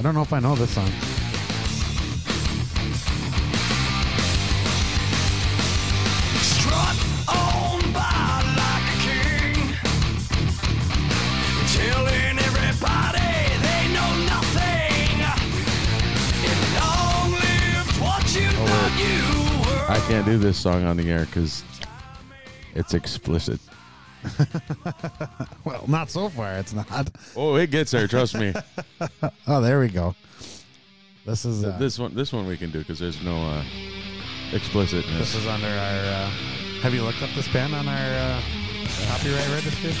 [0.00, 0.90] I don't know if I know this song.
[6.40, 6.96] Strut
[7.28, 9.76] on by like a king,
[11.68, 13.28] telling everybody
[13.60, 15.20] they know nothing.
[16.48, 19.20] And long live what you oh, thought you
[19.70, 19.84] were.
[19.92, 21.62] I can't do this song on the air because
[22.74, 23.60] it's explicit.
[25.64, 26.54] Well, not so far.
[26.54, 26.86] It's not.
[27.36, 28.06] Oh, it gets there.
[28.08, 28.52] Trust me.
[29.46, 30.14] Oh, there we go.
[31.26, 33.64] This is uh, this one, this one we can do because there's no uh,
[34.52, 35.18] explicitness.
[35.18, 35.72] This is under our.
[35.72, 36.30] Uh,
[36.82, 38.40] have you looked up this band on our uh,
[39.08, 39.92] copyright registry?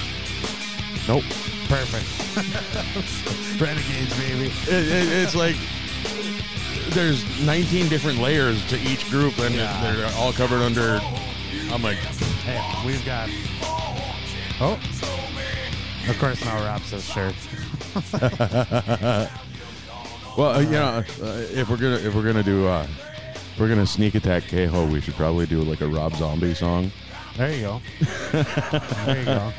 [1.08, 1.24] nope.
[1.68, 2.06] Perfect.
[3.60, 4.46] Renegades, baby.
[4.66, 5.56] It, it, it's like
[6.90, 9.92] there's 19 different layers to each group, and Yeah.
[9.92, 11.00] they're all covered under.
[11.72, 11.98] I'm like,
[12.44, 13.28] Hey, we've got.
[14.62, 14.78] Oh.
[16.08, 17.34] Of course, now Rob says shirt.
[20.36, 22.86] well, uh, you know, uh, if we're gonna if we're gonna do uh,
[23.34, 26.90] if we're gonna sneak attack Keho, we should probably do like a Rob Zombie song,
[27.36, 27.80] There you go.
[28.32, 29.52] there you go.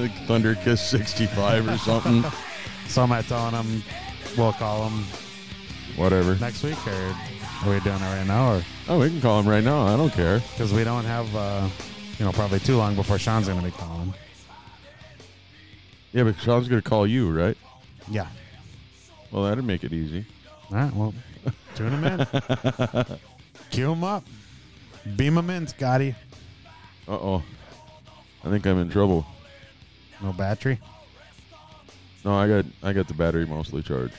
[0.00, 2.24] like Thunder Kiss 65 or something.
[2.88, 3.84] So am I telling him
[4.36, 5.04] we'll call him
[5.94, 6.34] Whatever.
[6.40, 9.48] next week, or are we doing it right now, or Oh, we can call him
[9.48, 9.82] right now.
[9.86, 10.40] I don't care.
[10.40, 11.68] because we don't have, uh,
[12.20, 14.12] you know, probably too long before Sean's going to be calling.
[16.12, 17.56] Yeah, but Sean's gonna call you, right?
[18.10, 18.26] Yeah.
[19.30, 20.26] Well, that'd make it easy.
[20.70, 20.92] All right.
[20.92, 21.14] Well,
[21.76, 22.26] tune him in.
[23.70, 24.24] Cue him up.
[25.16, 26.16] Beam him in, Scotty.
[27.06, 27.42] Uh oh.
[28.44, 29.24] I think I'm in trouble.
[30.20, 30.80] No battery.
[32.24, 34.14] No, I got I got the battery mostly charged.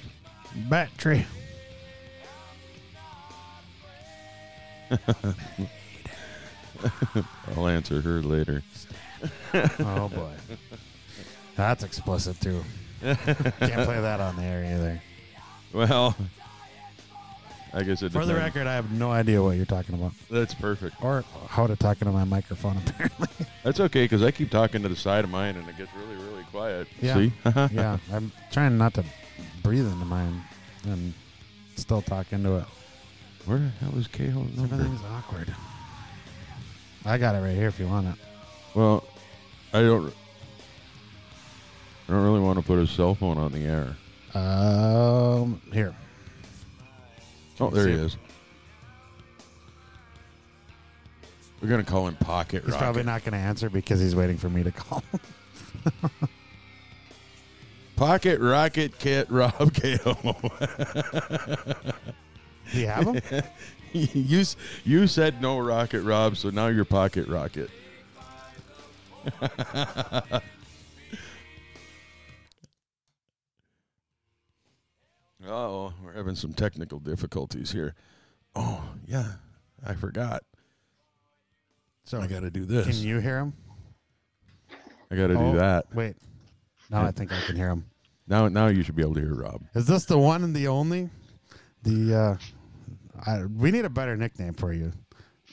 [0.69, 1.27] Battery.
[7.55, 8.63] I'll answer her later.
[9.79, 10.31] Oh boy.
[11.55, 12.63] That's explicit too.
[13.01, 13.17] Can't
[13.57, 15.01] play that on the air either.
[15.73, 16.15] Well,
[17.73, 18.55] I guess it For the depends.
[18.55, 21.01] record, I have no idea what you're talking about That's perfect.
[21.03, 22.77] or how to talk into my microphone.
[22.85, 23.27] Apparently,
[23.63, 26.15] That's okay because I keep talking to the side of mine and it gets really,
[26.23, 26.87] really quiet.
[27.01, 27.13] Yeah.
[27.15, 27.33] See?
[27.73, 29.05] yeah, I'm trying not to
[29.63, 30.41] breathe into mine
[30.85, 31.13] and
[31.75, 32.65] still talk into it.
[33.45, 34.75] Where the hell is Keho's number?
[34.75, 35.53] Everything's awkward.
[37.05, 38.15] I got it right here if you want it.
[38.75, 39.03] Well,
[39.73, 40.13] I don't.
[42.07, 43.95] I don't really want to put his cell phone on the air.
[44.33, 45.95] Um, here.
[47.59, 47.99] Oh, there he it?
[47.99, 48.17] is.
[51.61, 52.65] We're gonna call him Pocket Rocket.
[52.65, 52.83] He's Rocket.
[52.83, 55.03] probably not going to answer because he's waiting for me to call.
[57.95, 60.15] Pocket Rocket Kit Rob Keho.
[62.73, 63.21] Do you have him?
[64.13, 64.43] you
[64.85, 67.69] you said no Rocket Rob, so now you're Pocket Rocket.
[75.47, 77.95] oh, we're having some technical difficulties here.
[78.55, 79.33] Oh yeah,
[79.85, 80.43] I forgot.
[82.03, 82.87] So I got to do this.
[82.87, 83.53] Can you hear him?
[85.09, 85.85] I got to Oh, do that.
[85.93, 86.15] Wait.
[86.89, 87.85] Now I think I can hear him.
[88.27, 89.63] Now, now you should be able to hear Rob.
[89.75, 91.09] Is this the one and the only?
[91.83, 92.37] The uh,
[93.25, 94.91] I, we need a better nickname for you.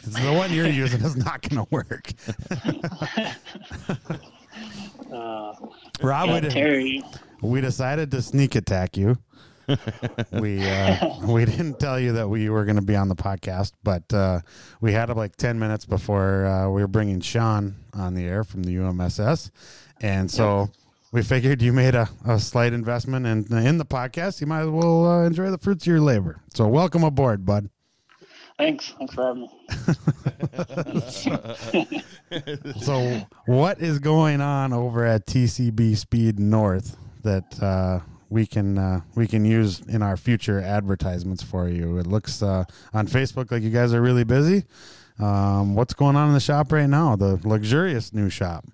[0.03, 2.13] the one you're using is not going to work.
[5.13, 5.55] Uh,
[6.03, 7.03] Rob, we,
[7.43, 9.19] we decided to sneak attack you.
[10.33, 13.73] we uh, we didn't tell you that we were going to be on the podcast,
[13.83, 14.41] but uh,
[14.81, 18.63] we had like ten minutes before uh, we were bringing Sean on the air from
[18.63, 19.51] the UMSS,
[20.01, 20.71] and so
[21.13, 24.41] we figured you made a, a slight investment in in the podcast.
[24.41, 26.41] You might as well uh, enjoy the fruits of your labor.
[26.55, 27.71] So welcome aboard, bud.
[28.59, 28.93] Thanks.
[28.99, 29.51] Thanks for having me.
[32.81, 39.01] So what is going on over at TCB Speed North that uh, we can uh,
[39.15, 41.99] we can use in our future advertisements for you?
[41.99, 44.65] It looks uh, on Facebook like you guys are really busy.
[45.19, 47.17] Um, what's going on in the shop right now?
[47.17, 48.67] The luxurious new shop.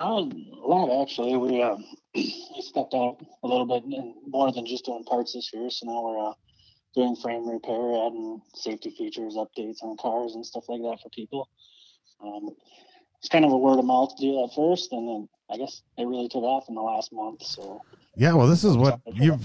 [0.00, 1.36] Oh, a lot actually.
[1.36, 1.76] We uh,
[2.14, 5.68] we stepped out a little bit and more than just doing parts this year.
[5.70, 6.32] So now we're uh,
[6.94, 11.48] doing frame repair, adding safety features, updates on cars and stuff like that for people.
[12.22, 12.50] Um,
[13.18, 16.06] it's kind of a word of mouth deal at first, and then I guess it
[16.06, 17.42] really took off in the last month.
[17.42, 17.82] So
[18.16, 19.44] Yeah, well, this is what you've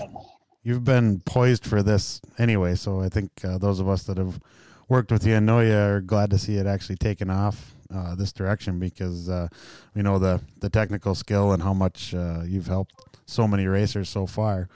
[0.62, 2.75] you've been poised for this anyway.
[2.75, 4.39] So I think uh, those of us that have
[4.88, 8.15] worked with you and know you are glad to see it actually taken off uh,
[8.15, 9.47] this direction because uh,
[9.95, 12.94] we know the the technical skill and how much uh, you've helped
[13.25, 14.68] so many racers so far.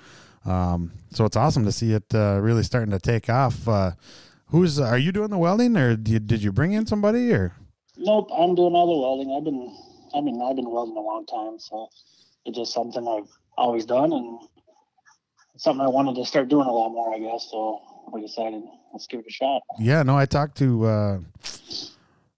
[0.45, 3.67] Um, so it's awesome to see it uh, really starting to take off.
[3.67, 3.91] Uh,
[4.47, 7.53] who's are you doing the welding, or did, did you bring in somebody, or
[7.97, 9.35] Nope, I'm doing all the welding.
[9.35, 9.75] I've been,
[10.15, 11.89] I mean, I've been welding a long time, so
[12.45, 14.39] it's just something I've always done, and
[15.57, 17.47] something I wanted to start doing a lot more, I guess.
[17.49, 17.81] So
[18.13, 18.63] we decided
[18.93, 19.61] let's give it a shot.
[19.79, 20.85] Yeah, no, I talked to.
[20.85, 21.19] Uh,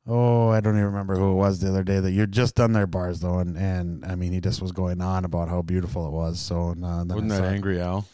[0.09, 2.73] oh, I don't even remember who it was the other day that you're just done
[2.73, 6.07] their bars though, and and I mean he just was going on about how beautiful
[6.07, 6.39] it was.
[6.39, 8.07] So uh, then Wasn't I that saw- Angry Al?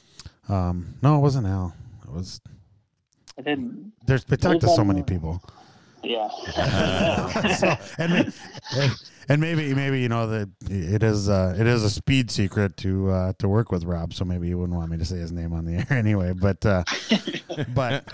[0.48, 1.74] Um, no, it wasn't Al.
[2.04, 2.42] It was.
[3.38, 3.94] I didn't.
[4.06, 4.26] There's.
[4.30, 5.42] I talked to so many people.
[6.06, 7.56] Yeah.
[7.56, 8.34] so, and, and
[9.30, 13.10] and maybe maybe you know that it is uh, it is a speed secret to
[13.10, 14.14] uh, to work with Rob.
[14.14, 16.34] So maybe you wouldn't want me to say his name on the air anyway.
[16.34, 16.84] But uh,
[17.74, 18.06] but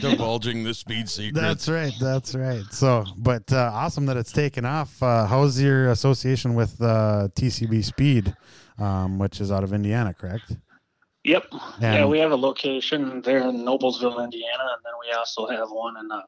[0.00, 1.40] Divulging the speed secret.
[1.40, 1.92] That's right.
[2.00, 2.64] That's right.
[2.70, 5.02] So, but uh, awesome that it's taken off.
[5.02, 8.34] Uh, how's your association with uh, TCB Speed,
[8.78, 10.56] um, which is out of Indiana, correct?
[11.24, 11.46] Yep.
[11.80, 15.96] yeah, we have a location there in Noblesville, Indiana, and then we also have one
[15.96, 16.22] in uh,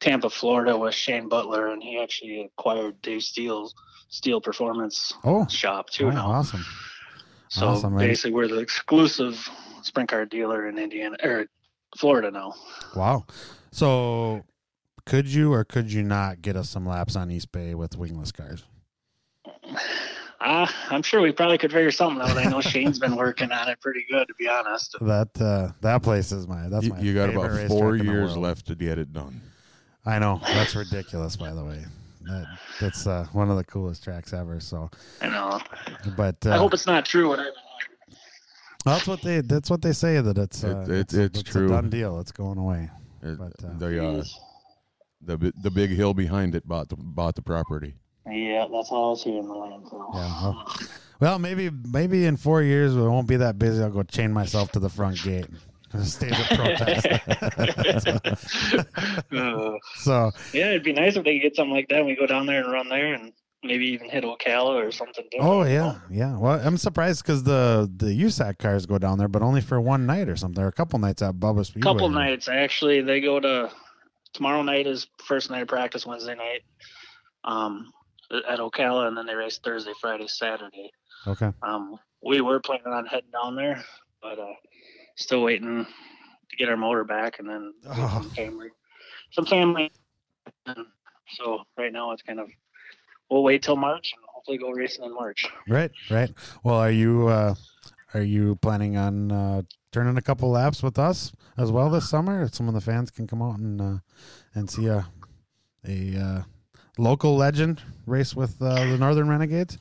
[0.00, 3.74] Tampa, Florida, with Shane Butler, and he actually acquired Dave Steele's
[4.08, 6.64] Steele Performance Oh, shop too wow, awesome.
[7.48, 9.48] So awesome, basically, we're the exclusive
[9.82, 11.46] sprint car dealer in Indiana or
[11.96, 12.54] Florida now.
[12.96, 13.26] Wow.
[13.70, 14.44] So,
[15.06, 18.32] could you or could you not get us some laps on East Bay with wingless
[18.32, 18.64] cars?
[20.40, 22.36] Uh, I'm sure we probably could figure something out.
[22.36, 24.96] I know Shane's been working on it pretty good, to be honest.
[25.00, 27.00] That uh, that place is my that's You, my.
[27.00, 29.40] you got about four years left to get it done.
[30.06, 31.36] I know that's ridiculous.
[31.36, 31.82] By the way,
[32.26, 32.46] that,
[32.80, 34.60] that's uh, one of the coolest tracks ever.
[34.60, 34.90] So,
[35.20, 35.60] I know.
[36.16, 37.28] but uh, I hope it's not true.
[37.28, 37.52] What I've
[38.84, 39.40] That's what they.
[39.40, 40.20] That's what they say.
[40.20, 41.66] That it's uh, It- it- it's true.
[41.66, 42.20] a done deal.
[42.20, 42.90] It's going away.
[43.22, 44.24] It- But, uh, the uh,
[45.22, 47.94] the the big hill behind it bought the bought the property.
[48.26, 49.46] Yeah, that's all I was hearing.
[49.46, 49.84] The land.
[49.90, 50.10] So.
[50.14, 50.40] Yeah.
[50.42, 50.76] Well,
[51.20, 53.82] well, maybe maybe in four years we won't be that busy.
[53.82, 55.46] I'll go chain myself to the front gate.
[56.02, 57.06] Stage of protest.
[59.96, 61.98] So yeah, it'd be nice if they could get something like that.
[61.98, 63.32] and We go down there and run there, and
[63.62, 65.24] maybe even hit Ocala or something.
[65.30, 66.38] Different, oh yeah yeah.
[66.38, 70.06] Well, I'm surprised because the the USAC cars go down there, but only for one
[70.06, 71.92] night or something, or a couple nights at Bubba Speedway.
[71.92, 73.00] couple nights actually.
[73.00, 73.70] They go to
[74.32, 76.06] tomorrow night is first night of practice.
[76.06, 76.62] Wednesday night,
[77.44, 77.90] um,
[78.48, 80.90] at Ocala, and then they race Thursday, Friday, Saturday.
[81.26, 81.50] Okay.
[81.62, 83.82] Um, we were planning on heading down there,
[84.20, 84.52] but uh,
[85.16, 85.86] still waiting
[86.50, 88.20] to get our motor back, and then Oh.
[88.22, 88.68] some family,
[89.32, 89.90] some family.
[91.36, 92.48] So right now it's kind of
[93.30, 95.46] we'll wait till March and hopefully go racing in March.
[95.68, 95.90] Right.
[96.10, 96.30] Right.
[96.62, 97.54] Well, are you uh,
[98.12, 102.48] are you planning on uh, turning a couple laps with us as well this summer?
[102.48, 103.98] Some of the fans can come out and uh,
[104.54, 105.06] and see a
[105.86, 106.42] a uh,
[106.98, 109.78] local legend race with uh, the Northern Renegades.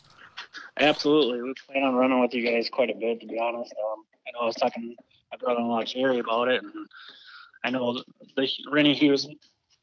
[0.80, 3.20] Absolutely, we plan on running with you guys quite a bit.
[3.22, 4.96] To be honest, um, I know I was talking
[5.34, 6.72] my brother-in-law Jerry about it, and
[7.64, 8.02] I know
[8.36, 9.28] the Rennie Hughes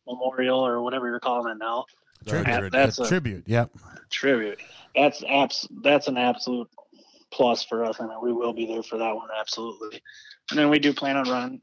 [0.07, 1.85] Memorial or whatever you're calling it now
[2.27, 2.71] Tribute.
[2.73, 3.45] That's a- tribute.
[3.47, 3.71] Yep.
[4.11, 4.61] tribute.
[4.95, 6.69] That's abs- That's an absolute
[7.33, 10.01] plus for us, and we will be there for that one absolutely.
[10.51, 11.61] And then we do plan on running,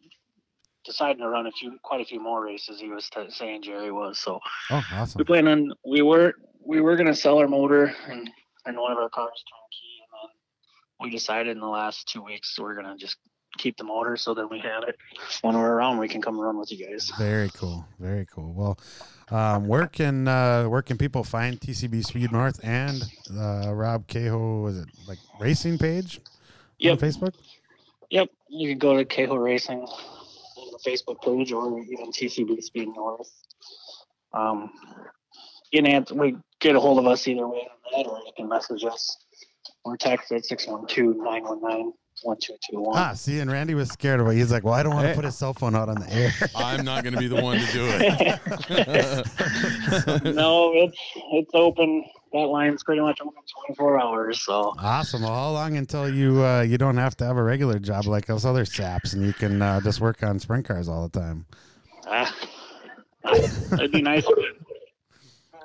[0.85, 2.79] deciding to run a few, quite a few more races.
[2.79, 4.39] He was t- saying Jerry was so.
[4.71, 5.19] Oh, awesome.
[5.19, 6.33] we plan on we were
[6.65, 8.29] we were gonna sell our motor and
[8.65, 10.35] and one of our cars turnkey and then
[11.01, 13.17] we decided in the last two weeks we're gonna just
[13.57, 14.97] keep the motor so that we have it
[15.41, 17.85] when we're around we can come run with you guys Very cool.
[17.99, 18.53] Very cool.
[18.53, 18.79] Well,
[19.29, 23.03] um, where can uh, where can people find TCB Speed North and
[23.37, 24.61] uh, Rob Cahill?
[24.61, 26.19] Was it like racing page
[26.79, 27.33] yep on Facebook?
[28.09, 32.89] yep you can go to Cahill Racing on the Facebook page or even TCB Speed
[32.95, 33.31] North
[34.33, 34.71] um
[35.71, 38.31] you can answer, we get a hold of us either way on that or you
[38.35, 39.17] can message us
[39.83, 40.43] or text at
[42.25, 44.35] 612-919-1221 Ah, see, and Randy was scared of it.
[44.35, 45.15] He's like, "Well, I don't want to Hey.
[45.15, 47.57] put his cell phone out on the air." I'm not going to be the one
[47.59, 49.25] to do it.
[50.35, 50.97] no, it's
[51.33, 52.03] it's open.
[52.33, 53.33] That line's pretty much open
[53.67, 54.41] 24 hours.
[54.43, 55.21] So awesome.
[55.21, 58.25] Well, how long until you uh, you don't have to have a regular job like
[58.25, 61.45] those other saps, and you can uh, just work on sprint cars all the time?
[62.07, 62.29] uh,
[63.73, 64.25] it'd be nice.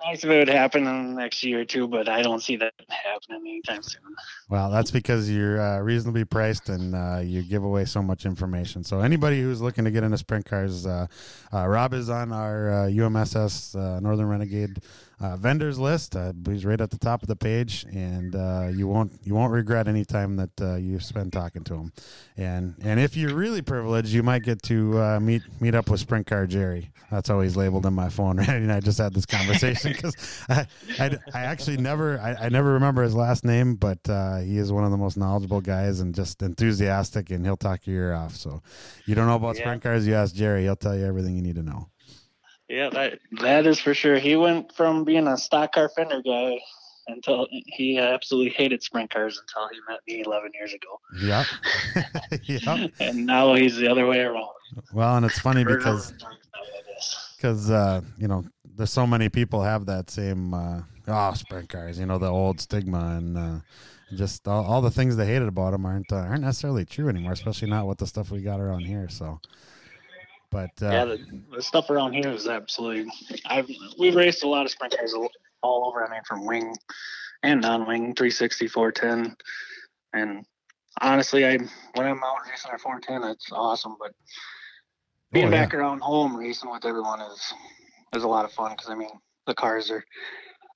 [0.05, 2.57] Nice if it would happen in the next year or two, but I don't see
[2.57, 4.03] that happening anytime soon.
[4.49, 8.83] Well, that's because you're uh, reasonably priced and uh, you give away so much information.
[8.83, 11.07] So anybody who's looking to get into sprint cars, uh,
[11.53, 14.79] uh, Rob is on our uh, UMSS uh, Northern Renegade
[15.23, 16.17] uh, vendors list.
[16.17, 19.53] Uh, he's right at the top of the page, and uh, you won't you won't
[19.53, 21.93] regret any time that uh, you spend talking to him.
[22.37, 26.01] And and if you're really privileged, you might get to uh, meet meet up with
[26.01, 26.91] Sprint Car Jerry.
[27.11, 28.37] That's always labeled in my phone.
[28.43, 30.17] Right, and I just had this conversation because
[30.49, 30.67] I,
[30.99, 34.73] I, I actually never I, I never remember his last name, but uh, he is
[34.73, 38.35] one of the most knowledgeable guys and just enthusiastic, and he'll talk your ear off.
[38.35, 38.63] So
[39.05, 39.63] you don't know about Yeah.
[39.63, 41.89] sprint cars, you ask Jerry, he'll tell you everything you need to know.
[42.73, 44.19] Yeah, that that is for sure.
[44.19, 46.59] He went from being a stock car fender guy
[47.07, 50.99] until he absolutely hated sprint cars until he met me 11 years ago.
[51.21, 51.45] Yeah.
[52.45, 52.93] yep.
[52.99, 54.49] And now he's the other way around.
[54.91, 57.35] Well, and it's funny because not, I guess.
[57.37, 61.99] because uh, you know there's so many people have that same uh, oh sprint cars,
[61.99, 63.59] you know the old stigma and uh,
[64.17, 67.33] just all, all the things they hated about them aren't uh, aren't necessarily true anymore,
[67.33, 69.11] especially not with the stuff we got around here.
[69.11, 69.41] So,
[70.53, 73.11] but uh, yeah, the, the stuff around here is absolutely.
[73.47, 73.69] I've
[73.99, 75.31] we've raced a lot of sprint cars all,
[75.63, 76.07] all over.
[76.07, 76.77] I mean, from wing
[77.43, 79.37] and non-wing, 360, 410,
[80.13, 80.45] and
[81.01, 81.57] honestly, I
[81.95, 83.97] when I'm out racing our 410, it's awesome.
[83.99, 84.13] But
[85.33, 85.65] being Oh, yeah.
[85.65, 87.53] back around home racing with everyone is
[88.15, 89.11] is a lot of fun because I mean
[89.47, 90.05] the cars are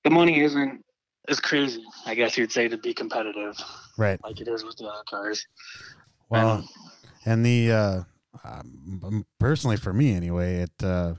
[0.05, 0.83] the money isn't
[1.29, 1.85] as crazy.
[2.07, 3.57] I guess you'd say to be competitive
[3.99, 4.19] right.
[4.25, 5.47] like it is with the other cars.
[6.31, 6.69] Well, And-
[7.29, 8.03] and the uh,
[8.45, 11.15] um, personally for me anyway, it uh,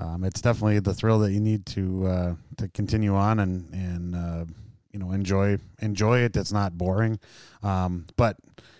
[0.00, 4.14] um, it's definitely the thrill that you need to uh, to continue on and and
[4.14, 4.44] uh,
[4.92, 6.36] you know enjoy enjoy it.
[6.36, 7.18] It's not boring,
[7.62, 8.36] um, but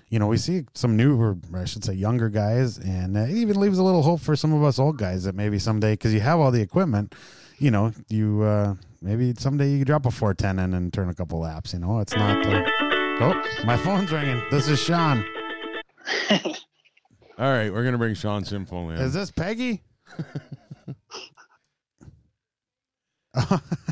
[0.09, 3.61] you know we see some new or I should say younger guys, and it even
[3.61, 6.21] leaves a little hope for some of us old guys that maybe someday because you
[6.21, 7.15] have all the equipment,
[7.59, 11.15] you know you uh, maybe someday you drop a four ten in and turn a
[11.15, 11.73] couple laps.
[11.73, 12.45] You know it's not.
[13.21, 14.43] Oh, my phone's ringing.
[14.51, 15.25] This is Sean.
[17.39, 18.97] All right, we're gonna bring Sean Simple in.
[18.99, 19.83] Is this Peggy?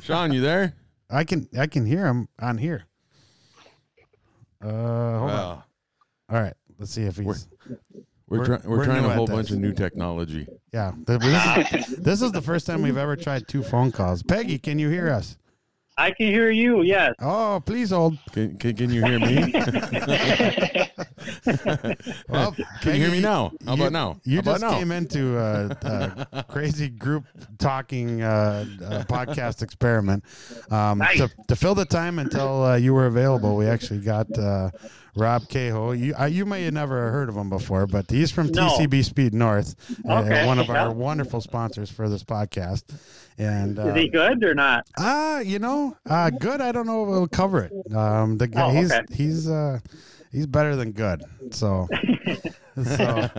[0.03, 0.75] Sean, you there?
[1.11, 2.85] I can I can hear him on here.
[4.63, 5.63] Uh, hold on.
[6.31, 7.25] All right, let's see if he's.
[7.27, 9.57] we're We're- we're, try- we're, we're trying a whole bunch this.
[9.57, 10.47] of new technology.
[10.73, 14.23] Yeah, this is, this is the first time we've ever tried two phone calls.
[14.23, 15.37] Peggy, can you hear us?
[15.99, 16.83] I can hear you.
[16.83, 17.13] Yes.
[17.21, 18.19] Oh, please hold.
[18.33, 19.53] Can, can, can you hear me?
[22.29, 23.53] Well, can you hear me now?
[23.65, 24.21] How you- about now?
[24.25, 24.71] You How just now?
[24.79, 27.25] came into a, a crazy group
[27.59, 30.25] talking uh, uh, podcast experiment.
[30.71, 31.19] Um, Nice.
[31.19, 34.71] to, to fill the time until uh, you were available, we actually got uh,
[35.15, 35.95] Rob Cahill.
[35.95, 38.69] You, uh, you may have never heard of him before, but he's from No.
[38.69, 39.75] TCB Speed North,
[40.09, 42.85] uh, one of our wonderful sponsors for this podcast.
[43.39, 44.87] And uh, Is he good or not?
[44.99, 46.61] Ah, you know, uh, good.
[46.61, 47.95] I don't know if we'll cover it.
[47.95, 49.03] Um, the guy, Oh, he's okay.
[49.15, 49.81] he's uh,
[50.31, 51.23] he's better than good.
[51.51, 51.89] So,
[52.85, 53.31] so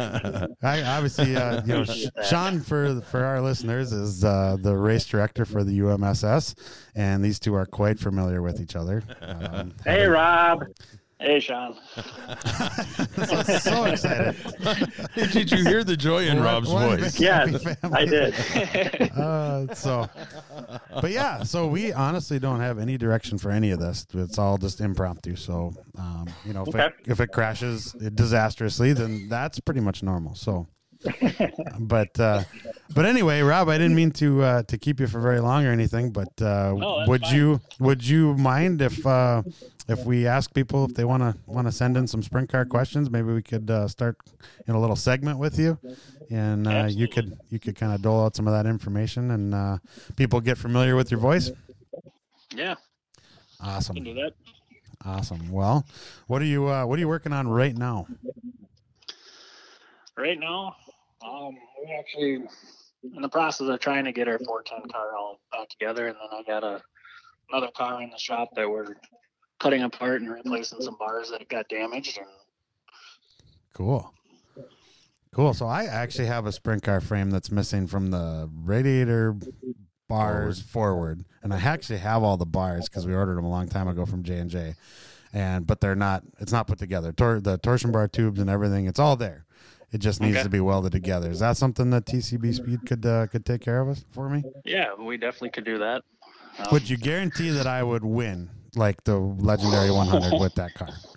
[0.61, 1.85] I obviously, uh, you know,
[2.27, 6.55] Sean for for our listeners is uh, the race director for the UMSS,
[6.95, 9.03] and these two are quite familiar with each other.
[9.21, 10.65] Um, Hey, Rob.
[11.20, 11.75] Hey, Sean.
[13.25, 14.36] so, so excited!
[15.32, 17.13] Did you hear the joy in Rob's voice?
[17.13, 17.65] big Yes.
[17.84, 18.34] I did.
[19.17, 20.10] uh, so,
[21.01, 24.05] but yeah, so we honestly don't have any direction for any of this.
[24.13, 25.36] It's all just impromptu.
[25.36, 26.86] So, um, you know, if, Okay.
[26.88, 30.36] it, if it crashes disastrously, then that's pretty much normal.
[30.36, 30.67] So,
[31.79, 32.43] but uh,
[32.96, 35.72] but anyway, Rob, I didn't mean to uh, to keep you for very long or
[35.72, 36.12] anything.
[36.12, 37.36] But uh, No, would fine.
[37.36, 39.05] you would you mind if
[39.87, 42.65] if we ask people if they want to want to send in some sprint car
[42.65, 43.09] questions?
[43.09, 44.17] Maybe we could uh, start
[44.67, 45.77] in a little segment with you,
[46.29, 49.53] and uh, you could you could kind of dole out some of that information, and
[49.53, 49.77] uh,
[50.15, 51.51] people get familiar with your voice.
[52.55, 52.75] Yeah,
[53.59, 54.33] Awesome, can do that.
[55.05, 55.51] awesome.
[55.51, 55.85] Well,
[56.27, 58.07] what are you uh, what are you working on right now?
[60.17, 60.75] Right now,
[61.25, 62.43] um, we're actually
[63.15, 66.39] in the process of trying to get our 410 car all back together, and then
[66.39, 66.81] I got a
[67.51, 68.95] another car in the shop that we're
[69.60, 72.17] cutting apart and replacing some bars that got damaged.
[72.17, 72.27] And
[73.74, 74.13] Cool.
[75.33, 75.53] Cool.
[75.53, 79.36] So I actually have a sprint car frame that's missing from the radiator
[80.07, 83.67] bars forward, and I actually have all the bars because we ordered them a long
[83.67, 84.75] time ago from J and J,
[85.33, 86.24] and but they're not.
[86.39, 87.12] It's not put together.
[87.12, 88.86] Tor- the torsion bar tubes and everything.
[88.86, 89.45] It's all there.
[89.91, 90.43] It just needs Okay.
[90.43, 91.31] to be welded together.
[91.31, 94.43] Is that something that TCB Speed could uh, could take care of us for me?
[94.65, 96.03] yeah, we definitely could do that.
[96.60, 100.89] Um, Would you guarantee that I would win like the legendary 100 with that car?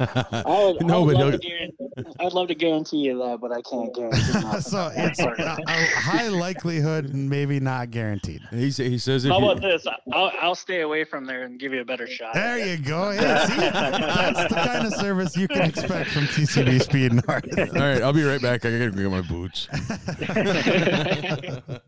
[0.00, 1.76] I would, No, I would but love to guarantee,
[2.20, 4.32] I'd love to guarantee you that, but I can't guarantee.
[4.34, 4.60] nothing.
[4.60, 8.40] so it's a, a high likelihood, and maybe not guaranteed.
[8.50, 9.86] He, he says if How you, about this?
[10.12, 12.34] I'll, I'll stay away from there and give you a better shot.
[12.34, 13.10] There you go.
[13.10, 17.58] Yeah, see, that's the kind of service you can expect from TCB Speed North.
[17.58, 18.64] all right, I'll be right back.
[18.64, 19.68] I gotta go get my boots.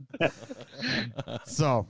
[1.44, 1.86] So,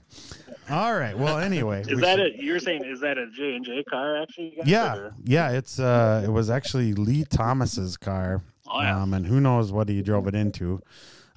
[0.69, 1.17] all right.
[1.17, 2.35] Well, anyway, Is we that should- it?
[2.43, 4.57] You're saying is that a J and J car actually?
[4.65, 5.51] Yeah, or- yeah.
[5.51, 9.01] It's uh, it was actually Lee Thomas's car, Oh, yeah.
[9.01, 10.81] um, and who knows what he drove it into.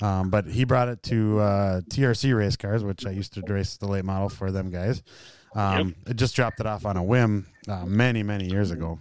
[0.02, 3.76] Um, but he brought it to uh, TRC race cars, which I used to race
[3.76, 5.02] the late model for them guys.
[5.54, 8.98] Um, It just dropped it off on a whim uh, many, many years ago,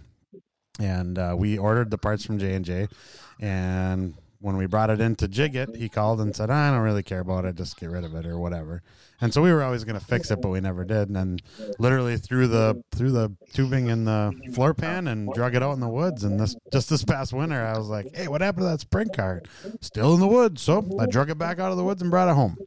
[0.78, 2.86] and uh, we ordered the parts from J and J,
[3.40, 6.80] and when we brought it in to jig it, he called and said, "I don't
[6.82, 7.56] really care about it.
[7.56, 8.82] Just get rid of it or whatever."
[9.24, 11.08] And so we were always going to fix it, but we never did.
[11.08, 11.38] And then
[11.78, 15.80] literally threw the threw the tubing in the floor pan and drug it out in
[15.80, 16.24] the woods.
[16.24, 19.16] And this just this past winter, I was like, "Hey, what happened to that sprint
[19.16, 19.40] car?
[19.80, 22.28] Still in the woods." So I drug it back out of the woods and brought
[22.28, 22.58] it home.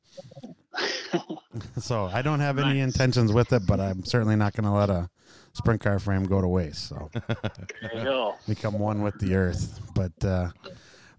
[1.78, 4.90] so I don't have any intentions with it, but I'm certainly not going to let
[4.90, 5.12] a
[5.54, 6.90] sprint car frame go to waste.
[6.90, 8.36] So There you go.
[8.48, 9.80] become one with the earth.
[9.94, 10.50] But uh,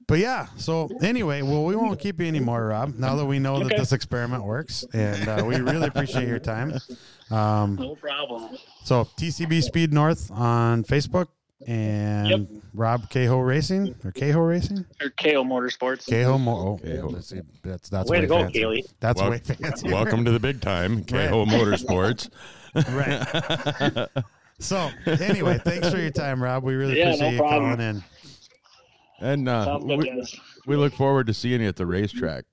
[0.08, 0.48] but yeah.
[0.56, 2.96] So anyway, well, we won't keep you anymore, Rob.
[2.96, 6.72] Now that we know that this experiment works, and uh, we really appreciate your time.
[7.30, 8.56] Um, No problem.
[8.84, 11.26] so TCB Speed North on Facebook
[11.66, 12.40] and Yep.
[12.72, 14.84] Rob Caho Racing or Caho Racing.
[15.02, 16.08] Or KO Motorsports.
[16.08, 16.56] Caho Mo.
[16.56, 17.08] Oh, Cahoe.
[17.08, 17.32] let's.
[17.62, 18.60] That's that's Way way to go, fancy.
[18.60, 18.92] Kaylee.
[19.00, 19.88] That's Wel- way fancy.
[19.92, 22.30] Welcome to the big time, KO Motorsports.
[22.74, 24.08] right.
[24.60, 26.64] So anyway, thanks for your time, Rob.
[26.64, 27.76] We really Yeah, no appreciate you problem.
[27.76, 28.04] calling in
[29.20, 30.24] And uh, we,
[30.66, 32.44] we look forward to seeing you at the racetrack.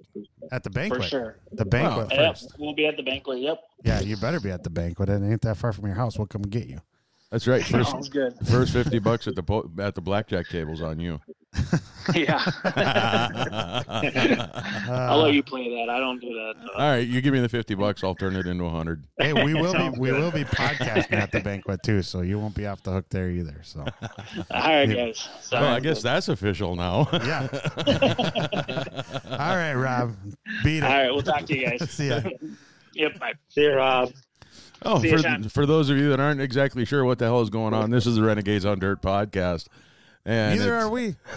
[0.51, 1.03] at the banquet.
[1.03, 1.39] For sure.
[1.51, 2.55] The banquet Yep, first.
[2.57, 3.39] we'll be at the banquet.
[3.39, 3.61] Yep.
[3.83, 5.09] Yeah, you better be at the banquet.
[5.09, 6.17] It ain't that far from your house.
[6.17, 6.79] We'll come get you.
[7.31, 7.63] That's right.
[7.65, 8.33] First, Sounds good.
[8.47, 11.19] first fifty bucks at the po- at the blackjack tables on you.
[12.13, 12.43] yeah.
[14.89, 15.89] I'll let you play that.
[15.89, 16.53] I don't do that.
[16.65, 16.73] so.
[16.73, 18.03] All right, you give me the fifty bucks.
[18.03, 19.03] I'll turn it into a hundred.
[19.17, 20.19] Hey, we will be Sounds we good.
[20.19, 23.29] will be podcasting at the banquet too, so you won't be off the hook there
[23.29, 23.59] either.
[23.63, 23.85] So All
[24.51, 25.27] right, guys.
[25.51, 26.03] Well, I guess good.
[26.03, 27.07] that's official now.
[27.13, 27.47] yeah.
[29.31, 30.15] All right, Rob.
[30.63, 30.81] Beat it.
[30.83, 31.89] right, we'll talk to you guys.
[31.89, 32.21] See ya.
[32.93, 33.19] Yep.
[33.19, 33.33] Bye.
[33.49, 34.11] See you, Rob.
[34.85, 37.49] Oh, See for, for those of you that aren't exactly sure what the hell is
[37.49, 39.67] going on, this is the Renegades on Dirt podcast.
[40.27, 41.15] And Neither are we.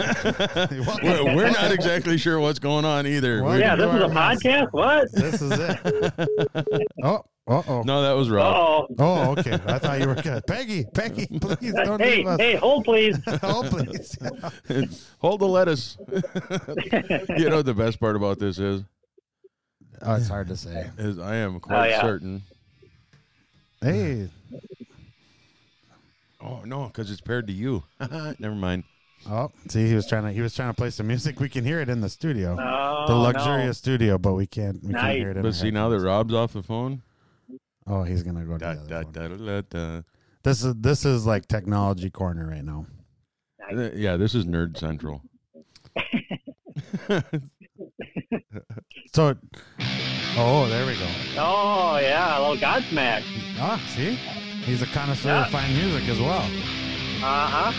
[1.03, 3.43] We're, we're not exactly sure what's going on either.
[3.45, 4.69] Well, Yeah, this is a podcast.
[4.73, 5.13] What?
[5.13, 6.83] This is it.
[7.05, 7.83] Oh, uh oh.
[7.83, 8.55] no, that was Rob.
[8.55, 8.95] Oh.
[8.99, 9.55] Oh, okay.
[9.55, 10.47] I thought you were good.
[10.47, 12.41] Peggy, Peggy, please don't Hey, leave us.
[12.41, 13.19] hey, hold please.
[13.43, 15.07] Oh, please.
[15.21, 15.97] Hold the lettuce.
[16.11, 18.83] you know what the best part about this is?
[20.03, 20.91] Oh, it's hard to say.
[20.99, 22.01] Is I am quite yeah.
[22.03, 22.43] certain.
[23.81, 24.29] Hey.
[26.41, 27.83] Oh no, because it's paired to you.
[28.39, 28.85] Never mind.
[29.29, 31.41] Oh, see, he was trying to he was trying to play some music.
[31.41, 33.21] We can hear it in the studio, Oh, the no.
[33.23, 35.37] luxurious studio, but we can't we can't hear it.
[35.37, 35.99] In But our see now that.
[36.01, 37.03] Rob's off the phone.
[37.87, 39.13] oh, he's gonna go to Da, the da, other one.
[39.13, 39.61] da, da,
[39.97, 40.03] da,
[40.45, 42.87] This is this is like technology corner right now.
[43.75, 43.91] da.
[43.95, 45.23] Yeah, this is Nerd Central.
[49.15, 49.37] So,
[50.39, 51.07] oh, there we go.
[51.39, 53.23] Oh, yeah, a little Godsmack.
[53.59, 54.15] Ah, see,
[54.65, 55.45] he's a connoisseur Yeah.
[55.45, 56.43] of fine music as well.
[57.23, 57.73] Uh huh.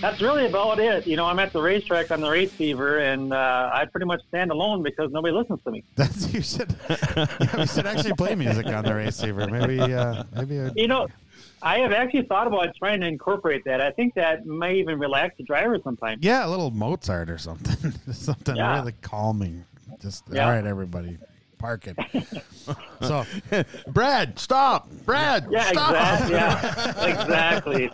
[0.00, 1.06] That's really about it.
[1.06, 4.50] You know, I'm at the racetrack on the Raceceiver, and uh, I pretty much stand
[4.50, 5.82] alone because nobody listens to me.
[5.94, 9.46] That's you should yeah, we should actually play music on the Raceceiver.
[9.46, 11.08] Maybe uh, maybe You know,
[11.62, 13.80] I have actually thought about trying to incorporate that.
[13.80, 16.22] I think that may even relax the driver sometimes.
[16.22, 18.78] yeah, a little Mozart or something, something Yeah.
[18.80, 19.64] really calming.
[20.04, 20.44] Just Yeah.
[20.44, 21.16] all right, everybody,
[21.56, 21.96] park it.
[23.00, 23.24] so
[23.88, 24.86] Brad, stop!
[25.06, 25.90] Brad, Yeah, stop!
[26.28, 26.32] exactly.
[26.34, 27.90] Yeah, exactly.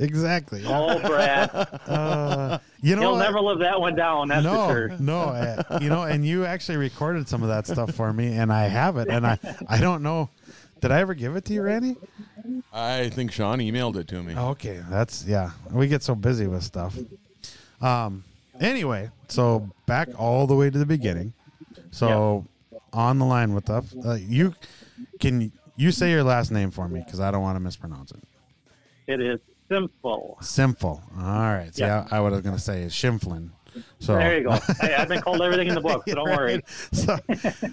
[0.00, 0.62] exactly.
[0.66, 1.50] Oh, Brad,
[1.86, 3.18] Uh, you know he'll what?
[3.22, 4.26] never live that one down.
[4.28, 4.96] That's no, for sure.
[4.98, 8.52] no, uh, you know, and you actually recorded some of that stuff for me, and
[8.52, 9.38] I have it, and I,
[9.68, 10.30] I don't know,
[10.80, 11.94] did I ever give it to you, Randy?
[12.72, 14.34] I think Sean emailed it to me.
[14.34, 15.50] Okay, that's yeah.
[15.70, 16.98] We get so busy with stuff.
[17.80, 18.24] Um.
[18.60, 21.32] Anyway, so back all the way to the beginning.
[21.90, 22.46] So
[22.92, 24.54] on the line with us, uh, you
[25.18, 28.22] can you say your last name for me because I don't want to mispronounce it.
[29.06, 30.36] It is simple.
[30.40, 31.02] Simple.
[31.18, 31.74] All right.
[31.74, 32.06] See, Yeah.
[32.10, 33.50] I, I was going to say is Shimflin.
[33.98, 34.50] So There you go.
[34.80, 36.60] Hey, I've been called everything in the book, so don't worry.
[36.92, 37.18] so,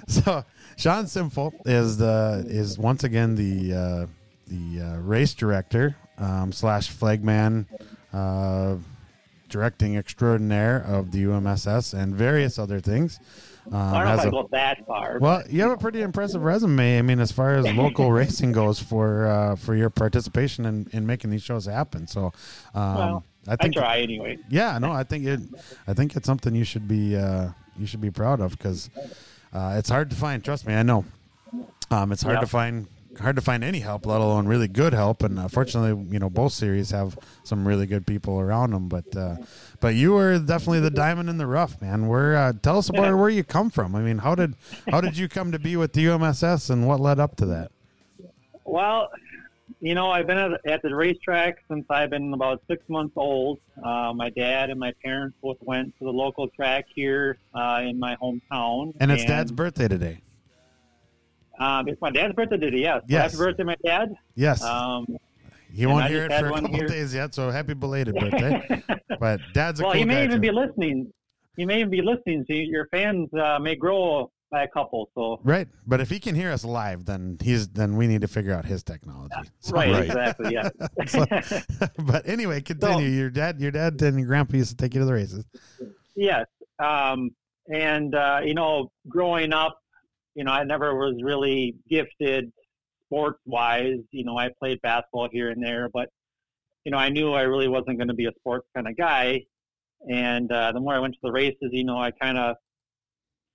[0.07, 0.45] so
[0.77, 4.05] Sean Simple is the is once again the uh,
[4.47, 7.65] the uh, race director um, slash flagman,
[8.13, 8.75] uh,
[9.49, 13.19] directing extraordinaire of the UMSS and various other things.
[13.67, 15.17] Um, I don't know if I go that far.
[15.19, 16.99] well, you have a pretty impressive resume.
[16.99, 21.05] I mean, as far as local racing goes, for uh, for your participation in, in
[21.05, 22.07] making these shows happen.
[22.07, 22.31] So,
[22.73, 24.37] um, Well, I I think try anyway.
[24.49, 25.41] yeah, no, I think it.
[25.85, 28.89] I think it's something you should be uh, you should be proud of because
[29.53, 30.41] uh, it's hard to find.
[30.43, 31.03] Trust me, I know.
[31.91, 32.41] Um, it's hard Yeah.
[32.41, 32.87] to find
[33.19, 35.23] hard to find any help, let alone really good help.
[35.23, 38.87] And uh, fortunately, you know, both series have some really good people around them.
[38.87, 39.37] But uh,
[39.79, 42.07] but you were definitely the diamond in the rough, man.
[42.07, 43.95] Where uh, tell us about where you come from.
[43.95, 44.55] I mean, how did
[44.89, 47.71] how did you come to be with the UMSS, and what led up to that?
[48.65, 49.09] Well,
[49.79, 53.59] you know, I've been at, at the racetrack since I've been about six months old.
[53.83, 57.99] Uh, my dad and my parents both went to the local track here uh, in
[57.99, 58.93] my hometown.
[58.99, 60.21] And it's Dad's birthday today.
[61.59, 63.01] Um, it's my dad's birthday today, yes.
[63.07, 63.31] Yes.
[63.31, 64.13] Happy birthday, my dad.
[64.35, 65.07] Yes, Um,
[65.71, 66.87] he won't I hear it for a couple here.
[66.87, 67.33] days yet.
[67.35, 68.83] So happy belated birthday!
[69.19, 70.41] but Dad's a well, cool he may even too.
[70.41, 71.11] be listening.
[71.55, 72.45] He may even be listening.
[72.47, 75.09] So your fans uh, may grow by a couple.
[75.13, 78.27] So Right, but if he can hear us live, then he's then we need to
[78.27, 79.33] figure out his technology.
[79.59, 80.05] So- right, Right.
[80.05, 80.69] exactly, yeah.
[81.07, 81.25] So-
[82.05, 83.07] but anyway, continue.
[83.09, 85.43] your dad, your dad, and your grandpa used to take you to the races.
[86.15, 86.45] Yes.
[86.79, 87.31] Um,
[87.71, 89.77] and, uh, you know, growing up,
[90.37, 92.51] you know, I never was really gifted
[93.05, 93.97] sports wise.
[94.11, 96.09] You know, I played basketball here and there, but,
[96.85, 99.41] you know, I knew I really wasn't going to be a sports kind of guy.
[100.07, 102.55] And uh, the more I went to the races, you know, I kind of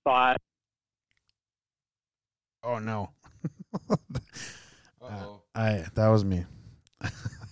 [0.03, 0.37] thought,
[2.65, 3.09] Oh no,
[3.89, 5.41] Uh-oh.
[5.55, 6.45] I that was me.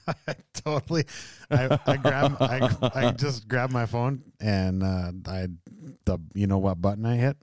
[0.08, 1.04] I totally.
[1.50, 2.42] I, I grabbed.
[2.42, 5.48] I, I just grabbed my phone and uh, I
[6.06, 7.36] the you know what button I hit.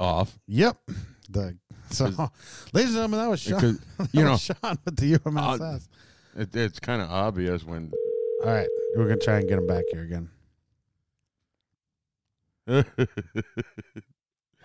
[0.00, 0.36] Off.
[0.48, 0.78] Yep.
[1.26, 1.56] The
[1.90, 2.04] so,
[2.72, 3.78] ladies and gentlemen, that was Sean.
[3.98, 5.88] That you know, Sean with the UMSS.
[6.36, 7.92] it, it's kind of obvious when.
[8.44, 10.28] All right, we're gonna try and get him back here again.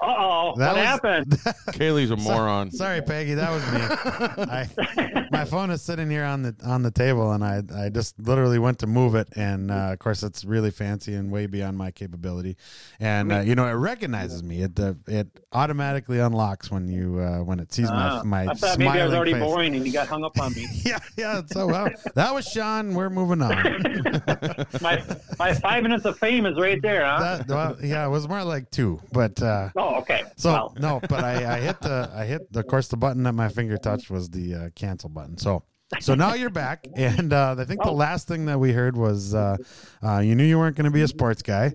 [0.02, 1.32] uh oh, That what was- happened?
[1.78, 2.72] Kaylee's a moron.
[2.72, 4.46] Sorry, Peggy, that was me.
[4.52, 8.20] I, my phone is sitting here on the on the table, and I I just
[8.20, 11.78] literally went to move it, and uh, of course it's really fancy and way beyond
[11.78, 12.58] my capability,
[13.00, 14.62] and uh, you know it recognizes me.
[14.64, 18.56] It uh, it automatically unlocks when you uh, when it sees Ah, my my I
[18.56, 19.42] thought maybe I was already face.
[19.44, 20.66] boring and you got hung up on me.
[20.84, 21.42] Yeah, yeah.
[21.46, 22.94] So well, that was Sean.
[22.96, 23.54] We're moving on.
[24.82, 25.04] my
[25.40, 27.20] my five minutes of fame is right there, huh?
[27.38, 29.42] That, well, yeah, it was more like two, but.
[29.42, 30.24] uh oh, okay.
[30.38, 33.50] So no, but I, I hit the I hit of course the button that my
[33.50, 35.38] finger touched was the uh, cancel button.
[35.38, 35.64] So
[36.00, 37.94] so now you're back, and uh, I think the Oh.
[37.94, 39.58] last thing that we heard was uh,
[40.02, 41.74] uh, you knew you weren't going to be a sports guy,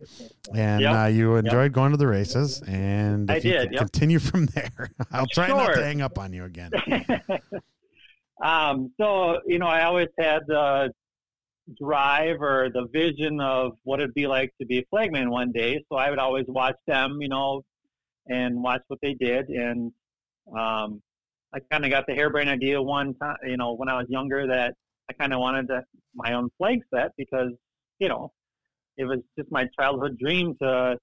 [0.55, 0.95] and Yep.
[0.95, 2.63] uh, you enjoyed going to the races.
[2.67, 3.81] And I if you did, could yep.
[3.83, 6.71] continue from there, I'll try not to hang up on you again.
[8.43, 10.93] um, so you know, I always had the
[11.79, 15.85] drive or the vision of what it'd be like to be a flagman one day.
[15.91, 17.63] So I would always watch them, you know,
[18.29, 19.49] and watch what they did.
[19.49, 19.93] And
[20.57, 21.03] um,
[21.55, 24.47] I kind of got the harebrained idea one time, you know, when I was younger
[24.47, 24.75] that
[25.09, 25.83] I kind of wanted to,
[26.15, 27.51] my own flag set because,
[27.99, 28.33] you know,
[28.97, 30.99] it was just my childhood dream to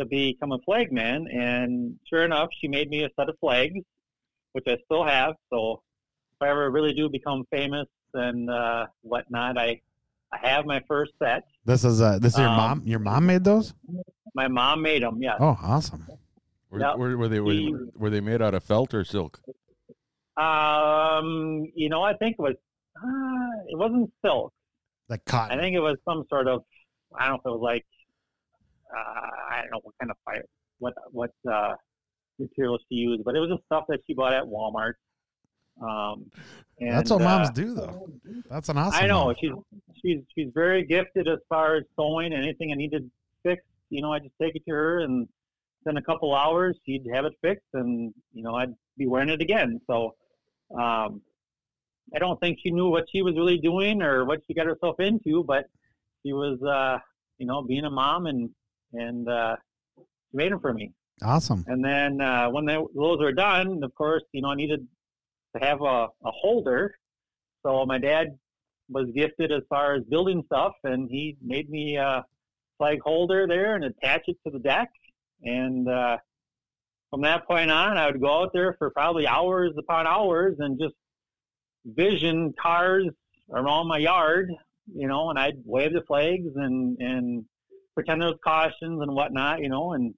[0.00, 1.26] to become a flagman.
[1.28, 3.78] And sure enough, she made me a set of flags,
[4.52, 5.34] which I still have.
[5.52, 5.82] So
[6.34, 9.80] if I ever really do become famous and uh, whatnot, I
[10.32, 11.44] I have my first set.
[11.64, 12.82] This is uh, this is your Um, mom.
[12.86, 13.74] Your mom made those.
[14.34, 15.22] My mom made them.
[15.22, 15.36] Yeah.
[15.38, 16.04] Oh, awesome.
[16.74, 16.96] Were, Yep.
[16.98, 19.40] were, were they were, He- were they made out of felt or silk?
[20.36, 22.54] Um, you know, I think it was
[23.00, 24.52] uh, it wasn't silk.
[25.08, 25.56] Like cotton.
[25.56, 26.64] I think it was some sort of
[27.16, 27.86] I don't know if it was like
[28.92, 30.44] uh, I don't know what kind of fire
[30.78, 31.74] what what uh,
[32.40, 34.94] materials she used, but it was just stuff that she bought at Walmart.
[35.80, 36.30] Um,
[36.80, 38.08] and, That's what moms uh, do, though.
[38.50, 39.04] That's an awesome.
[39.04, 39.34] I know mom.
[39.40, 39.52] she's
[40.02, 42.32] she's she's very gifted as far as sewing.
[42.32, 43.08] Anything I needed
[43.44, 45.28] fixed, you know, I just take it to her, and
[45.86, 49.40] in a couple hours she'd have it fixed, and you know I'd be wearing it
[49.40, 49.80] again.
[49.86, 50.14] So
[50.78, 51.20] um,
[52.14, 54.96] I don't think she knew what she was really doing or what she got herself
[55.00, 55.66] into, but
[56.24, 56.98] she was, uh,
[57.38, 58.50] you know, being a mom and
[58.92, 59.56] and uh,
[59.96, 60.92] she made them for me.
[61.22, 61.64] Awesome.
[61.66, 64.86] And then uh, when they, those were done, of course, you know, I needed
[65.56, 66.94] to have a, a holder.
[67.64, 68.38] So my dad
[68.88, 72.24] was gifted as far as building stuff, and he made me a
[72.78, 74.90] flag holder there and attach it to the deck.
[75.42, 76.18] And uh,
[77.10, 80.78] from that point on, I would go out there for probably hours upon hours and
[80.78, 80.94] just
[81.84, 83.06] vision cars
[83.52, 84.50] around my yard,
[84.94, 87.44] you know, and I'd wave the flags and and
[87.94, 90.14] pretend there was cautions and whatnot, you know, and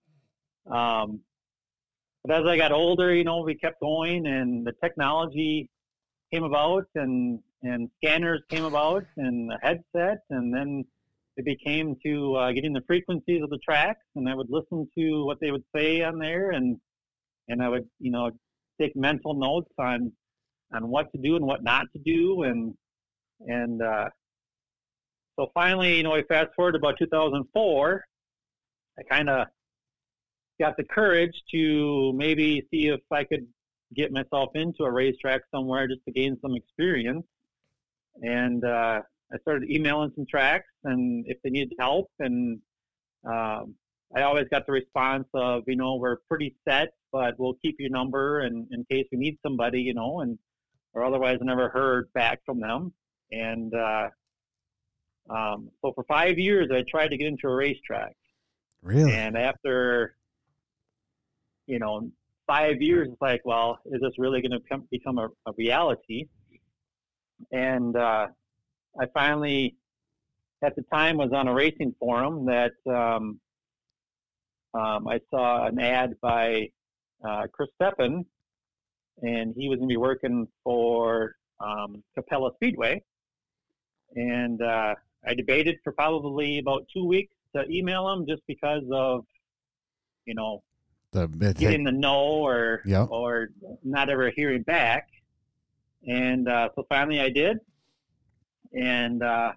[0.71, 1.21] um,
[2.25, 5.71] but as I got older, you know, we kept going, and the technology
[6.33, 10.85] came about, and and scanners came about, and the headset, and then
[11.37, 15.25] it became to uh, getting the frequencies of the tracks, and I would listen to
[15.25, 16.77] what they would say on there, and
[17.49, 18.31] and I would, you know,
[18.81, 20.13] take mental notes on
[20.75, 22.75] on what to do and what not to do, and
[23.47, 24.09] and uh,
[25.39, 28.05] so finally, you know, I fast forward about 2004.
[28.99, 29.47] I kind of
[30.59, 33.47] got the courage to maybe see if I could
[33.95, 37.25] get myself into a racetrack somewhere just to gain some experience.
[38.23, 42.11] And uh, I started emailing some tracks and if they needed help.
[42.19, 42.61] And
[43.25, 43.75] um,
[44.15, 47.91] I always got the response of, you know, we're pretty set, but we'll keep your
[47.91, 50.39] number and in case we need somebody, you know, and
[50.93, 52.93] or otherwise I never heard back from them.
[53.33, 54.09] And uh,
[55.29, 58.17] um, so for five years, I tried to get into a racetrack.
[58.83, 59.13] Really?
[59.13, 60.17] And after,
[61.67, 62.09] you know,
[62.47, 66.29] five years, it's like, well, is this really going to become, become a, a reality?
[67.53, 68.27] and uh,
[68.99, 69.77] I finally,
[70.63, 73.41] at the time, was on a racing forum that um,
[74.75, 76.71] um, I saw an ad by
[77.25, 78.25] uh, Chris Steppen,
[79.23, 83.03] and he was going to be working for um, Capella Speedway.
[84.15, 84.95] And uh,
[85.27, 89.25] I debated for probably about two weeks to email him just because of,
[90.27, 90.63] you know,
[91.13, 93.09] The getting the no or Yep.
[93.11, 93.49] or
[93.83, 95.09] not ever hearing back.
[96.07, 97.59] And uh, so finally I did.
[98.75, 99.53] And uh,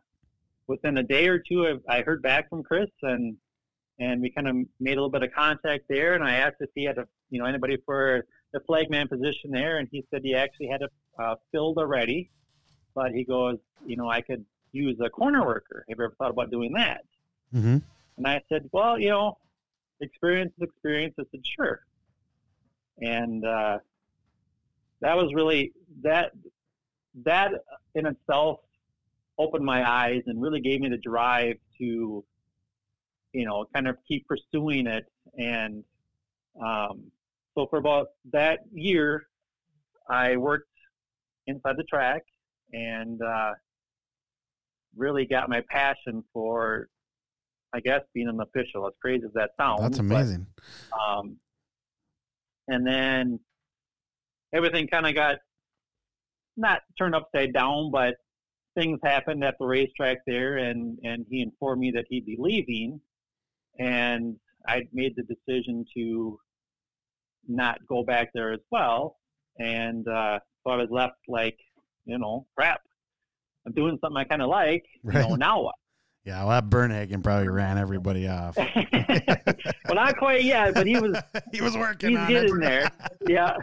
[0.68, 3.38] within a day or two, I, I heard back from Chris, and
[4.00, 6.14] and we kind of made a little bit of contact there.
[6.14, 9.78] And I asked if he had a you know anybody for the flagman position there,
[9.78, 12.30] and he said he actually had it uh, filled already.
[12.96, 15.86] But he goes, you know, I could use a corner worker.
[15.90, 17.02] Have you ever thought about doing that?
[17.52, 17.78] hmm
[18.18, 19.38] And I said, well, you know,
[20.02, 21.16] experience is experience.
[21.20, 21.82] I said, sure.
[23.02, 23.80] And uh,
[25.02, 25.72] that was really
[26.04, 26.32] that
[27.24, 27.52] that
[27.96, 28.60] in itself
[29.40, 32.24] opened my eyes and really gave me the drive to,
[33.34, 35.06] you know, kind of keep pursuing it.
[35.38, 35.84] And
[36.64, 37.10] um,
[37.58, 39.24] so for about that year,
[40.10, 40.68] I worked
[41.48, 42.22] inside the track
[42.74, 43.52] and uh,
[44.96, 46.90] really got my passion for
[47.74, 49.82] I guess being an official, as crazy as that sounds.
[49.82, 50.48] That's but, amazing.
[50.94, 51.38] um,
[52.68, 53.40] and then
[54.54, 55.38] everything kind of got
[56.58, 58.16] not turned upside down, but
[58.80, 63.00] things happened at the racetrack there, and and he informed me that he'd be leaving,
[63.80, 64.36] and
[64.68, 66.40] I made the decision to
[67.48, 69.18] not go back there as well,
[69.60, 71.58] and uh, so I was left like,
[72.06, 72.82] you know, crap.
[73.66, 74.86] I'm doing something I kind of like.
[75.04, 75.40] You know, Right.
[75.40, 75.76] now what?
[76.26, 78.56] Yeah, well, that Bernhagen probably ran everybody off.
[78.58, 81.18] well, not quite yet, but he was
[81.52, 82.60] he was working he's on getting it.
[82.62, 82.92] there.
[83.28, 83.56] Yeah.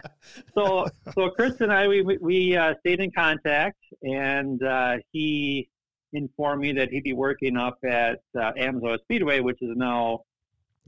[0.53, 5.69] So so Chris and I we we- uh, stayed in contact, and uh, he
[6.13, 10.21] informed me that he'd be working up at uh, Amsoil Speedway, which is now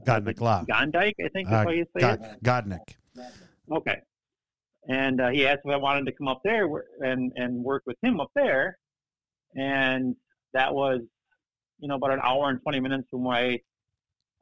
[0.04, 0.64] Godnick Law.
[0.68, 2.42] Gondik, I think is Uh, how you say God, it.
[2.42, 2.96] Godnick.
[3.70, 3.98] Okay.
[4.88, 6.66] And uh, he asked if I wanted to come up there
[7.00, 8.78] and and work with him up there,
[9.54, 10.16] and
[10.52, 11.00] that was,
[11.80, 13.60] you know, about an hour and twenty minutes from where I,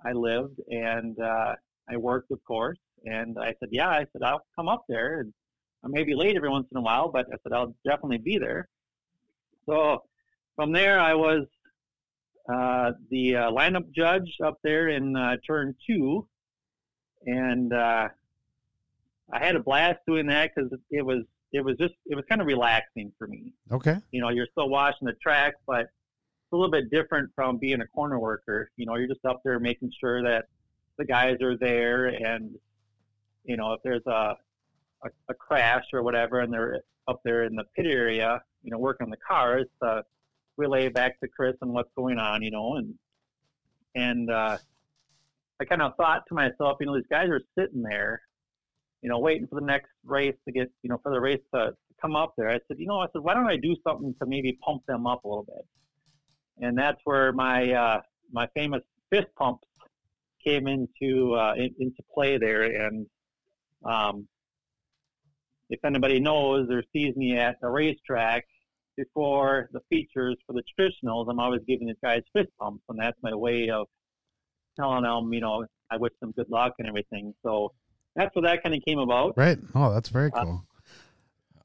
[0.05, 1.55] I lived, and uh,
[1.89, 2.79] I worked, of course.
[3.05, 5.33] And I said, yeah, I said I'll come up there, and
[5.85, 8.39] I may be late every once in a while, but I said I'll definitely be
[8.39, 8.69] there.
[9.67, 10.03] So
[10.57, 11.47] from there, I was
[12.53, 16.27] uh, the uh, lineup judge up there in uh, turn two,
[17.27, 18.09] and uh,
[19.33, 22.41] I had a blast doing that because it was it was just it was kind
[22.41, 23.53] of relaxing for me.
[23.71, 23.97] Okay.
[24.11, 25.89] You know, you're still watching the track, but
[26.53, 28.71] a little bit different from being a corner worker.
[28.77, 30.47] You know, you're just up there making sure that
[30.97, 32.55] the guys are there, and
[33.45, 34.37] you know, if there's a
[35.05, 38.79] a, a crash or whatever, and they're up there in the pit area, you know,
[38.79, 40.03] working on the cars, uh,
[40.57, 42.43] relay back to Chris on what's going on.
[42.43, 42.95] You know, and
[43.95, 44.59] and uh,
[45.61, 48.23] I kind of thought to myself, you know, these guys are sitting there
[49.03, 51.71] you know, waiting for the next race to get, you know, for the race to
[52.01, 52.51] come up there.
[52.51, 55.07] I said, you know, I said, why don't I do something to maybe pump them
[55.07, 55.67] up a little bit?
[56.61, 58.01] And that's where my uh,
[58.33, 59.67] my famous fist pumps
[60.45, 62.63] came into uh, in, into play there.
[62.63, 63.07] And
[63.85, 64.27] um,
[65.71, 68.45] if anybody knows or sees me at the racetrack
[68.97, 73.19] before the features for the traditionals, I'm always giving these guys fist pumps, and that's
[73.23, 73.87] my way of
[74.77, 77.35] telling them, you know, I wish them good luck and everything.
[77.45, 77.73] So
[78.17, 79.37] that's where that kind of came about.
[79.37, 79.59] Right.
[79.75, 80.65] Oh, that's very Uh, cool.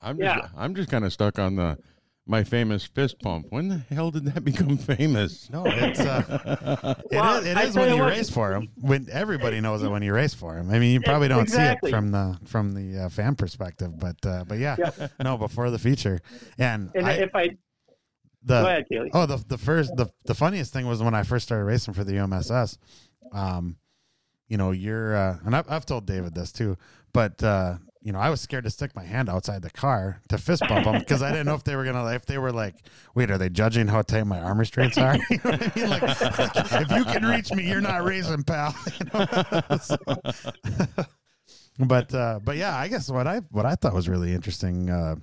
[0.02, 0.48] I'm just, Yeah.
[0.56, 1.78] I'm just kind of stuck on the
[2.26, 3.48] my famous fist pump.
[3.50, 5.50] When the hell did that become famous?
[5.50, 8.30] No, it's uh, it Well, is, it I is tell when you you what- race
[8.30, 8.70] for him.
[8.80, 10.70] When everybody knows it when you race for him.
[10.70, 11.90] I mean, you probably don't Exactly.
[11.90, 15.08] see it from the from the uh, fan perspective, but uh, but yeah, Yeah.
[15.22, 16.20] no, before the feature,
[16.58, 17.50] and, And I, if I
[18.46, 21.46] the go ahead, Oh, the the first the the funniest thing was when I first
[21.46, 22.78] started racing for the UMSS.
[23.32, 23.78] Um,
[24.48, 26.78] you know, you're uh, and I've I've told David this too,
[27.14, 30.38] but uh, you know, I was scared to stick my hand outside the car to
[30.38, 32.76] fist bump them because I didn't know if they were gonna if they were like,
[33.16, 35.16] wait, are they judging how tight my arm restraints are?
[35.30, 35.90] you know what I mean?
[35.90, 38.76] Like, if you can reach me, you're not raising, pal.
[39.00, 39.78] You know?
[39.80, 39.98] So-
[41.80, 44.90] but uh, but yeah, I guess what I what I thought was really interesting.
[44.90, 45.16] Uh,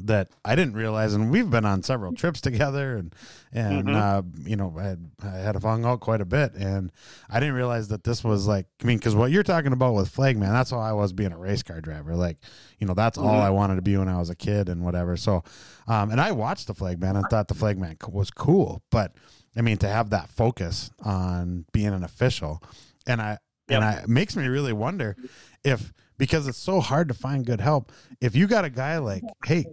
[0.00, 3.14] that I didn't realize, and we've been on several trips together, and
[3.52, 3.94] and Mhm.
[3.94, 6.90] uh, you know, I had I had a hung out quite a bit, and
[7.30, 10.08] I didn't realize that this was like, I mean, because what you're talking about with
[10.08, 12.14] Flagman, that's how I was being a race car driver.
[12.16, 12.38] Like,
[12.78, 13.42] you know, that's all Mhm.
[13.42, 15.16] I wanted to be when I was a kid and whatever.
[15.16, 15.44] So,
[15.86, 19.12] um, and I watched the Flagman and thought the Flagman co- was cool, but
[19.56, 22.62] I mean, to have that focus on being an official,
[23.06, 25.16] and I and I it makes me really wonder
[25.64, 29.22] if because it's so hard to find good help, if you got a guy like,
[29.44, 29.64] hey,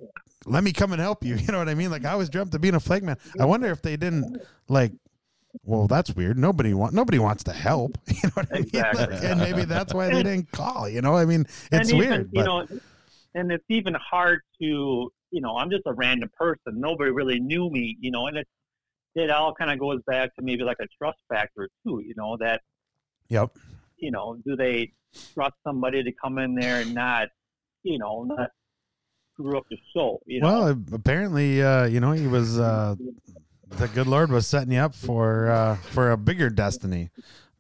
[0.46, 1.36] let me come and help you.
[1.42, 1.92] You know what I mean?
[1.92, 3.18] Like I always dreamt of being a flag man.
[3.40, 4.92] I wonder if they didn't like.
[5.66, 6.38] Well, that's weird.
[6.38, 7.98] Nobody want nobody wants to help.
[8.08, 8.64] You know what I mean?
[8.64, 9.28] Exactly.
[9.28, 10.88] And maybe that's why they didn't call.
[10.88, 12.30] You know, I mean, it's even, weird.
[12.32, 12.80] you but- know,
[13.36, 16.80] and it's even hard to, you know, I'm just a random person.
[16.80, 18.48] Nobody really knew me, you know, and it
[19.16, 22.38] it all kind of goes back to maybe like a trust factor too, you know,
[22.38, 22.62] that
[23.30, 23.58] Yep.
[24.02, 24.92] You know, do they
[25.34, 27.30] trust somebody to come in there and not,
[27.84, 28.50] you know, not
[29.34, 30.48] screw up the show, you know?
[30.48, 32.96] Well, apparently, uh, you know, he was uh,
[33.70, 37.10] the good Lord was setting you up for uh, for a bigger destiny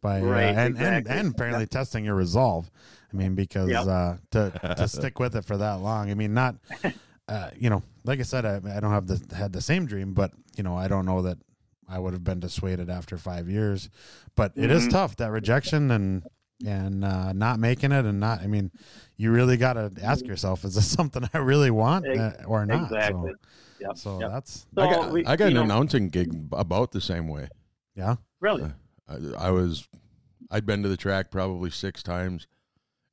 [0.01, 1.11] by uh, Right, and, exactly.
[1.11, 2.69] and and apparently testing your resolve.
[3.13, 3.87] I mean, because Yep.
[3.87, 6.09] uh, to to stick with it for that long.
[6.09, 6.55] I mean, not
[7.27, 10.13] uh, you know, like I said, I, I don't have the had the same dream,
[10.13, 11.37] but you know, I don't know that
[11.87, 13.89] I would have been dissuaded after five years.
[14.35, 14.91] But it is Mhm.
[14.91, 16.23] tough that rejection and
[16.63, 18.41] and uh, not making it and not.
[18.41, 18.69] I mean,
[19.17, 22.83] you really got to ask yourself: Is this something I really want uh, or not?
[22.83, 23.31] exactly.
[23.31, 23.37] So,
[23.79, 23.97] Yep.
[23.97, 24.29] so yep.
[24.29, 27.47] that's So I got, we- I got an know, announcing gig about the same way.
[27.95, 28.17] yeah.
[28.39, 28.71] really.
[29.09, 29.87] I, I was,
[30.51, 32.45] I'd been to the track probably six times,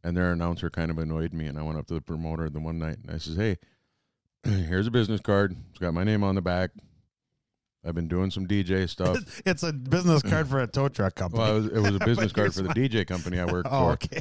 [0.05, 1.47] and their announcer kind of annoyed me.
[1.47, 3.57] And I went up to the promoter the one night and I says, "Hey,
[4.45, 5.57] here's a business card.
[5.71, 6.71] It's got my name on the back.
[7.85, 9.19] I've been doing some DJ stuff.
[9.47, 11.43] It's a business card for a tow truck company.
[11.43, 13.87] Well, it was, it was a business card for the DJ company I work oh,
[13.87, 13.93] for.
[13.93, 14.21] okay.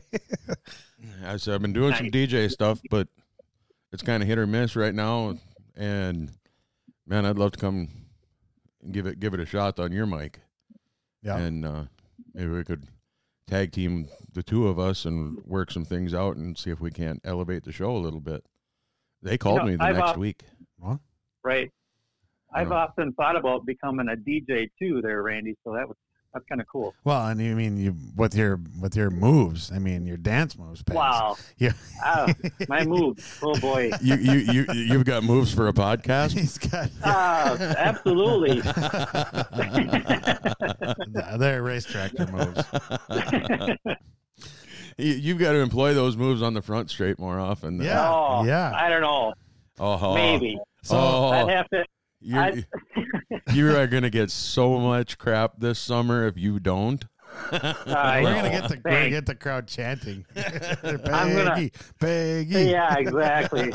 [1.25, 3.07] I said I've been doing some DJ stuff, but
[3.91, 5.37] it's kind of hit or miss right now.
[5.75, 6.31] And
[7.05, 7.89] man, I'd love to come
[8.83, 10.39] and give it give it a shot on your mic.
[11.23, 11.37] Yeah.
[11.37, 11.83] And uh,
[12.33, 12.87] maybe we could
[13.47, 16.91] tag team the two of us and work some things out and see if we
[16.91, 18.45] can't elevate the show a little bit.
[19.21, 20.43] They called know, me the I've, next uh, week.
[21.43, 21.71] Right.
[22.53, 22.75] I've know.
[22.75, 25.55] often thought about becoming a DJ too, there, Randy.
[25.63, 25.97] So that was
[26.33, 26.93] that's kind of cool.
[27.03, 29.71] Well, and you mean you with your with your moves?
[29.71, 30.83] I mean your dance moves.
[30.83, 30.95] Pags.
[30.95, 31.71] Wow, Yeah.
[32.03, 32.27] ah,
[32.67, 33.39] my moves.
[33.41, 33.91] Oh boy.
[34.01, 36.31] You you you you've got moves for a podcast.
[36.37, 36.89] He's got.
[37.03, 38.61] Ah, absolutely.
[41.37, 42.63] They're racetrack moves.
[44.97, 47.79] You, you've got to employ those moves on the front straight more often.
[47.81, 48.73] Yeah, oh, yeah.
[48.75, 49.33] I don't know.
[49.79, 50.57] Oh, Maybe.
[50.81, 51.85] So oh, I'd have to.
[52.19, 52.53] You're,
[53.53, 57.05] you are going to get so much crap this summer if you don't.
[57.51, 60.25] I we're gonna get the we're gonna get the crowd chanting.
[60.33, 62.61] Peggy, I'm gonna- Peggy.
[62.71, 63.71] Yeah, exactly.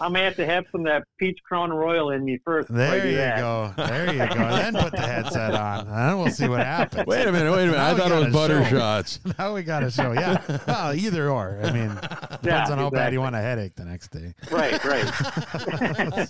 [0.00, 2.72] I'm gonna have to have some of that peach crown royal in me first.
[2.72, 3.38] There you that.
[3.40, 3.72] go.
[3.76, 4.34] There you go.
[4.34, 7.06] then put the headset on, and then we'll see what happens.
[7.06, 7.76] Wait a minute, wait a minute.
[7.78, 8.78] Now I thought it was butter show.
[8.78, 9.20] shots.
[9.38, 10.12] now we got to show.
[10.12, 10.40] Yeah.
[10.66, 11.58] Well, either or.
[11.62, 14.34] I mean, depends Yeah, on how bad you want a headache the next day.
[14.50, 16.28] Right, right.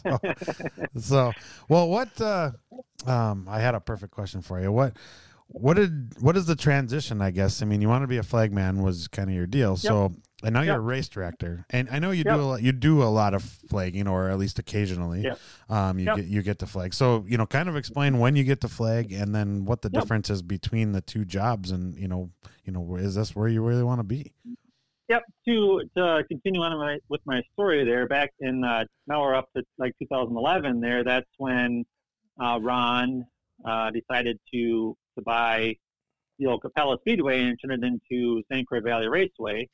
[0.98, 1.32] so
[1.68, 2.50] well what uh
[3.06, 4.94] um i had a perfect question for you what
[5.48, 8.22] what did what is the transition i guess i mean you want to be a
[8.22, 10.12] flagman was kind of your deal so
[10.44, 12.34] i know you're a race director and i know you Yep.
[12.36, 15.38] do a lot, you do a lot of flagging or at least occasionally Yep.
[15.68, 16.16] um you Yep.
[16.16, 18.68] get you get to flag so you know kind of explain when you get to
[18.68, 20.02] flag and then what the Yep.
[20.02, 22.30] difference is between the two jobs and you know
[22.64, 24.32] you know is this where you really want to be
[25.08, 25.22] Yep.
[25.48, 29.48] To to continue on my, with my story there, back in uh, now we're up
[29.56, 30.82] to like 2011.
[30.82, 31.86] There, that's when
[32.38, 33.24] uh, Ron
[33.64, 35.74] uh, decided to to buy
[36.38, 38.66] the old Capella Speedway and turn it into St.
[38.68, 39.66] Croix Valley Raceway.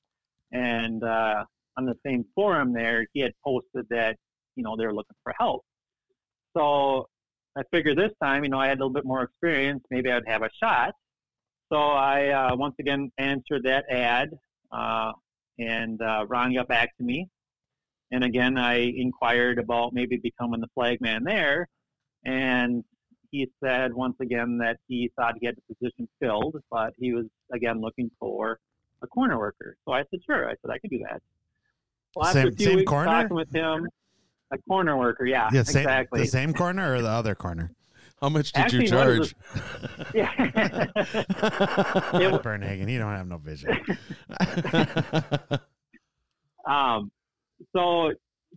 [0.54, 1.44] And uh,
[1.76, 4.16] on the same forum there, he had posted that
[4.56, 5.62] you know they were looking for help.
[6.56, 7.08] So
[7.56, 9.82] I figured this time, you know, I had a little bit more experience.
[9.90, 10.94] Maybe I'd have a shot.
[11.72, 14.30] So I uh, once again answered that ad.
[14.72, 15.12] Uh,
[15.58, 17.28] and uh, Ron got back to me.
[18.10, 21.68] And again, I inquired about maybe becoming the flagman there,
[22.24, 22.84] and
[23.30, 27.24] he said once again that he thought he had the position filled, but he was
[27.52, 28.58] again looking for
[29.04, 29.76] a corner worker.
[29.84, 30.46] So I said, sure.
[30.48, 31.22] I said I could do that.
[32.16, 33.10] Well, after Same- a few same weeks corner?
[33.10, 33.88] talking with him,
[34.52, 36.20] a corner worker, yeah, yeah same, exactly.
[36.20, 37.70] the same corner or the other corner
[38.20, 39.34] How much did Actually, you one of charge?
[40.14, 40.30] Yeah.
[40.36, 43.76] It wa- Bernhagen, you don't have no vision
[46.66, 47.10] Um,
[47.74, 48.12] so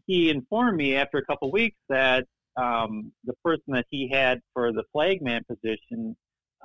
[0.06, 4.72] he informed me after a couple weeks that um, the person that he had for
[4.72, 6.16] the flagman position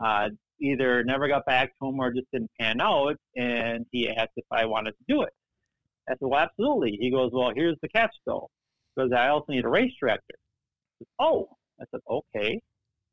[0.04, 0.28] uh,
[0.62, 4.44] either never got back to him or just didn't pan out, and he asked if
[4.51, 5.33] I wanted to do it.
[6.09, 8.48] I said, "Well, absolutely." He goes, "Well, here's the catch, though,
[8.94, 11.48] because I also need a race director." I said, oh,
[11.81, 12.60] I said, "Okay,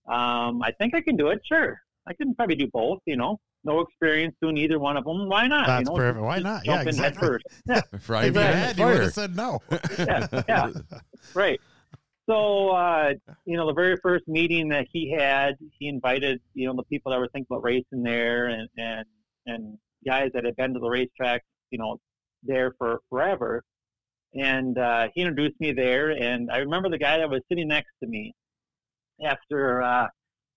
[0.07, 1.41] um, I think I can do it.
[1.45, 2.99] Sure, I can probably do both.
[3.05, 5.27] You know, no experience doing either one of them.
[5.27, 5.67] Why not?
[5.67, 6.23] That's you know, perfect.
[6.23, 6.65] Why not?
[6.65, 7.27] Yeah, Jump in head exactly.
[7.27, 7.45] first.
[7.67, 9.61] Yeah, Fry if you me on had you would have said no
[9.97, 10.69] yeah, yeah.
[11.33, 11.59] Right.
[12.29, 13.13] So, uh,
[13.45, 17.11] you know, the very first meeting that he had, he invited, you know, the people
[17.11, 19.05] that were thinking about racing there and, and,
[19.47, 21.97] and guys that had been to the racetrack, you know,
[22.43, 23.63] there for forever.
[24.33, 26.11] and uh, he introduced me there.
[26.11, 28.33] And I remember the guy that was sitting next to me
[29.25, 30.07] after uh,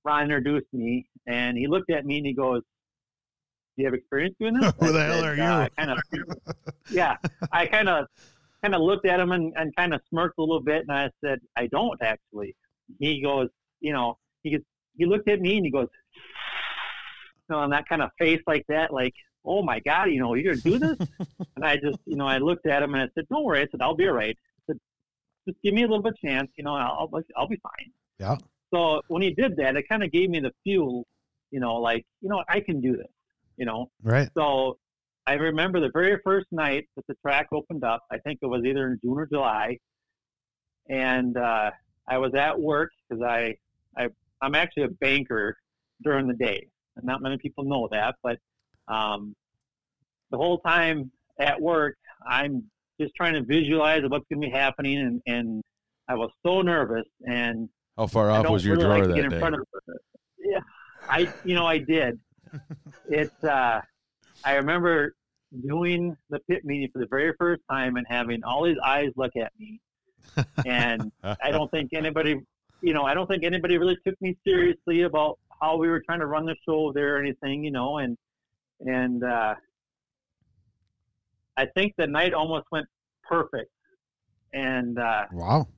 [0.05, 2.61] Ron introduced me, and he looked at me and he goes,
[3.77, 5.43] "Do you have experience doing this?" Who the hell said, are you?
[5.43, 5.99] "Uh, kind of,
[6.91, 7.17] yeah.
[7.51, 8.07] I kind of
[8.63, 11.11] kind of looked at him and, and kind of smirked a little bit, and I
[11.25, 12.55] said, "I don't actually."
[12.99, 13.49] He goes,
[13.81, 14.65] you know, he gets,
[14.97, 15.89] he looked at me and he goes,
[17.49, 20.35] you know, on that kind of face like that, like, "Oh my God, you know,
[20.35, 21.09] you're gonna do this?"
[21.57, 23.67] and I just, you know, I looked at him and I said, "Don't worry," I
[23.71, 24.79] said, "I'll be all right." I said,
[25.49, 27.93] "Just give me a little bit of chance, you know, I'll I'll, I'll be fine."
[28.19, 28.37] Yeah.
[28.73, 31.07] So when he did that, it kind of gave me the fuel,
[31.51, 33.11] you know, like, you know, I can do this,
[33.57, 33.91] you know.
[34.03, 34.29] Right.
[34.35, 34.79] So
[35.27, 38.03] I remember the very first night that the track opened up.
[38.11, 39.79] I think it was either in June or July,
[40.89, 41.71] and uh,
[42.09, 43.55] I was at work because I,
[43.97, 44.09] I
[44.41, 45.57] I'm actually a banker
[46.03, 46.67] during the day,
[46.97, 48.17] and not many people know that.
[48.23, 48.39] But
[48.89, 49.35] um,
[50.31, 51.97] the whole time at work,
[52.29, 52.65] I'm
[53.01, 55.63] just trying to visualize what's going to be happening, and, and
[56.09, 59.57] I was so nervous and How far off was your really drawer like that day?
[60.45, 60.59] Yeah,
[61.09, 62.19] I you know I did.
[63.09, 63.81] It's uh,
[64.45, 65.15] I remember
[65.67, 69.33] doing the pit meeting for the very first time and having all these eyes look
[69.37, 69.81] at me,
[70.67, 72.41] and I don't think anybody,
[72.81, 76.21] you know, I don't think anybody really took me seriously about how we were trying
[76.21, 78.17] to run the show there or anything, you know, and
[78.81, 79.55] and uh,
[81.57, 82.87] I think the night almost went
[83.23, 83.71] perfect,
[84.53, 85.69] and uh, Wow.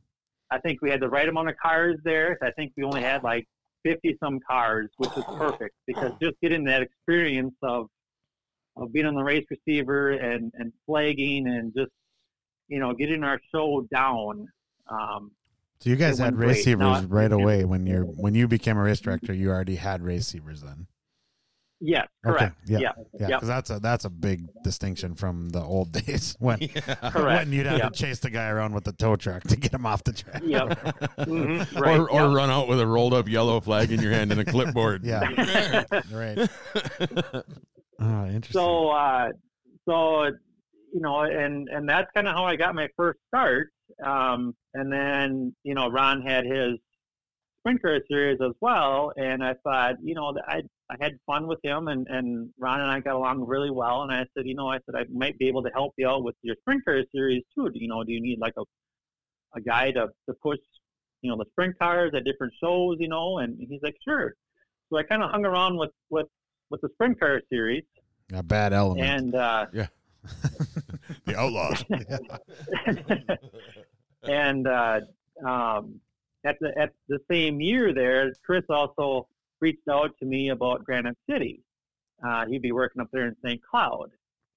[0.51, 2.39] I think we had the right amount of cars there.
[2.43, 3.47] I think we only had like
[3.83, 7.89] 50 some cars, which was perfect because just getting that experience of
[8.77, 11.91] of being on the Raceceiver and and flagging and just
[12.69, 14.49] you know getting our show down.
[14.89, 15.33] Um,
[15.81, 16.49] So you guys had went great.
[16.57, 19.33] receivers No, right away when you're when you became a race director.
[19.33, 20.87] You already had Raceceivers then.
[21.81, 22.57] yes, correct.
[22.67, 22.79] Yeah.
[22.79, 22.93] Yeah.
[23.21, 23.29] Yeah.
[23.29, 23.29] Yep.
[23.29, 27.15] Because that's a that's a big distinction from the old days when Correct.
[27.15, 27.93] when you'd have Yep.
[27.93, 30.43] to chase the guy around with the tow truck to get him off the track.
[30.45, 30.69] Yep.
[31.19, 31.81] Mhm.
[31.81, 31.99] Right.
[31.99, 32.37] or or yep.
[32.37, 35.05] run out with a rolled up yellow flag in your hand and a clipboard.
[35.05, 35.85] Yeah.
[36.13, 36.49] right.
[38.01, 38.53] Oh, interesting.
[38.53, 39.29] so uh,
[39.89, 40.25] so
[40.93, 43.71] you know and and that's kind of how i got my first start
[44.05, 46.79] um, and then you know ron had his
[47.59, 51.59] sprint car series as well and i thought you know i i had fun with
[51.65, 54.69] him and and ron and i got along really well and i said you know
[54.69, 57.43] i said i might be able to help you out with your sprint car series
[57.55, 57.71] too.
[57.75, 58.63] You know do you need like a
[59.57, 60.59] a guy to to push
[61.23, 63.39] you know the sprint cars at different shows you know?
[63.39, 64.35] And he's like sure.
[64.91, 66.27] So i kind of hung around with with
[66.75, 67.85] with the sprint car series
[68.33, 69.07] a bad element.
[69.07, 69.87] and uh yeah,
[71.27, 71.85] the outlaws.
[74.23, 75.01] and uh,
[75.47, 76.01] um,
[76.45, 79.29] at the at the same year, there, Chris also
[79.61, 81.61] reached out to me about Granite City.
[82.27, 83.61] Uh, he'd be working up there in St.
[83.63, 84.11] Cloud,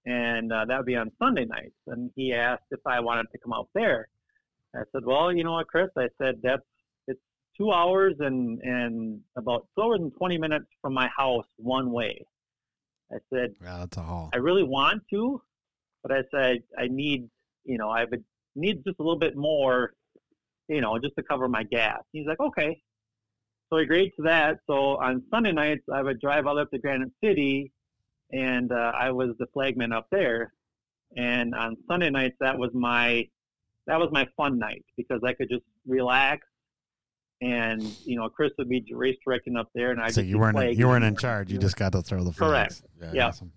[0.06, 1.76] and uh, that would be on Sunday nights.
[1.88, 4.08] And he asked if I wanted to come out there.
[4.76, 6.64] I said, "Well, you know what, Chris?" I said, "That's
[7.58, 12.26] two hours and and about two hours and twenty minutes from my house one way."
[13.12, 14.30] I said, yeah, that's a haul.
[14.34, 15.42] I really want to,
[16.04, 17.30] but I said I need,
[17.64, 18.24] you know, I would
[18.56, 19.94] need just a little bit more,
[20.68, 22.00] you know, just to cover my gas.
[22.12, 22.82] He's like, okay.
[23.70, 24.60] So he agreed to that.
[24.68, 27.72] So on Sunday nights, I would drive all up to Granite City,
[28.32, 30.54] and uh, I was the flagman up there.
[31.16, 33.28] And on Sunday nights, that was my
[33.88, 36.47] that was my fun night because I could just relax.
[37.42, 40.40] And you know, Chris would be race directing up there, and I So just you
[40.40, 40.80] weren't flagging.
[40.80, 41.52] you weren't in charge.
[41.52, 42.82] You just got to throw the Correct.
[43.00, 43.14] flags.
[43.14, 43.28] Yeah.
[43.28, 43.52] Awesome.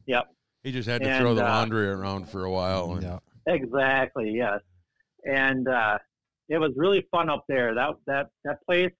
[0.62, 2.92] He just had to And, throw the uh, laundry around for a while.
[2.92, 3.18] And Yeah.
[3.46, 4.30] Exactly.
[4.32, 4.60] Yes.
[5.24, 5.96] And uh,
[6.50, 7.74] it was really fun up there.
[7.74, 8.92] That that that place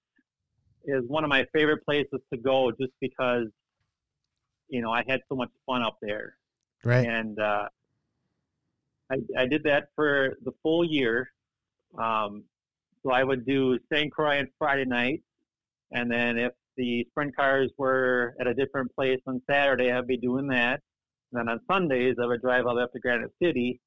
[0.87, 3.49] is one of my favorite places to go, just because
[4.69, 6.37] you know I had so much fun up there.
[6.85, 7.07] Right.
[7.07, 7.69] And uh,
[9.13, 11.31] I I did that for the full year.
[11.99, 12.45] Um,
[13.05, 14.13] so I would do St.
[14.13, 15.23] Croix on Friday night,
[15.93, 20.17] and then if the sprint cars were at a different place on Saturday, I'd be
[20.17, 20.81] doing that.
[21.33, 23.81] And then on Sundays, I would drive all the way up to Granite City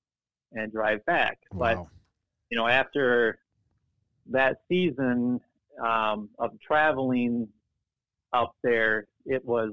[0.53, 1.38] and drive back.
[1.51, 1.78] But
[2.49, 3.39] you know, after
[4.32, 5.39] that season
[5.84, 7.47] um, of traveling
[8.32, 9.72] up there, it was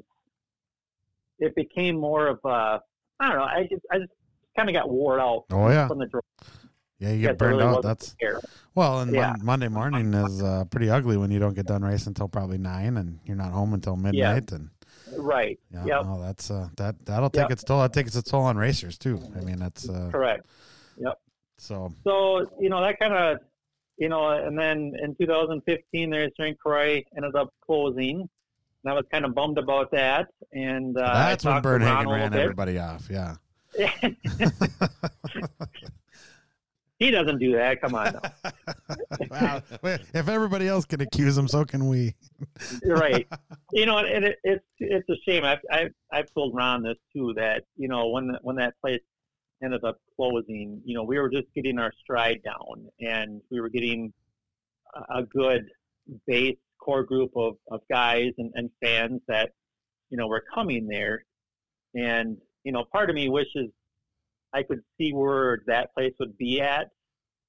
[1.39, 2.81] it became more of a
[3.21, 3.45] I don't know.
[3.45, 4.13] I just I just
[4.57, 5.87] kind of got wore out Oh yeah.
[5.89, 6.23] from the drive.
[7.01, 7.83] Yeah, you get burned really out.
[7.83, 8.15] That's
[8.75, 9.31] well, and Yeah.
[9.39, 12.59] Mon- Monday morning is uh, pretty ugly when you don't get done racing until probably
[12.59, 14.53] nine, and you're not home until midnight.
[14.53, 14.69] And
[15.17, 15.59] right.
[15.73, 16.05] yeah, Yep.
[16.05, 17.51] no, that's uh, that that'll take Yep.
[17.53, 17.81] its toll.
[17.81, 19.19] That takes its toll on racers too.
[19.35, 20.45] I mean, that's uh, Correct.
[20.99, 21.19] Yep.
[21.57, 23.39] So So you know that kind of
[23.97, 26.59] you know, and then in 2015, there's St.
[26.59, 28.29] Croix ended up closing.
[28.83, 32.79] And I was kind of bummed about that, and uh, that's when Bernhagen ran everybody
[32.79, 33.09] off.
[33.11, 33.35] Yeah.
[37.01, 37.81] he doesn't do that.
[37.81, 38.55] Come on, now.
[39.31, 39.63] wow.
[39.83, 42.15] If everybody else can accuse him, so can we.
[42.85, 43.27] You're right.
[43.73, 45.43] You know, and it, it's it's a shame.
[45.45, 47.33] I've, I've I've told Ron this too.
[47.37, 49.01] That you know when when that place
[49.65, 53.71] ended up closing, you know, we were just getting our stride down, and we were
[53.71, 54.13] getting
[54.95, 55.65] a- a good
[56.27, 59.51] base core group of, of guys and, and fans that
[60.11, 61.25] you know were coming there,
[61.95, 63.71] and you know, part of me wishes
[64.53, 66.91] I could see where that place would be at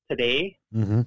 [0.10, 0.58] today.
[0.74, 1.02] Mm-hmm.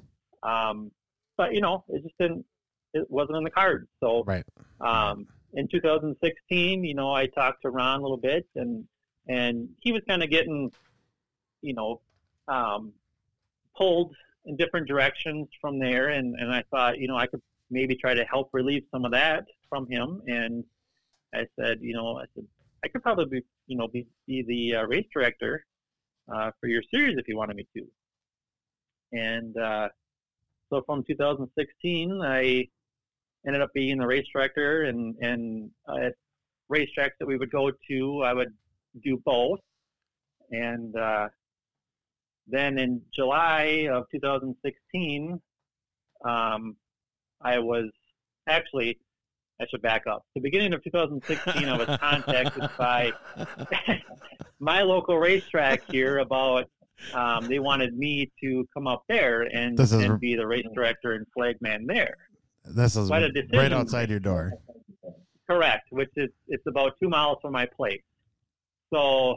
[0.48, 0.90] Um,
[1.36, 2.44] but you know, it just didn't.
[2.92, 3.88] It wasn't in the cards.
[4.00, 4.44] So Right.
[4.80, 8.84] um, in 2016, you know, I talked to Ron a little bit, and
[9.28, 10.70] and he was kind of getting,
[11.62, 12.00] you know,
[12.46, 12.92] um,
[13.76, 14.14] pulled
[14.44, 18.14] in different directions from there, and and I thought, you know, I could maybe try
[18.14, 20.64] to help relieve some of that from him, and
[21.34, 22.46] I said, you know, I said
[22.84, 25.64] I could probably, be, you know, be, be the uh, race director
[26.32, 27.86] uh, for your series if you wanted me to,
[29.12, 29.88] and uh,
[30.70, 32.68] so from 2016, I
[33.46, 36.14] ended up being the race director and and uh, at
[36.70, 38.52] racetracks that we would go to i would
[39.02, 39.60] do both.
[40.50, 41.28] And uh,
[42.46, 45.40] then in july of 2016
[46.24, 46.76] um,
[47.42, 47.90] i was
[48.48, 48.98] actually
[49.60, 50.24] i should back up.
[50.34, 53.12] The beginning of 2016 i was contacted by
[54.64, 56.68] my local racetrack here about
[57.12, 61.12] um, they wanted me to come up there and, is- and be the race director
[61.12, 62.16] and flagman there
[62.64, 64.52] This is right outside your door.
[65.50, 68.00] Correct, which is it's about two miles from my place.
[68.92, 69.36] So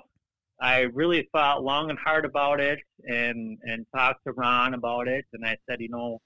[0.61, 5.25] I really thought long and hard about it and and talked to Ron about it
[5.33, 6.21] and I said, you know,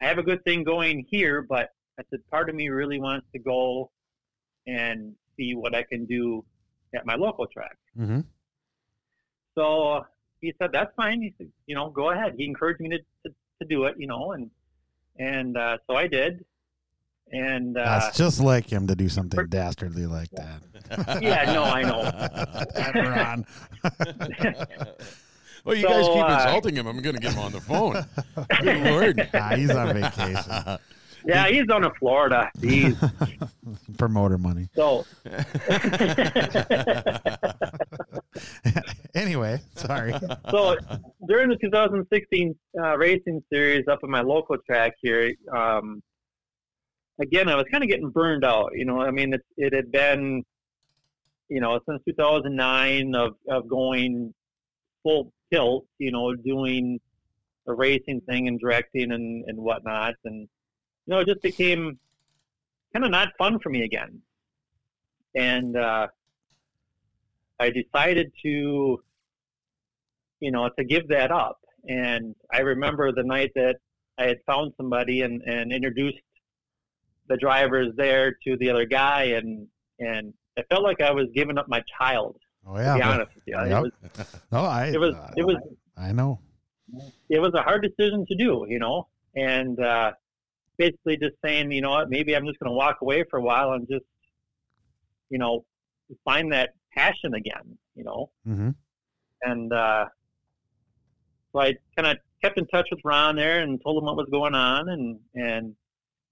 [0.00, 3.26] I have a good thing going here, but I said part of me really wants
[3.32, 3.90] to go
[4.68, 6.44] and see what I can do
[6.94, 7.76] at my local track.
[7.98, 8.20] Mm-hmm.
[9.56, 10.04] So
[10.40, 11.22] he said, that's fine.
[11.22, 12.34] He said, you know, go ahead.
[12.36, 14.50] He encouraged me to, to, to do it, you know, and
[15.18, 16.44] and uh, so I did.
[17.32, 21.20] And uh, That's just like him to do something dastardly like that.
[21.20, 22.04] yeah, no, I know.
[23.10, 23.44] Ron.
[25.64, 26.86] well, you So, guys keep uh, insulting him.
[26.86, 28.04] I'm going to get him on the phone.
[28.60, 29.28] Good lord.
[29.34, 30.78] Ah, he's on vacation.
[31.26, 32.50] Yeah, he's down in Florida.
[32.60, 32.96] He's
[33.98, 34.68] Promoter money.
[34.76, 35.04] So,
[39.14, 40.14] anyway, sorry.
[40.50, 40.76] so
[41.26, 46.00] during the 2016 uh, racing series up in my local track here, um,
[47.20, 48.70] again, I was kind of getting burned out.
[48.74, 50.44] You know, I mean, it, it had been,
[51.48, 54.32] you know, since 2009 of, of going
[55.02, 57.00] full tilt, you know, doing
[57.66, 60.14] the racing thing and directing and, and whatnot.
[60.24, 60.48] And,
[61.06, 61.98] you know, it just became
[62.92, 64.20] kind of not fun for me again.
[65.34, 66.08] And, uh,
[67.58, 69.02] I decided to,
[70.40, 71.58] you know, to give that up.
[71.88, 73.76] And I remember the night that
[74.18, 76.18] I had found somebody and, and introduced
[77.28, 79.66] the drivers there to the other guy, and
[79.98, 82.36] and it felt like I was giving up my child.
[82.66, 82.96] Oh To yeah.
[82.96, 83.70] be honest with you, Yep.
[83.70, 84.86] it was No, I.
[84.88, 85.56] it was uh, it was
[85.96, 86.38] I know.
[87.30, 90.12] it was a hard decision to do, you know, and uh,
[90.78, 93.42] basically just saying, you know what, maybe I'm just going to walk away for a
[93.42, 94.04] while and just,
[95.30, 95.64] you know,
[96.24, 98.70] find that passion again, you know, Mm-hmm.
[99.42, 100.06] and uh,
[101.52, 104.28] so I kind of kept in touch with Ron there and told him what was
[104.30, 105.74] going on, and and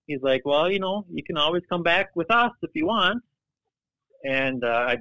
[0.06, 3.22] he's like, well, you know, you can always come back with us if you want,
[4.24, 4.96] and uh, I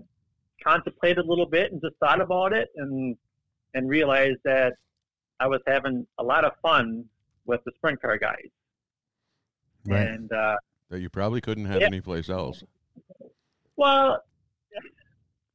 [0.64, 3.16] contemplated a little bit and just thought about it and
[3.74, 4.74] and realized that
[5.40, 7.06] I was having a lot of fun
[7.46, 8.50] with the sprint car guys,
[9.86, 10.08] Right.
[10.08, 10.56] and uh,
[10.90, 11.88] That you probably couldn't have Yeah.
[11.88, 12.64] anyplace else.
[13.76, 14.22] Well,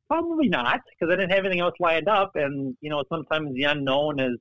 [0.08, 3.64] probably not, because I didn't have anything else lined up, and you know, sometimes the
[3.64, 4.38] unknown is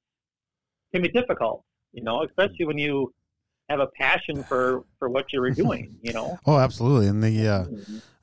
[0.93, 1.63] can be difficult.
[1.93, 3.13] You know, especially when you
[3.69, 5.95] have a passion for for what you were doing.
[6.01, 6.39] You know.
[6.45, 7.07] Oh, absolutely.
[7.07, 7.65] And the uh,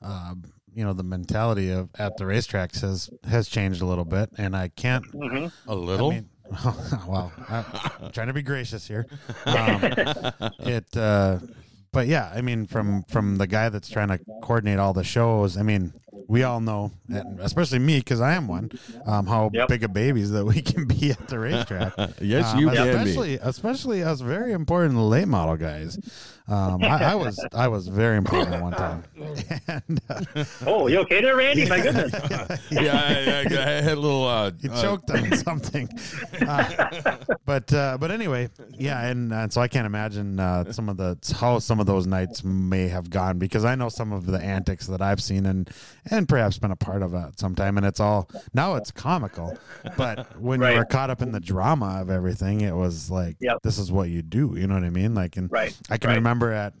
[0.01, 0.35] uh,
[0.73, 4.55] you know the mentality of at the racetracks has has changed a little bit, and
[4.55, 5.05] I can't.
[5.05, 6.09] hmm A little?
[6.11, 6.29] I mean,
[7.07, 9.05] well, I'm trying to be gracious here.
[9.45, 9.79] Um,
[10.59, 11.39] it, uh,
[11.91, 15.55] but yeah, I mean, from from the guy that's trying to coordinate all the shows,
[15.57, 15.93] I mean,
[16.27, 18.71] we all know, and especially me because I am one,
[19.05, 19.67] um, how Yep.
[19.69, 21.93] big of babies that we can be at the racetrack.
[22.21, 22.89] yes, Um, you can be.
[23.11, 25.97] especially especially us very important late model guys.
[26.47, 29.03] Um, I, I was I was very important one time.
[29.67, 31.67] And, uh, Oh, you okay there, Randy?
[31.67, 32.11] My goodness.
[32.69, 34.25] Yeah, I, I, I had a little.
[34.25, 35.89] Uh, He uh, choked on something.
[36.47, 40.97] Uh, but uh, but anyway, yeah, and, uh, so I can't imagine uh, some of
[40.97, 44.39] the how some of those nights may have gone because I know some of the
[44.39, 45.69] antics that I've seen and
[46.11, 47.77] and perhaps been a part of it sometime.
[47.77, 49.57] And it's all now it's comical,
[49.97, 50.77] but when you Right.
[50.77, 53.59] were caught up in the drama of everything, it was like Yep.
[53.63, 54.55] this is what you do.
[54.57, 55.13] You know what I mean?
[55.15, 55.75] Like, and Right.
[55.89, 56.15] I can right.
[56.15, 56.73] remember at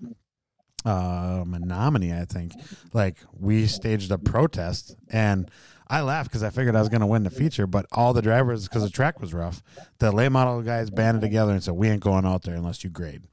[0.85, 2.53] uh, Menominee, I think,
[2.93, 5.49] like we staged a protest and
[5.87, 8.21] I laughed because I figured I was going to win the feature, but all the
[8.21, 9.61] drivers, because the track was rough,
[9.99, 12.89] the late model guys banded together and said, "We ain't going out there unless you
[12.89, 13.27] grade."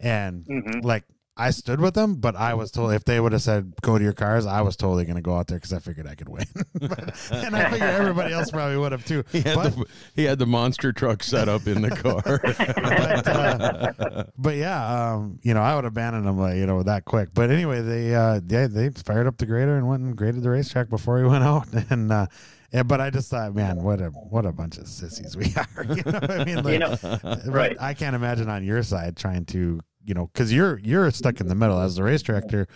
[0.00, 0.84] And Mhm.
[0.84, 1.04] like
[1.38, 4.02] I stood with them, but I was told if they would have said go to
[4.02, 6.30] your cars, I was totally going to go out there because I figured I could
[6.30, 6.46] win,
[6.80, 9.22] but, and I figured everybody else probably would have too.
[9.32, 9.84] He had, But- the,
[10.14, 12.22] he had the monster truck set up in the car.
[12.42, 17.04] but, uh, but yeah, um, you know, I would abandon them, like, you know, that
[17.04, 17.30] quick.
[17.34, 20.50] But anyway, they, uh, yeah, they fired up the grader and went and graded the
[20.50, 21.66] racetrack before we went out.
[21.90, 22.26] And, uh,
[22.72, 25.84] yeah, but I just thought, man, what a what a bunch of sissies we are.
[25.84, 27.76] You know, what I mean, like, You know, right.
[27.78, 31.48] I can't imagine on your side trying to, you know, because you're you're stuck in
[31.48, 32.68] the middle as the race director.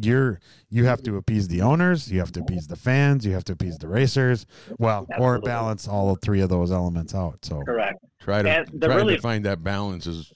[0.00, 0.38] You're
[0.70, 3.52] you have to appease the owners, you have to appease the fans, you have to
[3.52, 4.46] appease the racers.
[4.78, 7.44] Well, or balance all three of those elements out.
[7.44, 7.98] So correct.
[8.20, 10.32] try to try really- to find that balance is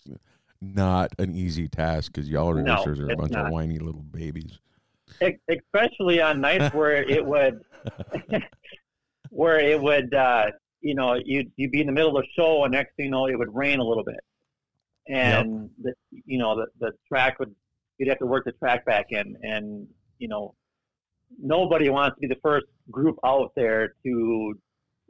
[0.60, 4.02] not an easy task because y'all No, racers are a it's bunch of whiny little
[4.02, 4.58] babies.
[5.48, 7.60] Especially on nights where it would
[9.30, 10.46] where it would uh
[10.80, 13.10] you know you'd you'd be in the middle of the show and next thing you
[13.12, 14.20] know it would rain a little bit
[15.10, 15.92] and the
[16.26, 17.54] you know the the track would
[17.98, 19.86] you'd have to work the track back in and
[20.18, 20.54] you know
[21.42, 24.54] nobody wants to be the first group out there to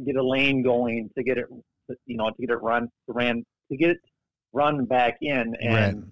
[0.04, 1.46] get a lane going to get it
[2.06, 3.98] you know to get it run ran to get it
[4.52, 6.04] run back in and Right.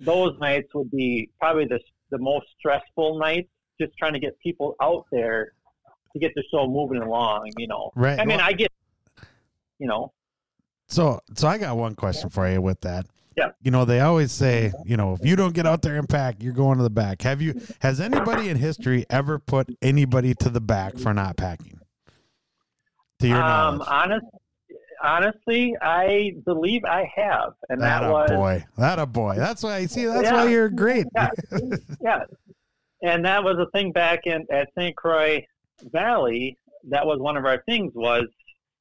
[0.00, 1.80] those nights would be probably the
[2.10, 3.48] the most stressful nights.
[3.80, 5.52] Just trying to get people out there
[6.12, 7.50] to get the show moving along.
[7.58, 8.20] You know, Right.
[8.20, 8.70] I mean, Well- I get,
[9.80, 10.12] you know,
[10.94, 13.06] So, so I got one question for you with that.
[13.36, 13.50] Yeah.
[13.60, 16.36] You know, they always say, you know, if you don't get out there and pack,
[16.40, 17.22] you're going to the back.
[17.22, 17.60] Have you?
[17.80, 21.80] Has anybody in history ever put anybody to the back for not packing?
[23.18, 24.26] To your um, knowledge, honest,
[25.02, 29.34] honestly, I believe I have, and that, that, a was boy, that a boy.
[29.36, 30.04] That's why I see.
[30.04, 30.44] That's Yeah.
[30.44, 31.06] why you're great.
[31.16, 31.30] Yeah.
[32.00, 32.20] yeah,
[33.02, 34.94] and that was a thing back in at St.
[34.94, 35.44] Croix
[35.90, 36.56] Valley.
[36.88, 37.90] That was one of our things.
[37.96, 38.26] Was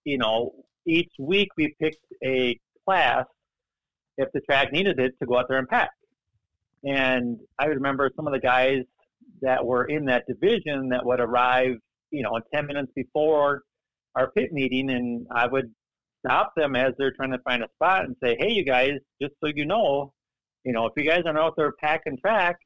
[0.03, 0.53] you know
[0.85, 3.25] each week we picked a class
[4.17, 5.91] if the track needed it to go out there and pack.
[6.83, 8.83] And I remember some of the guys
[9.41, 11.77] that were in that division that would arrive,
[12.11, 13.61] you know, 10 minutes before
[14.15, 15.73] our pit meeting, and I would
[16.25, 19.33] stop them as they're trying to find a spot and say, "Hey, you guys, just
[19.41, 20.13] so you know,
[20.63, 22.57] you know, if you guys aren't out there packing track,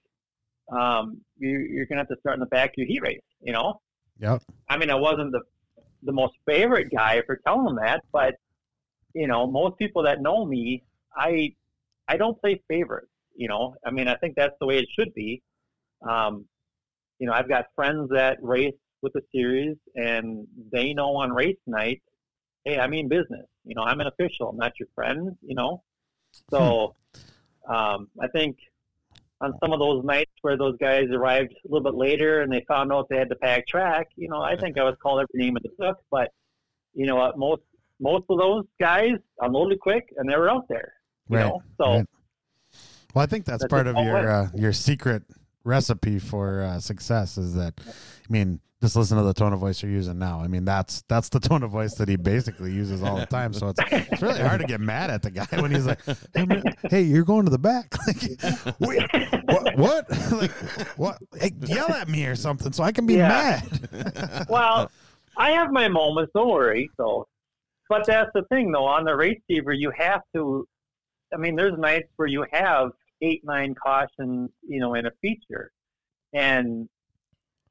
[0.71, 3.53] um, you, you're gonna have to start in the back of your heat race." You
[3.53, 3.79] know,
[4.19, 4.43] Yep.
[4.69, 5.41] I mean, I wasn't the
[6.03, 8.35] the most favorite guy for telling them that, but
[9.13, 10.83] you know, most people that know me,
[11.15, 11.53] I
[12.07, 13.11] I don't play favorites.
[13.35, 15.41] You know, I mean, I think that's the way it should be.
[16.07, 16.45] Um,
[17.19, 21.57] you know, I've got friends that race with the series, and they know on race
[21.65, 22.01] night,
[22.65, 23.45] hey, I mean business.
[23.65, 24.49] You know, I'm an official.
[24.49, 25.35] I'm not your friend.
[25.41, 25.83] You know,
[26.51, 26.95] so
[27.67, 28.57] um, I think
[29.41, 32.63] on some of those nights where those guys arrived a little bit later and they
[32.67, 35.45] found out they had to pack track, you know, I think I was called every
[35.45, 35.97] name of the book.
[36.11, 36.31] But
[36.93, 37.61] you know what, most
[37.99, 40.93] most of those guys unloaded quick and they were out there.
[41.29, 42.05] You Right, know, so right.
[43.13, 45.23] Well, I think that's, That's part of your uh, your secret
[45.63, 49.81] recipe for uh, success is that, I mean, just listen to the tone of voice
[49.81, 50.39] you're using now.
[50.39, 53.53] I mean, that's that's the tone of voice that he basically uses all the time.
[53.53, 55.99] So it's it's really hard to get mad at the guy when he's like,
[56.35, 59.01] "Hey, man, hey you're going to the back." like, wait,
[59.45, 59.75] what?
[59.75, 60.05] What?
[60.31, 60.51] like,
[60.97, 61.17] what?
[61.39, 63.61] Hey, yell at me or something so I can be Yeah.
[63.91, 64.45] mad.
[64.49, 64.91] well,
[65.37, 66.31] I have my moments.
[66.35, 66.89] Don't worry.
[66.97, 67.27] So,
[67.89, 68.85] but that's the thing, though.
[68.85, 70.67] On the Raceceiver, you have to.
[71.33, 72.91] I mean, there's nights where you have
[73.23, 75.71] eight, nine cautions, you know, in a feature,
[76.33, 76.87] and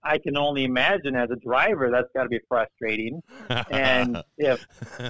[0.07, 3.23] I can only imagine as a driver that's got to be frustrating.
[3.71, 4.59] And if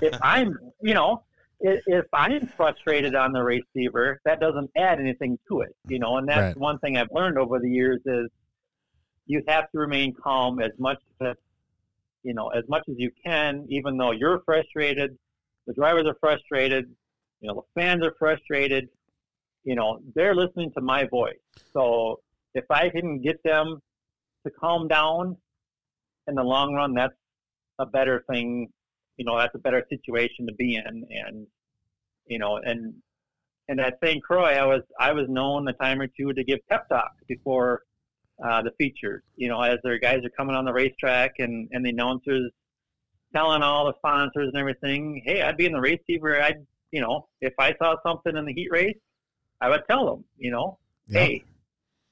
[0.01, 1.25] if I'm, you know,
[1.61, 6.19] if, if I'm frustrated on the Raceceiver, that doesn't add anything to it, you know.
[6.19, 6.57] And that's Right.
[6.57, 8.29] one thing I've learned over the years is
[9.27, 11.35] you have to remain calm as much as
[12.23, 15.17] you know as much as you can, even though you're frustrated,
[15.67, 16.87] the drivers are frustrated,
[17.41, 18.89] you know, the fans are frustrated.
[19.65, 21.35] You know, they're listening to my voice.
[21.73, 22.21] So
[22.55, 23.81] if I can get them
[24.47, 25.37] to calm down
[26.29, 27.15] in the long run, that's
[27.79, 28.69] a better thing.
[29.17, 31.05] You know, that's a better situation to be in.
[31.11, 31.47] And
[32.27, 32.95] you know, and
[33.69, 34.23] and at St.
[34.23, 37.83] Croix, I was I was known a time or two to give pep talks before
[38.45, 39.23] uh, the features.
[39.37, 42.51] You know, as their guys are coming on the racetrack and and the announcers
[43.35, 46.41] telling all the sponsors and everything, hey, I'd be in the Raceceiver.
[46.41, 48.97] I'd you know, if I saw something in the heat race,
[49.61, 50.25] I would tell them.
[50.39, 50.79] You know,
[51.09, 51.23] Yep.
[51.23, 51.45] hey,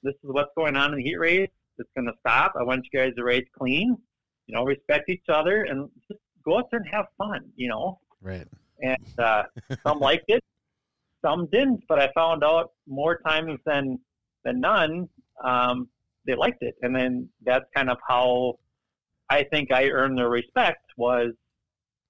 [0.03, 1.51] this is what's going on in the heat race.
[1.79, 2.55] It's going to stop.
[2.59, 3.97] I want you guys to race clean,
[4.47, 7.99] you know, respect each other, and just go out there and have fun, you know.
[8.23, 8.47] Right.
[8.81, 9.45] And uh,
[9.87, 10.43] some liked it,
[11.25, 11.83] some didn't.
[11.89, 13.99] But I found out more times than
[14.45, 15.09] than none,
[15.43, 15.89] um,
[16.27, 18.59] they liked it, and then that's kind of how
[19.31, 21.33] I think I earned their respect was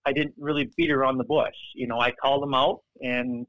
[0.07, 1.55] I didn't really beat around the bush.
[1.75, 3.47] You know, I called them out, and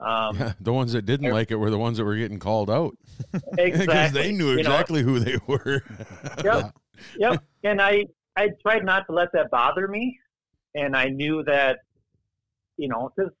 [0.00, 2.96] um, the ones that didn't like it were the ones that were getting called out
[3.32, 5.82] because exactly they knew you know, exactly who they were.
[6.44, 6.76] Yep.
[7.16, 7.44] yep.
[7.62, 8.04] And I,
[8.36, 10.18] I tried not to let that bother me.
[10.74, 11.78] And I knew that,
[12.76, 13.32] you know, because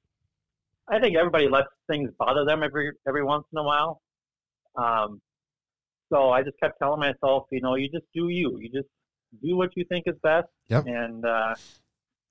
[0.88, 4.00] I think everybody lets things bother them every every once in a while.
[4.76, 5.20] Um,
[6.10, 8.58] so I just kept telling myself, you know, you just do you.
[8.60, 8.88] You just
[9.42, 10.48] do what you think is best.
[10.68, 10.86] Yep.
[10.86, 11.54] And uh,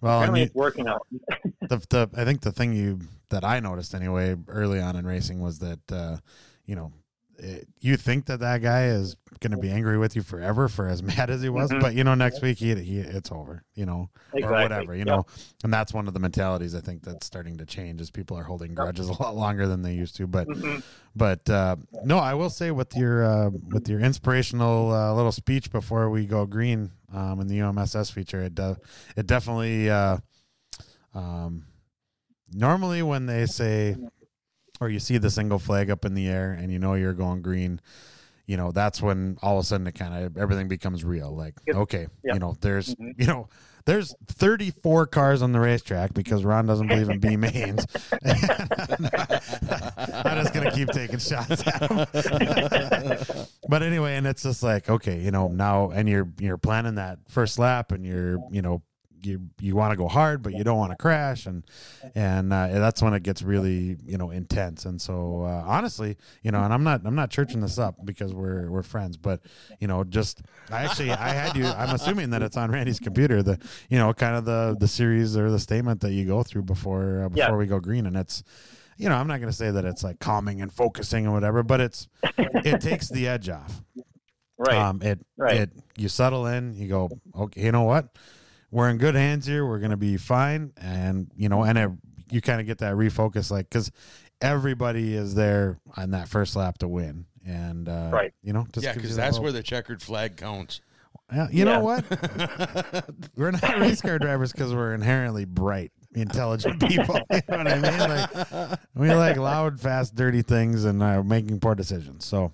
[0.01, 1.07] Well, and you, it's working out.
[1.61, 5.39] the, the I think the thing you that I noticed anyway early on in racing
[5.39, 6.17] was that uh,
[6.65, 6.91] you know
[7.39, 10.87] it, you think that that guy is going to be angry with you forever for
[10.87, 11.79] as mad as he was, Mhm.
[11.81, 14.43] but you know next week he, he it's over, you know, exactly.
[14.57, 15.07] or whatever, you Yep.
[15.07, 15.25] know,
[15.63, 18.43] and that's one of the mentalities I think that's starting to change as people are
[18.43, 20.81] holding grudges a lot longer than they used to, but Mhm.
[21.15, 25.71] but uh, no, I will say with your uh, with your inspirational uh, little speech
[25.71, 28.77] before we go green um, in the UMSS feature, it de-
[29.15, 29.89] it definitely.
[29.89, 30.17] Uh,
[31.13, 31.65] um,
[32.53, 33.95] normally, when they say
[34.79, 37.41] or you see the single flag up in the air and you know you're going
[37.41, 37.79] green,
[38.45, 41.35] you know that's when all of a sudden it kind of everything becomes real.
[41.35, 41.75] Like Yep.
[41.77, 42.33] okay, Yep.
[42.33, 43.13] you know there's Mhm.
[43.17, 43.47] you know.
[43.85, 47.85] There's 34 cars on the racetrack because Ron doesn't believe in B mains.
[49.07, 52.05] I'm just gonna keep taking shots at him.
[53.69, 57.19] but anyway, and it's just like okay, you know now, and you're you're planning that
[57.29, 58.81] first lap, and you're you know
[59.27, 61.63] you you want to go hard, but you don't want to crash, and
[62.15, 64.85] and uh, that's when it gets really you know intense.
[64.85, 68.33] And so uh, honestly, you know, and I'm not I'm not churching this up because
[68.33, 69.41] we're we're friends, but
[69.79, 71.65] you know, just I actually I had you.
[71.65, 73.43] I'm assuming that it's on Randy's computer.
[73.43, 73.59] The
[73.89, 77.23] you know kind of the the series or the statement that you go through before
[77.25, 77.55] uh, before Yeah.
[77.57, 78.43] we go green, and it's
[78.97, 81.61] you know I'm not going to say that it's like calming and focusing and whatever,
[81.63, 82.07] but it's
[82.63, 83.81] it takes the edge off.
[84.59, 84.75] Right.
[84.75, 85.55] Um, it Right.
[85.61, 86.73] it you settle in.
[86.75, 88.07] You go, okay, you know what?
[88.71, 89.65] We're in good hands here.
[89.65, 91.89] We're gonna be fine, and you know, and it,
[92.31, 93.91] you kind of get that refocus, like because
[94.41, 98.33] everybody is there on that first lap to win, and uh, Right.
[98.43, 99.43] You know, just yeah, because you that that's hope.
[99.43, 100.81] where the checkered flag counts.
[101.33, 102.05] Yeah, you know what?
[103.35, 107.19] we're not race car drivers because we're inherently bright, intelligent people.
[107.31, 107.99] You know what I mean?
[107.99, 112.23] Like we like loud, fast, dirty things, and uh, making poor decisions.
[112.25, 112.53] So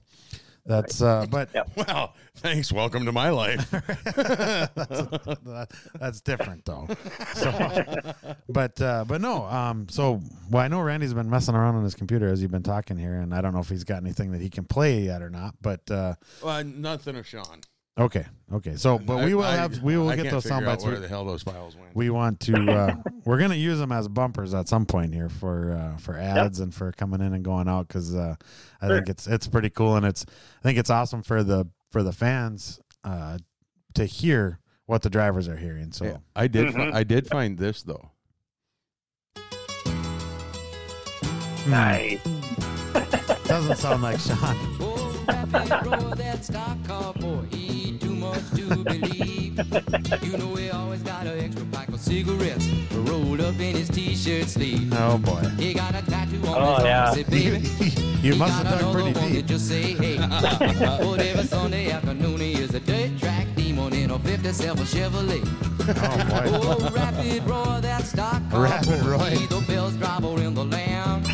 [0.65, 1.01] that's.
[1.01, 1.71] Uh, but Yep.
[1.75, 2.71] Well, thanks.
[2.71, 3.69] Welcome to my life.
[3.71, 4.15] that's,
[4.75, 6.87] that- that's different though.
[7.33, 8.13] So,
[8.49, 9.43] but uh, but no.
[9.45, 9.87] Um.
[9.89, 12.97] So well, I know Randy's been messing around on his computer as you've been talking
[12.97, 15.29] here, and I don't know if he's got anything that he can play yet or
[15.29, 15.55] not.
[15.61, 17.61] But uh, well, nothing of Sean.
[17.97, 18.75] Okay, okay.
[18.75, 20.83] So, but I- we will I- have we will I get those sound bites.
[20.83, 21.95] Where We, the hell those files went?
[21.95, 22.71] we want to.
[22.71, 26.59] Uh, we're gonna use them as bumpers at some point here for uh, for ads
[26.59, 28.35] and for coming in and going out because uh,
[28.81, 28.95] I Sure.
[28.97, 32.11] think it's it's pretty cool and it's I think it's awesome for the for the
[32.13, 33.37] fans uh,
[33.93, 35.91] to hear what the drivers are hearing.
[35.91, 36.05] So.
[36.05, 36.67] Yeah, I did.
[36.67, 36.91] Mhm.
[36.91, 38.09] Fi- I did find this though.
[41.65, 41.71] Hmm.
[41.71, 42.19] nice.
[43.45, 44.57] Doesn't sound like Sean.
[48.55, 50.23] To believe.
[50.23, 54.47] You know he always got an extra pack of cigarettes rolled up in his t-shirt
[54.49, 54.91] sleeve.
[54.95, 55.41] Oh boy.
[55.57, 57.05] He got a tattoo on Oh, his yeah.
[57.07, 57.67] arm, say, baby.
[58.21, 59.45] you he must got have done another pretty one that deep.
[59.47, 60.17] just say, hey.
[60.17, 65.41] but every Sunday afternoon he is a dirt track demon in a 57 Chevrolet.
[65.81, 65.89] Oh
[66.29, 66.85] boy.
[66.85, 69.29] Oh, Rapid Roy, that stock car Rapid boy, Roy.
[69.31, 71.27] he the best driver in the land.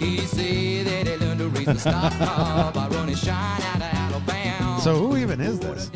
[0.00, 3.82] He say that he learned to race a stock car by running shine out of
[3.82, 4.80] Alabama.
[4.80, 5.90] So who even is this?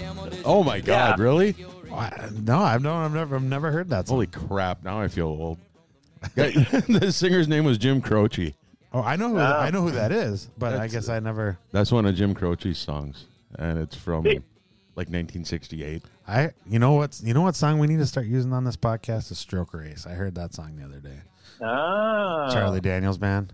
[0.49, 1.19] Oh my God!
[1.19, 1.23] Yeah.
[1.23, 1.55] Really?
[1.93, 4.09] I- No, I've no, I've never, I've never heard that.
[4.09, 4.17] Song.
[4.17, 4.83] Holy crap!
[4.83, 5.59] Now I feel old.
[6.35, 8.55] The singer's name was Jim Croce.
[8.93, 9.61] Oh, I know who Ah.
[9.61, 11.59] I know who that is, but I guess I never.
[11.71, 13.27] That's one of Jim Croce's songs,
[13.59, 16.03] and it's from like 1968.
[16.27, 18.77] I you know what's you know what song we need to start using on this
[18.77, 20.07] podcast is Stroker Ace.
[20.07, 21.21] I heard that song the other day.
[21.63, 22.51] Ah.
[22.53, 23.53] Charlie Daniels band.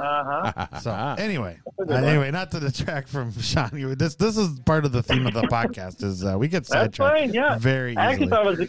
[0.00, 0.66] Uh-huh.
[0.80, 3.70] So anyway, uh, anyway, not to detract from Sean.
[3.96, 6.02] This this is part of the theme of the podcast.
[6.02, 7.58] Is uh, we get That's sidetracked fine, yeah.
[7.58, 8.68] very I actually thought it was a,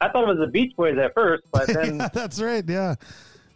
[0.00, 2.64] I thought it was the Beach Boys at first, but then yeah, that's right.
[2.68, 2.94] Yeah,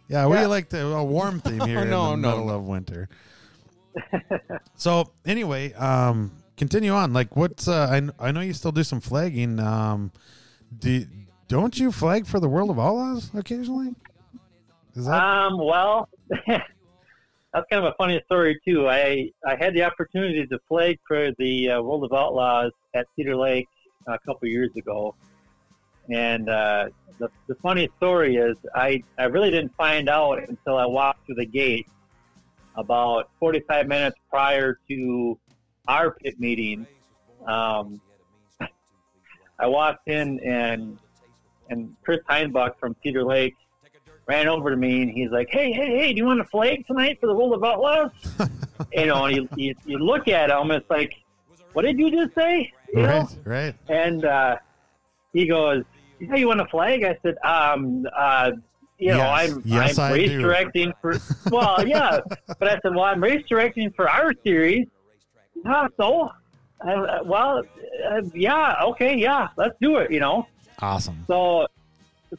[0.07, 0.27] yeah.
[0.27, 0.47] We Yeah.
[0.47, 2.55] like the a warm theme here in No, the no, middle no.
[2.55, 3.09] of winter.
[4.75, 7.13] so anyway, um, continue on.
[7.13, 7.87] Like, what's uh,
[8.19, 9.59] I I know you still do some flagging.
[9.59, 10.11] Um,
[10.77, 11.05] do
[11.47, 13.95] don't you flag for the World of Outlaws occasionally?
[14.95, 16.09] Is that um well
[17.53, 18.87] that's kind of a funny story too.
[18.87, 23.35] I I had the opportunity to play for the uh, World of Outlaws at Cedar
[23.35, 23.67] Lake
[24.07, 25.15] a couple years ago,
[26.09, 30.85] and uh, the the funny story is I I really didn't find out until I
[30.85, 31.87] walked through the gate
[32.75, 35.37] about 45 minutes prior to
[35.87, 36.85] our pit meeting.
[37.47, 37.99] Um,
[39.59, 40.99] I walked in and
[41.69, 43.55] and Chris Heinbach from Cedar Lake
[44.29, 46.85] ran over to me and he's like, "Hey, hey, hey, do you want a flag
[46.85, 48.11] tonight for the World of Outlaws?"
[48.93, 51.15] you know, and you, you you look at him, it's like,
[51.73, 53.27] "What did you just say?" You know?
[53.45, 53.75] Right, right.
[53.89, 54.57] And uh,
[55.33, 55.83] he goes,
[56.19, 58.51] "Yeah, you want a flag?" I said, "Um, uh,
[58.99, 61.17] you know, I'm Yes, I'm race do." directing for
[61.49, 62.19] well, yeah,
[62.59, 64.85] but I said, well, I'm race directing for our series.
[65.65, 66.29] Ah, so,
[66.87, 67.63] uh, well,
[68.11, 70.11] uh, yeah, okay, yeah, let's do it.
[70.11, 70.47] You know,
[70.79, 71.23] Awesome.
[71.27, 71.65] so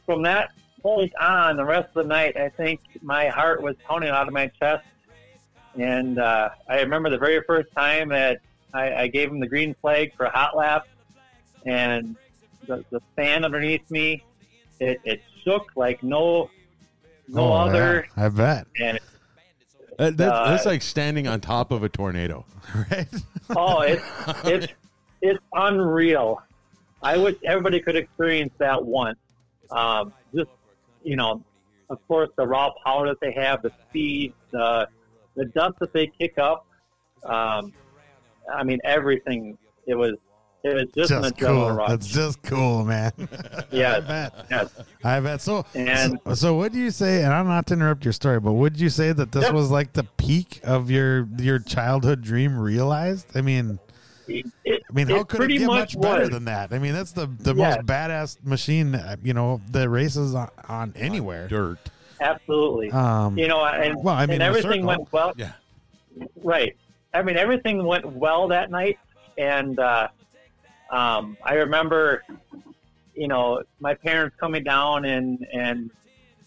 [0.05, 0.51] from that
[0.81, 4.33] point on, the rest of the night, I think my heart was pounding out of
[4.33, 4.83] my chest.
[5.79, 8.39] And uh, I remember the very first time that
[8.73, 10.87] I, I gave him the green flag for a hot lap,
[11.65, 12.15] and
[12.67, 14.23] the, the fan underneath me,
[14.79, 16.49] it, it shook like no
[17.27, 18.07] no Oh, other.
[18.17, 18.67] yeah, I bet.
[18.81, 18.99] And
[19.97, 22.45] That, that, Uh, that's like standing on top of a tornado.
[22.91, 23.07] Right.
[23.55, 24.03] oh, it's
[24.45, 24.67] it's
[25.21, 26.41] it's unreal.
[27.01, 29.17] I wish everybody could experience that once.
[29.71, 30.49] Um, just
[31.03, 31.43] you know,
[31.89, 34.87] of course, the raw power that they have, the speed, the
[35.35, 36.65] the dust that they kick up.
[37.23, 37.73] Um,
[38.53, 39.57] I mean, everything.
[39.87, 40.13] It was
[40.63, 41.71] it was just, Just cool.
[41.71, 41.89] rush.
[41.89, 43.11] That's just cool, man.
[43.71, 44.45] Yeah, I bet.
[44.51, 44.69] Yes.
[45.03, 45.41] I bet.
[45.41, 47.23] So, And- so, so what do you say?
[47.23, 49.93] And I'm not to interrupt your story, but would you say that this was like
[49.93, 53.27] the peak of your your childhood dream realized?
[53.35, 53.79] I mean,
[54.27, 56.29] It, I mean, how it could it pretty get much much better was.
[56.31, 56.73] than that?
[56.73, 57.77] I mean, that's the the Yes.
[57.77, 61.47] most badass machine, uh, you know, that races on, on anywhere.
[61.47, 61.79] Dirt.
[62.19, 62.91] Absolutely.
[62.91, 65.33] Um, you know, and, well, I mean, and everything went well.
[65.37, 65.53] Yeah.
[66.43, 66.75] Right.
[67.13, 68.99] I mean, everything went well that night,
[69.37, 70.09] and uh,
[70.91, 72.23] um, I remember,
[73.15, 75.89] you know, my parents coming down and and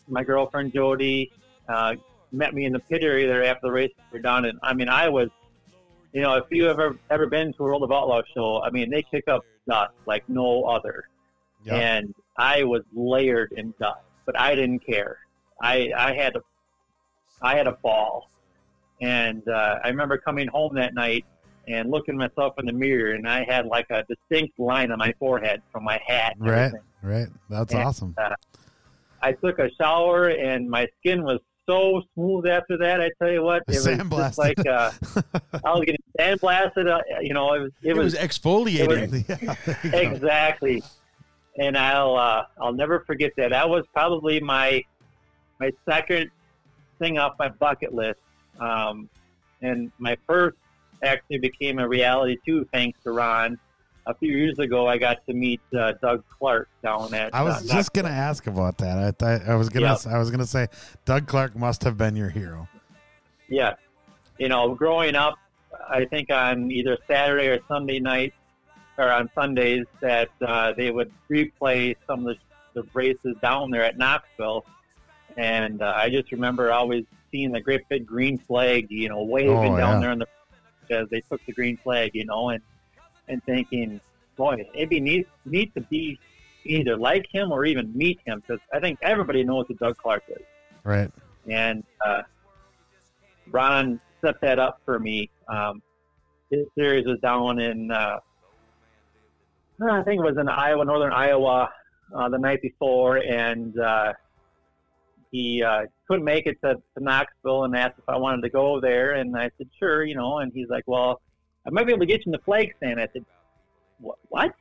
[0.06, 1.32] my girlfriend Jody
[1.68, 1.94] uh,
[2.30, 4.88] met me in the pit area there after the race were done, and I mean,
[4.88, 5.28] I was,
[6.14, 8.88] you know, if you ever ever been to a World of Outlaw show, I mean,
[8.90, 11.08] they kick up dust like no other,
[11.64, 11.74] yeah.
[11.74, 15.18] and I was layered in dust, but I didn't care.
[15.60, 16.40] I I had a
[17.42, 18.30] I had a ball,
[19.02, 21.24] and uh, I remember coming home that night
[21.66, 25.12] and looking myself in the mirror, and I had like a distinct line on my
[25.18, 26.36] forehead from my hat.
[26.38, 26.80] and right, everything.
[27.02, 27.28] right.
[27.50, 27.86] That's Yeah.
[27.86, 28.14] awesome.
[29.22, 33.00] I took a shower, and my skin was so smooth after that.
[33.00, 34.90] I tell you what, it was just like uh,
[35.64, 36.88] I was getting sandblasted.
[36.90, 39.24] Uh, you know, it was it, It was was exfoliating.
[39.28, 39.98] Yeah, there you go.
[40.14, 40.82] exactly.
[41.58, 43.50] And I'll uh, I'll never forget that.
[43.50, 44.82] That was probably my
[45.60, 46.30] my second
[46.98, 48.20] thing off my bucket list.
[48.60, 49.08] Um,
[49.62, 50.56] and my first
[51.02, 53.58] actually became a reality too, thanks to Ron.
[54.06, 57.34] A few years ago, I got to meet uh, Doug Clark down at.
[57.34, 58.98] I was uh, just gonna ask about that.
[58.98, 60.06] I thought I was gonna Yep.
[60.08, 60.66] I was gonna say
[61.06, 62.68] Doug Clark must have been your hero.
[63.48, 63.74] Yeah.
[64.38, 65.36] You know, growing up,
[65.88, 68.34] I think on either Saturday or Sunday night,
[68.98, 72.36] or on Sundays, that uh, they would replay some of
[72.74, 74.66] the, the races down there at Knoxville.
[75.36, 79.50] And uh, I just remember always seeing the great big green flag, you know, waving
[79.74, 80.00] Oh, down yeah.
[80.00, 80.26] there in the
[80.90, 82.62] as they took the green flag, you know, and
[83.28, 84.00] and thinking,
[84.36, 86.18] boy, it'd be neat neat to be
[86.64, 90.22] either like him or even meet him because I think everybody knows who Doug Clark
[90.28, 90.42] is
[90.82, 91.10] Right.
[91.48, 92.22] and uh,
[93.50, 95.30] Ron set that up for me.
[95.48, 95.82] Um,
[96.50, 98.18] his series was down in, uh,
[99.90, 101.70] I think it was in Iowa, northern Iowa,
[102.14, 104.12] uh, the night before, and uh,
[105.30, 108.80] he uh, couldn't make it to, to Knoxville and asked if I wanted to go
[108.80, 111.20] there, and I said sure, you know, and he's like, well,
[111.66, 113.00] I might be able to get you in the flag stand.
[113.00, 113.24] I said,
[114.00, 114.18] what?
[114.28, 114.52] What?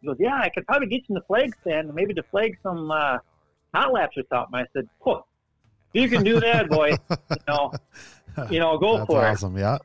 [0.00, 2.22] He goes, yeah, I could probably get you in the flag stand, and maybe to
[2.24, 3.18] flag some uh,
[3.74, 4.54] hot laps or something.
[4.54, 5.24] I said, "Whoa,
[5.92, 7.72] if you can do that, boy, you know,
[8.50, 9.30] you know, go That's for it.
[9.30, 9.56] awesome.
[9.56, 9.78] Yeah.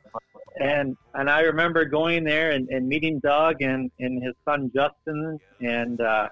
[0.59, 5.39] And and I remember going there and, and meeting Doug and, and his son Justin
[5.61, 6.29] and uh,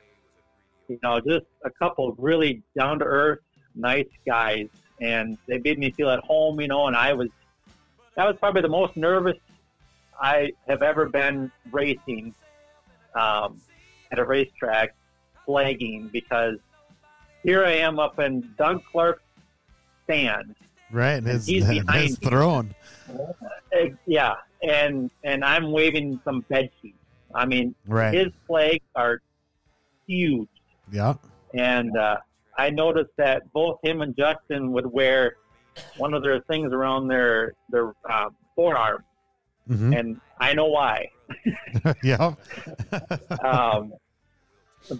[0.88, 3.40] you know just a couple of really down to earth,
[3.74, 4.68] nice guys,
[5.00, 6.62] and they made me feel at home.
[6.62, 7.30] You know, and I was
[8.16, 9.38] that was probably the most nervous
[10.22, 12.34] I have ever been racing
[13.16, 13.60] um,
[14.12, 14.96] at a racetrack,
[15.46, 16.58] flagging because
[17.44, 19.24] here I am up in Doug Clark's
[20.04, 20.56] stand
[20.92, 21.14] Right.
[21.14, 22.76] And his, he's behind his throne.
[23.10, 26.98] uh, yeah, and and I'm waving some bed sheets.
[27.34, 28.14] I mean, Right.
[28.14, 29.22] his flags are
[30.06, 30.50] huge,
[30.92, 31.14] yeah.
[31.54, 32.18] and uh,
[32.58, 35.38] I noticed that both him and Justin would wear
[35.96, 39.04] one of their things around their their uh, forearm,
[39.70, 39.98] Mhm.
[39.98, 41.10] and I know why.
[42.04, 42.34] yeah.
[43.44, 43.94] um,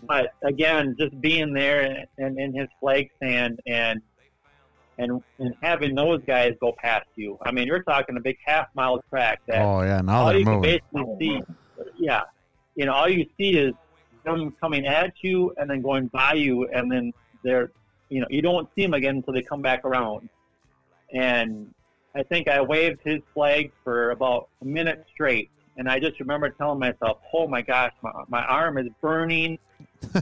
[0.08, 4.02] but again, just being there and in his flag stand and
[4.98, 7.38] and and having those guys go past you.
[7.42, 10.02] I mean, you're talking a big half mile track that oh yeah.
[10.02, 10.80] Now all they're you can moving.
[10.94, 11.42] basically see,
[11.98, 12.22] yeah,
[12.76, 13.74] you know, all you see is
[14.24, 17.12] them coming at you and then going by you, and then
[17.44, 17.72] they're,
[18.10, 20.30] you know, you don't see them again until they come back around.
[21.14, 21.74] And
[22.14, 26.50] I think I waved his flag for about a minute straight, and I just remember
[26.50, 29.58] telling myself, "Oh my gosh, my, my arm is burning."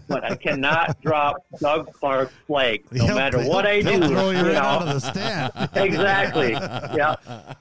[0.08, 4.08] but I cannot drop Doug Clark's flag, no matter what I do.
[4.08, 5.52] throw you right out of the stand.
[5.76, 6.52] exactly.
[6.52, 7.16] Yeah.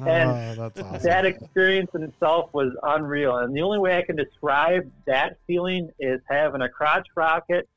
[0.00, 1.02] Oh, and oh, awesome.
[1.02, 3.38] that experience in itself was unreal.
[3.38, 7.68] And the only way I can describe that feeling is having a crotch rocket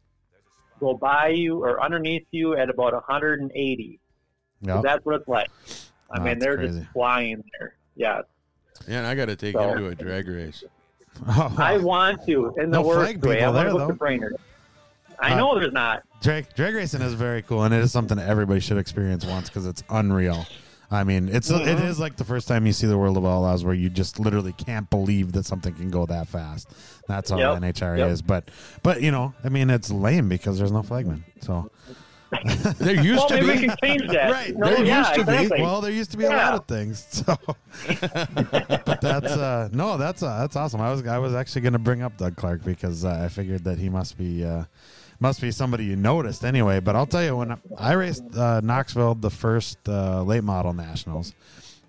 [0.80, 4.00] go by you or underneath you at about 180.
[4.62, 4.84] Yep.
[4.84, 5.50] That's what it's like.
[6.14, 6.80] I Oh, mean, they're crazy.
[6.80, 7.76] just flying there.
[7.96, 8.22] Yeah.
[8.88, 10.64] Yeah, and I got to take So- him to a drag race.
[11.28, 13.36] Oh, I want to in the No worst flag way.
[13.36, 13.88] I people want to there, though.
[13.90, 14.38] to Brainerd.
[15.20, 16.04] I Uh, know there's not.
[16.22, 19.66] drag drag racing is very cool, and it is something everybody should experience once because
[19.68, 20.46] it's unreal.
[20.90, 21.86] I mean, it's it Mm-hmm.
[21.86, 24.20] is like the first time you see the world of all outlaws, where you just
[24.20, 26.70] literally can't believe that something can go that fast.
[27.10, 27.58] That's how Yep.
[27.62, 28.10] NHRA Yep.
[28.12, 28.50] is, but
[28.82, 31.26] but you know, I mean, it's lame because there's no flagman.
[31.42, 31.70] So
[32.78, 33.68] There used Well, to maybe we be.
[33.68, 34.32] can change that.
[34.32, 35.58] Right, No, there yeah, used to exactly.
[35.58, 35.64] be.
[35.64, 37.06] Well, there used to be a lot of things.
[37.12, 37.38] So,
[38.16, 40.82] but that's uh, no, that's uh, that's awesome.
[40.82, 43.64] I was I was actually going to bring up Doug Clark because uh, I figured
[43.66, 44.64] that he must be uh,
[45.20, 46.80] must be somebody you noticed anyway.
[46.80, 51.34] But I'll tell you when I raced uh, Knoxville the first uh, late model nationals,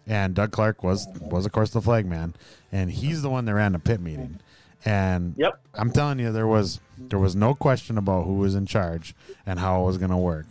[0.07, 2.35] and Doug Clark was was of course the flag man,
[2.73, 4.41] and he's the one that ran the pit meeting.
[4.85, 5.61] And Yep.
[5.75, 9.15] I'm telling you, there was there was no question about who was in charge
[9.47, 10.47] and how it was going to work.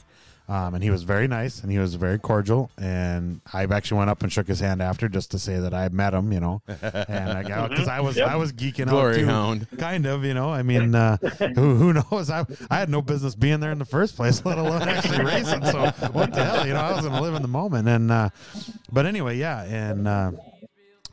[0.50, 2.70] Um, and he was very nice and he was very cordial.
[2.78, 5.88] And I actually went up and shook his hand after just to say that I
[5.90, 6.62] met him, you know.
[6.68, 8.28] And I got because I was Yep.
[8.28, 9.68] I was geeking Glory out too, hound.
[9.78, 10.50] kind of, you know.
[10.50, 11.16] I mean, uh,
[11.56, 12.30] who who knows?
[12.30, 15.64] I I had no business being there in the first place, let alone actually racing.
[15.66, 16.82] So what the hell, you know?
[16.82, 17.88] I was going to live in the moment.
[17.88, 18.30] And uh,
[18.92, 20.32] but anyway, yeah, and uh,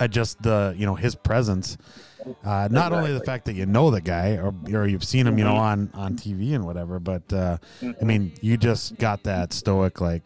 [0.00, 1.78] I just the you know his presence.
[2.45, 5.39] Uh, not only the fact that you know the guy or, or you've seen him,
[5.39, 7.59] you know, on, on TV and whatever, but uh,
[8.01, 10.22] I mean, you just got that stoic, like,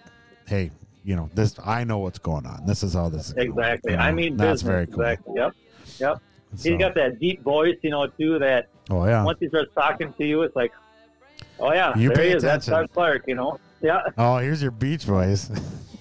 [0.46, 0.70] hey,
[1.04, 2.64] you know, this I know what's going on.
[2.66, 3.32] This is how this is.
[3.34, 3.92] going," Exactly.
[3.96, 3.98] know?
[4.02, 4.70] I mean, that's business.
[4.70, 5.00] very cool.
[5.02, 5.34] Exactly.
[5.36, 5.52] Yep.
[5.98, 6.22] Yep.
[6.56, 8.38] So- He's got that deep voice, you know, too.
[8.38, 9.24] That oh yeah.
[9.24, 10.72] once he starts talking to you, it's like,
[11.58, 12.42] oh yeah, You there pay he is.
[12.42, 12.82] That's attention.
[12.88, 13.58] Doug Clark, you know.
[13.80, 14.02] Yeah.
[14.16, 15.50] Oh, here's your beach voice,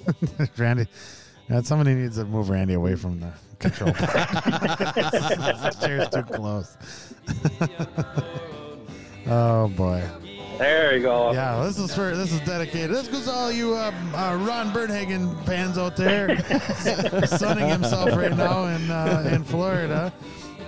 [0.58, 0.88] Randy.
[1.52, 3.94] Yeah, somebody needs to move Randy away from the control.
[5.62, 6.78] This chair's too close.
[9.28, 10.02] oh boy.
[10.58, 11.34] There you go.
[11.34, 12.92] Yeah, this is for this is dedicated.
[12.92, 16.38] This goes all you uh, uh, Ron Birdhagen fans out there,
[17.28, 20.14] sunning himself right now in uh, in Florida.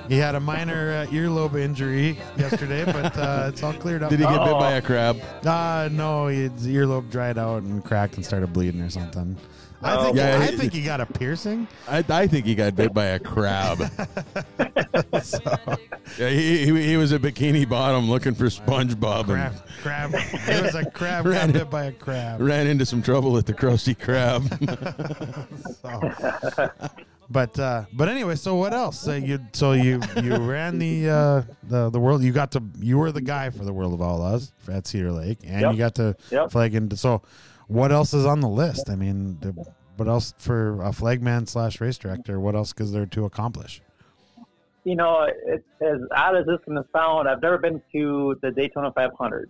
[0.10, 4.10] He had a minor uh, earlobe injury yesterday, but uh, it's all cleared up.
[4.10, 5.22] Did he get bit by a crab?
[5.46, 9.38] Uh, no, his earlobe dried out and cracked and started bleeding or something.
[9.84, 11.68] I think Yeah, I he- think he got a piercing.
[11.88, 13.80] I, I think he got bit by a crab.
[15.24, 15.40] So,
[16.20, 20.12] yeah, he, he, he was a bikini bottom looking for SpongeBob crab, crab.
[20.14, 22.42] It was a crab got Ran- bit by a crab.
[22.42, 24.44] ran into some trouble at the Krusty Krab.
[25.82, 26.72] So,
[27.30, 29.08] but uh, but anyway, so what else?
[29.08, 32.22] Uh, you so you you ran the uh, the the world.
[32.24, 35.40] You got to you were the guy for the World of Outlaws at Cedar Lake,
[35.46, 35.72] and Yep.
[35.72, 36.52] you got to Yep.
[36.52, 36.98] flag into.
[36.98, 37.22] So,
[37.68, 38.90] what else is on the list?
[38.90, 39.38] I mean,
[39.98, 42.40] what else for a flagman slash race director?
[42.40, 43.82] What else is there to accomplish?
[44.84, 48.92] You know, it, as odd as this can sound, I've never been to the Daytona
[48.92, 49.50] 500.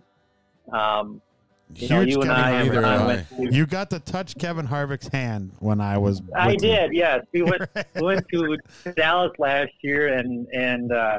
[0.72, 1.20] Um,
[1.74, 5.52] you know, you and I, I went to You got to touch Kevin Harvick's hand
[5.58, 6.22] when I was.
[6.36, 6.58] I you.
[6.58, 7.24] did, yes.
[7.32, 7.62] We went
[7.94, 8.58] we went to
[8.96, 11.18] Dallas last year, and and uh,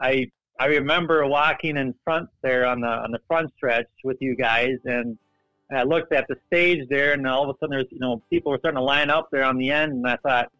[0.00, 4.36] I I remember walking in front there on the on the front stretch with you
[4.36, 5.18] guys, and
[5.72, 8.52] I looked at the stage there, and all of a sudden there's you know people
[8.52, 10.50] were starting to line up there on the end, and I thought,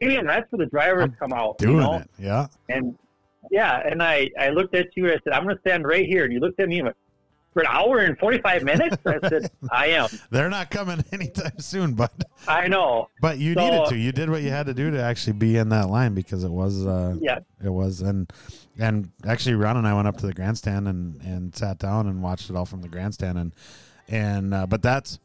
[0.00, 1.94] man, that's where the drivers I'm come out, doing you know?
[1.98, 2.10] it.
[2.18, 2.46] Yeah.
[2.68, 2.96] And
[3.50, 6.06] yeah, and I I looked at you, and I said, I'm going to stand right
[6.06, 6.96] here, and you looked at me and went,
[7.52, 8.96] for an hour and 45 minutes.
[9.04, 10.08] I said, I am.
[10.30, 12.10] They're not coming anytime soon, but
[12.48, 13.10] I know.
[13.20, 13.96] but you So- needed to.
[13.96, 16.50] You did what you had to do to actually be in that line because it
[16.50, 17.40] was uh Yeah.
[17.62, 18.32] it was and
[18.78, 22.22] and actually Ron and I went up to the grandstand and and sat down and
[22.22, 23.52] watched it all from the grandstand and
[24.08, 25.18] and uh, but that's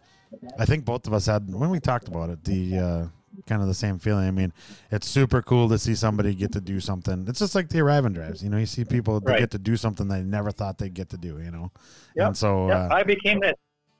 [0.59, 3.05] I think both of us had when we talked about it the uh
[3.45, 4.27] kind of the same feeling.
[4.27, 4.51] I mean,
[4.91, 7.25] it's super cool to see somebody get to do something.
[7.27, 8.43] It's just like the arrive and drives.
[8.43, 9.39] You know, you see people that Right.
[9.39, 11.37] get to do something they never thought they'd get to do.
[11.39, 11.71] You know,
[12.15, 12.27] Yep.
[12.27, 13.57] and so Yeah, uh, I became that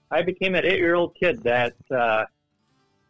[0.10, 2.26] I became an eight-year-old kid that uh,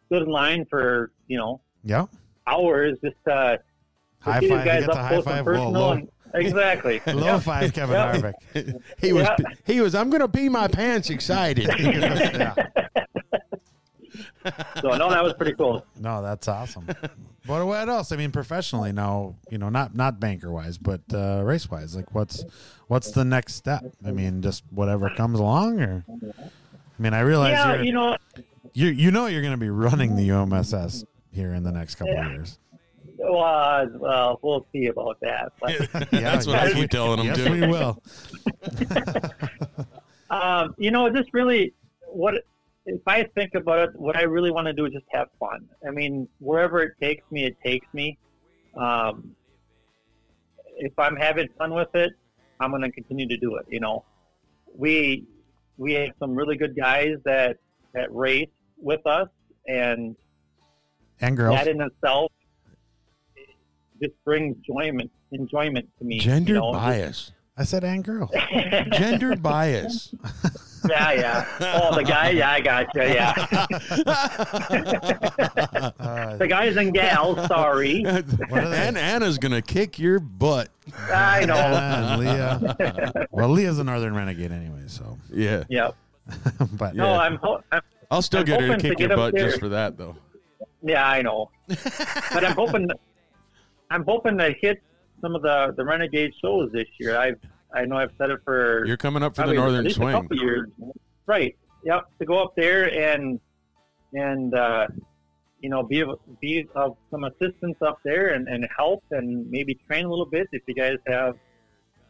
[0.06, 2.06] stood in line for you know Yeah.
[2.46, 3.62] hours just uh, to
[4.20, 4.42] High five.
[4.42, 5.36] You guys get the up high close five.
[5.38, 5.72] and personal.
[5.72, 7.00] low, And, exactly.
[7.06, 7.38] low Yeah.
[7.40, 8.16] five, Kevin Yeah.
[8.16, 8.82] Harvick.
[9.00, 9.46] he was Yeah.
[9.66, 11.68] he was I'm gonna pee my pants excited.
[11.78, 12.54] yeah.
[14.80, 15.84] So no, that was pretty cool.
[15.98, 16.86] No, that's awesome.
[17.46, 18.12] But what else?
[18.12, 21.94] I mean, professionally now, you know, not not banker wise, but uh, race wise.
[21.94, 22.44] Like, what's
[22.86, 23.84] what's the next step?
[24.06, 28.16] I mean, just whatever comes along, or I mean, I realize Yeah, you know,
[28.72, 32.16] you you know you're going to be running the UMSS here in the next couple
[32.18, 32.58] of years.
[33.18, 35.52] Well, uh, well, we'll see about that.
[35.60, 37.52] But Yeah, That's what I keep telling him yes, too.
[37.52, 38.02] we will.
[40.30, 41.74] um, you know, just really
[42.06, 42.34] what
[42.86, 45.68] if I think about it, what I really want to do is just have fun.
[45.86, 48.16] I mean, wherever it takes me, it takes me.
[48.76, 49.34] Um,
[50.76, 52.12] if I'm having fun with it,
[52.60, 53.66] I'm going to continue to do it.
[53.68, 54.04] You know,
[54.74, 55.26] we
[55.76, 57.58] we have some really good guys that
[57.94, 58.48] that race
[58.78, 59.28] with us,
[59.66, 60.16] and
[61.20, 62.32] And girls, that in itself
[64.02, 66.18] just brings enjoyment enjoyment to me.
[66.18, 66.72] Gender you know?
[66.72, 67.32] bias.
[67.56, 68.30] I said and girl.
[68.92, 70.14] Gender bias.
[70.88, 71.80] yeah, yeah.
[71.82, 72.30] Oh, the guy.
[72.30, 73.02] Yeah, I got you.
[73.02, 73.34] Yeah.
[76.38, 78.02] The guys and gals, sorry.
[78.02, 78.76] What are they?
[78.76, 80.68] and Anna's gonna kick your butt.
[81.10, 81.54] I know.
[81.56, 83.26] Anna and Leah.
[83.30, 85.18] Well, Leah's a Northern Renegade anyway, so.
[85.32, 85.64] Yeah.
[85.68, 85.96] Yep.
[86.74, 87.18] but No, Yeah.
[87.18, 87.80] I'm, ho- I'm.
[88.10, 89.48] I'll still I'm get her to hoping to kick your butt there.
[89.48, 90.16] just for that though.
[90.82, 91.50] Yeah, I know.
[92.32, 92.88] but I'm hoping.
[93.90, 94.82] I'm hoping to hit
[95.20, 97.16] some of the the renegade shows this year.
[97.18, 97.38] I've.
[97.70, 99.96] I know I've said it for You're coming up for the probably at northern least
[99.98, 100.12] a swing.
[100.12, 100.70] couple years.
[101.26, 101.54] Right.
[101.84, 102.04] Yep.
[102.18, 103.38] To go up there and
[104.14, 104.86] and uh,
[105.60, 109.74] you know be of, be of some assistance up there and, and help and maybe
[109.86, 111.36] train a little bit if you guys have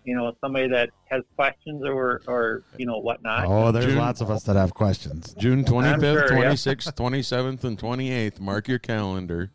[0.05, 3.45] you know somebody that has questions or or you know whatnot.
[3.49, 5.35] Oh, there's June- lots of us that have questions.
[5.39, 6.51] June 25th, sure, yeah.
[6.53, 8.39] 26th, 27th, and 28th.
[8.39, 9.51] Mark your calendar.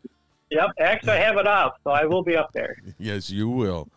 [0.54, 0.70] Yep.
[0.80, 2.76] Actually, I have it up, so I will be up there.
[2.98, 3.88] Yes, you will.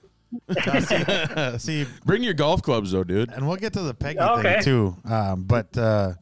[1.58, 3.32] See, Bring your golf clubs though, dude.
[3.32, 4.56] and we'll get to the Peggy Okay.
[4.56, 4.98] thing too.
[5.06, 6.14] Um, but uh,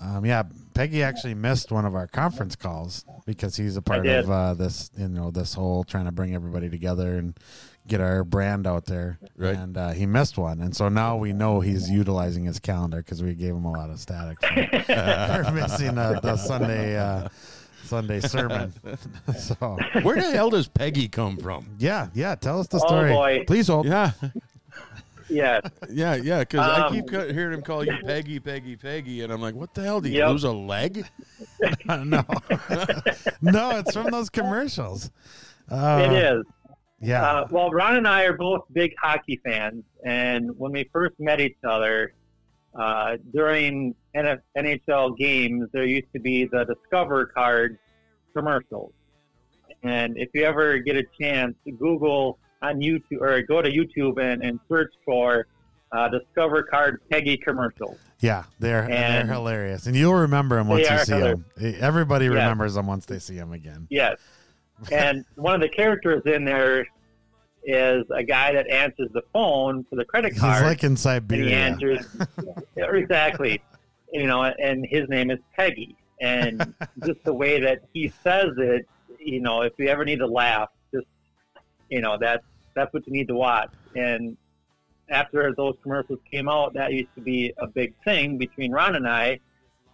[0.00, 4.30] um, yeah, Peggy actually missed one of our conference calls because he's a part of
[4.30, 7.36] uh, this, you know, this whole trying to bring everybody together and
[7.88, 9.18] get our brand out there.
[9.36, 9.56] Right.
[9.56, 13.22] And uh, he missed one, and so now we know he's utilizing his calendar because
[13.22, 14.82] we gave him a lot of static for,
[15.44, 17.28] for missing uh, the Sunday uh,
[17.88, 18.72] Sunday sermon.
[19.38, 21.66] so Where the hell does Peggy come from?
[21.78, 22.34] yeah, yeah.
[22.34, 23.44] Tell us the Oh, story, boy.
[23.46, 23.86] please hold.
[23.86, 24.12] Yeah,
[25.30, 25.62] Yes.
[25.90, 26.40] yeah, yeah.
[26.40, 29.74] Because I Um, keep hearing him call you Peggy, Peggy, Peggy, and I'm like, what
[29.74, 30.00] the hell?
[30.00, 30.28] Do you Yep.
[30.30, 31.06] lose a leg?
[31.86, 32.04] no,
[33.42, 35.10] no, it's from those commercials.
[35.70, 36.44] Uh, it is.
[37.00, 37.22] Yeah.
[37.22, 41.40] Uh, well, Ron and I are both big hockey fans, and when we first met
[41.40, 42.14] each other
[42.78, 47.78] uh, during NF- NHL games, there used to be the Discover card
[48.34, 48.92] commercials.
[49.82, 54.42] And if you ever get a chance, Google on YouTube or go to YouTube and,
[54.42, 55.46] and search for
[55.92, 57.98] uh, Discover card Peggy commercials.
[58.20, 61.44] yeah, they're and they're hilarious, and you'll remember them once you see them.
[61.58, 63.86] Everybody remembers them once they see them again.
[63.90, 64.18] Yes.
[64.92, 66.86] And one of the characters in there
[67.68, 70.54] is a guy that answers the phone for the credit card.
[70.54, 70.96] He's like in
[71.42, 72.06] and he answers
[72.76, 73.62] exactly.
[74.10, 75.94] You know and his name is peggy.
[76.20, 78.88] And just the way that he says it
[79.20, 81.06] you know if you ever need to laugh just
[81.90, 82.44] you know that's
[82.74, 83.70] that's what you need to watch.
[83.94, 84.38] And
[85.10, 89.06] after those commercials came out that used to be a big thing between ron and
[89.06, 89.38] i.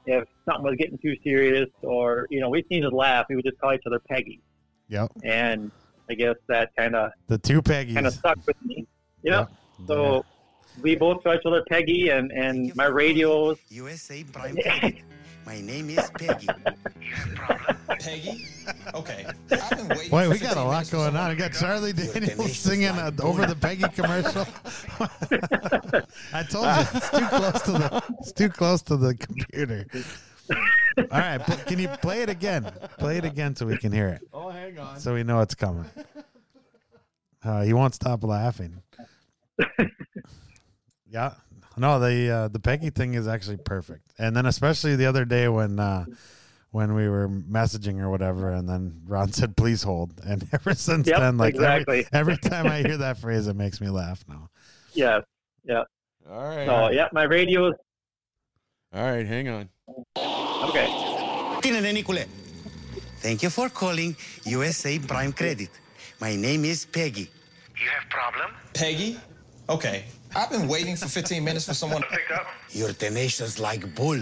[0.06, 3.34] If something was getting too serious or you know we just needed to laugh we
[3.34, 4.40] would just call each other peggy.
[4.88, 5.72] Yep, and
[6.10, 7.94] i guess that kind of the two Peggies.
[7.94, 8.86] kind of stuck with me
[9.22, 9.48] yep.
[9.78, 9.86] Yeah.
[9.86, 10.24] So
[10.82, 13.58] we both call each other Peggy, and, and my radios.
[13.68, 14.96] USA Prime Credit.
[15.46, 16.48] My name is Peggy.
[18.00, 18.46] Peggy?
[18.94, 19.26] Okay.
[19.50, 21.28] I've been waiting Boy, for we got a lot going on.
[21.28, 21.68] We to got pick up.
[21.68, 24.46] Charlie Daniels singing uh, over the Peggy commercial.
[26.32, 29.86] I told you it's too close to the it's too close to the computer.
[30.98, 32.70] All right, pl- can you play it again?
[32.98, 34.22] Play it again so we can hear it.
[34.32, 34.98] Oh, hang on.
[35.00, 35.86] so we know it's coming.
[37.42, 38.82] Uh, he won't stop laughing.
[41.08, 41.34] yeah,
[41.76, 44.12] no, the uh, the Peggy thing is actually perfect.
[44.18, 46.06] And then especially the other day when uh,
[46.70, 51.06] when we were messaging or whatever, and then Ron said, "Please hold." And ever since
[51.06, 52.06] Yep, then, like exactly.
[52.12, 54.48] every, every time I hear that phrase, it makes me laugh now.
[54.92, 55.22] Yes.
[55.64, 55.84] Yeah.
[56.28, 56.66] All right.
[56.66, 57.74] So yeah, my radios.
[58.92, 59.68] All right, hang on.
[59.88, 60.88] Okay.
[61.60, 62.26] Tinenenicule.
[63.20, 65.68] Thank you for calling USA Prime Credit.
[66.20, 67.30] My name is Peggy.
[67.76, 68.50] You have problem?
[68.72, 69.18] Peggy?
[69.68, 70.04] Okay.
[70.34, 72.46] I've been waiting for 15 minutes for someone to pick up.
[72.70, 74.20] You're tenacious like bull.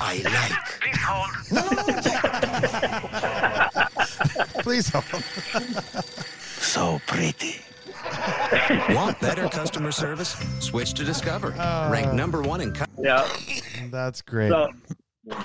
[0.00, 0.52] I like.
[0.80, 1.30] Please hold.
[4.62, 5.24] Please hold.
[6.60, 7.60] So pretty.
[8.94, 10.36] Want better customer service?
[10.60, 11.50] Switch to Discover.
[11.90, 12.72] Ranked number one in.
[12.72, 13.28] cu- Yeah.
[13.90, 14.50] That's great.
[14.50, 14.68] So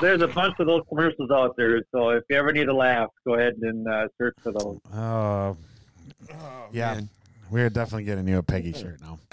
[0.02, 1.81] there's a bunch of those commercials out there.
[1.91, 4.80] So if you ever need a laugh, go ahead and uh, search for those.
[4.94, 5.57] Oh,
[6.72, 6.94] yeah.
[6.95, 7.10] man.
[7.52, 9.19] We're definitely getting you a Peggy shirt now.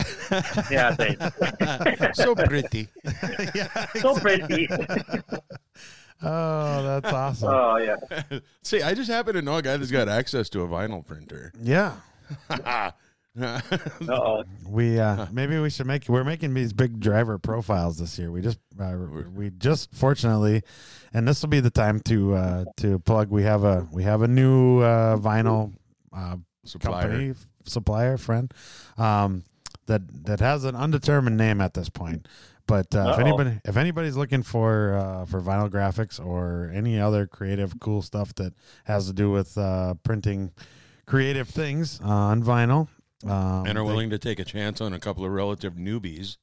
[0.70, 2.16] Yeah, thanks.
[2.22, 2.86] so pretty.
[3.54, 3.86] yeah.
[3.98, 4.68] so pretty.
[6.22, 7.48] Oh, that's awesome.
[7.50, 8.38] Oh yeah.
[8.62, 11.52] See, I just happen to know a guy that's got access to a vinyl printer.
[11.60, 11.94] yeah.
[13.40, 13.60] Uh
[14.08, 14.44] oh.
[14.66, 18.30] We uh maybe we should make we're making these big driver profiles this year.
[18.32, 18.96] We just uh,
[19.32, 20.62] we just fortunately
[21.14, 24.22] and this will be the time to uh to plug we have a we have
[24.22, 25.72] a new uh vinyl
[26.12, 27.02] uh Supplier.
[27.02, 27.34] company
[27.64, 28.52] supplier friend
[28.98, 29.44] um
[29.86, 32.26] that that has an undetermined name at this point.
[32.66, 37.26] But uh, if anybody if anybody's looking for uh, for vinyl graphics or any other
[37.26, 38.54] creative cool stuff that
[38.84, 40.52] has to do with uh, printing
[41.06, 42.86] creative things on vinyl
[43.24, 46.36] um, and are they- willing to take a chance on a couple of relative newbies.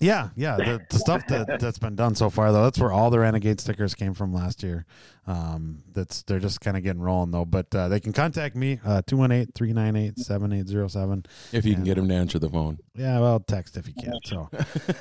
[0.00, 0.56] yeah, yeah.
[0.56, 3.60] The, the stuff that that's been done so far, though, that's where all the renegade
[3.60, 4.84] stickers came from last year.
[5.28, 7.44] Um, that's they're just kind of getting rolling though.
[7.44, 11.26] But uh, they can contact me uh, 218-398-7807.
[11.52, 12.78] If you can get him to answer the phone.
[12.94, 14.14] Yeah, well, text if you can.
[14.24, 14.48] So,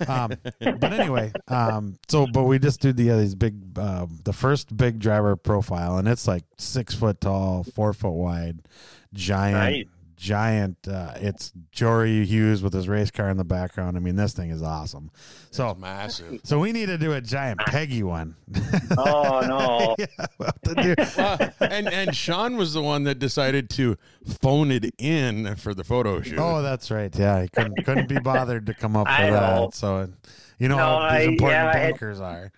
[0.07, 4.33] um, but anyway, um, so but we just do the uh, these big, uh, the
[4.33, 8.59] first big driver profile, and it's like six foot tall, four foot wide,
[9.13, 9.85] giant, Nice.
[10.21, 10.87] Giant.
[10.87, 13.97] Uh, it's Jory Hughes with his race car in the background.
[13.97, 15.09] I mean, this thing is awesome.
[15.49, 16.41] So, Massive.
[16.43, 18.35] so we need to do a giant Peggy one.
[18.97, 19.95] Oh no.
[19.99, 20.95] yeah, well, to do.
[21.17, 23.97] Well, and and Sean was the one that decided to
[24.41, 26.37] phone it in for the photo shoot.
[26.39, 27.13] Oh, that's right.
[27.17, 29.65] Yeah, he couldn't couldn't be bothered to come up for I know.
[29.67, 29.73] that.
[29.75, 30.09] So,
[30.59, 32.51] you know No, how these I- important yeah, I had- bankers are.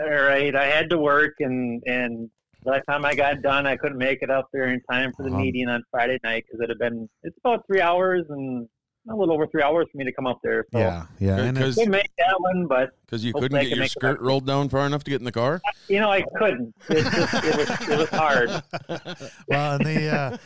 [0.00, 0.54] All right.
[0.54, 2.30] I had to work, and and
[2.68, 5.22] by the time I got done, I couldn't make it up there in time for
[5.24, 5.40] the Uh-huh.
[5.40, 8.68] meeting on Friday night because it had been it's about three hours and
[9.10, 10.66] a little over three hours for me to come up there.
[10.72, 13.76] So Yeah, yeah, and Because it's, we made that one, but because you couldn't get
[13.76, 15.60] your skirt rolled down far enough to get in the car.
[15.88, 16.74] you know I couldn't.
[16.90, 18.48] It, just, it was it was hard.
[19.48, 20.36] well, and the uh,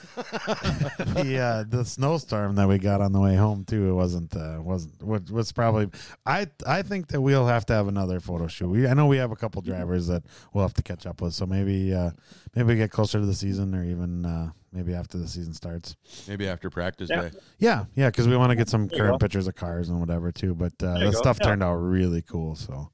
[1.23, 3.91] the uh, the snowstorm that we got on the way home too.
[3.91, 5.89] It wasn't uh, wasn't was, was probably.
[6.25, 8.69] I I think that we'll have to have another photo shoot.
[8.69, 10.23] We I know we have a couple drivers that
[10.53, 11.35] we'll have to catch up with.
[11.35, 12.11] So maybe uh,
[12.55, 15.97] maybe we get closer to the season, or even uh, maybe after the season starts.
[16.29, 17.23] Maybe after practice Yeah.
[17.23, 17.31] day.
[17.59, 20.33] Yeah, yeah, because we want to get some There current pictures of cars and whatever
[20.33, 20.55] too.
[20.55, 21.49] But uh, the stuff Yeah.
[21.49, 22.57] turned out really cool.
[22.57, 22.91] So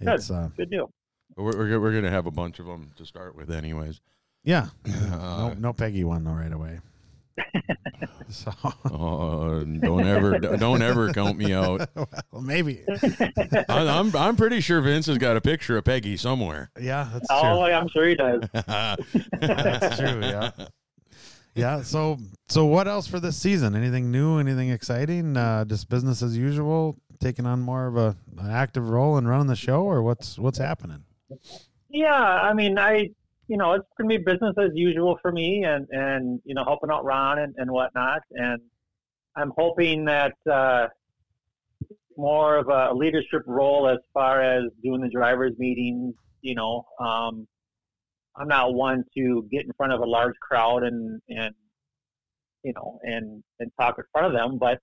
[0.00, 0.08] Good.
[0.14, 0.90] it's uh, Good deal.
[1.36, 4.00] We're, we're, we're going to have a bunch of them to start with, anyways.
[4.44, 4.68] yeah.
[5.12, 6.80] Uh, no, no Peggy one though right away.
[8.28, 11.88] so uh, don't ever don't ever count me out.
[11.94, 12.82] well, maybe.
[12.90, 16.70] I, I'm I'm pretty sure Vince has got a picture of Peggy somewhere.
[16.80, 17.38] Yeah, that's true.
[17.38, 17.62] Oh.
[17.62, 18.40] I'm sure he does.
[18.52, 20.20] That's true.
[20.20, 20.50] Yeah.
[21.58, 21.82] Yeah.
[21.82, 22.18] So,
[22.48, 23.74] so what else for this season?
[23.74, 24.38] Anything new?
[24.38, 25.36] Anything exciting?
[25.36, 26.96] Uh, just business as usual.
[27.20, 30.58] Taking on more of a an active role and running the show, or what's what's
[30.58, 31.02] happening?
[31.90, 33.10] Yeah, I mean, I,
[33.48, 36.64] you know, it's going to be business as usual for me and, and, you know,
[36.64, 38.20] helping out Ron and, and whatnot.
[38.32, 38.60] And
[39.36, 40.88] I'm hoping that, uh,
[42.16, 47.46] more of a leadership role as far as doing the drivers meetings, you know, um,
[48.38, 51.54] I'm not one to get in front of a large crowd and, and,
[52.62, 54.78] you know, and, and talk in front of them, but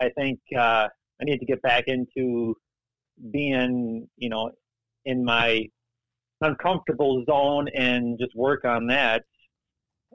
[0.00, 0.88] I think, uh,
[1.20, 2.56] I need to get back into
[3.30, 4.50] being, you know,
[5.04, 5.66] in my
[6.40, 9.22] uncomfortable zone and just work on that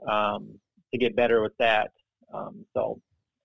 [0.10, 0.60] um,
[0.92, 1.92] to get better with that.
[2.34, 3.00] Um, so,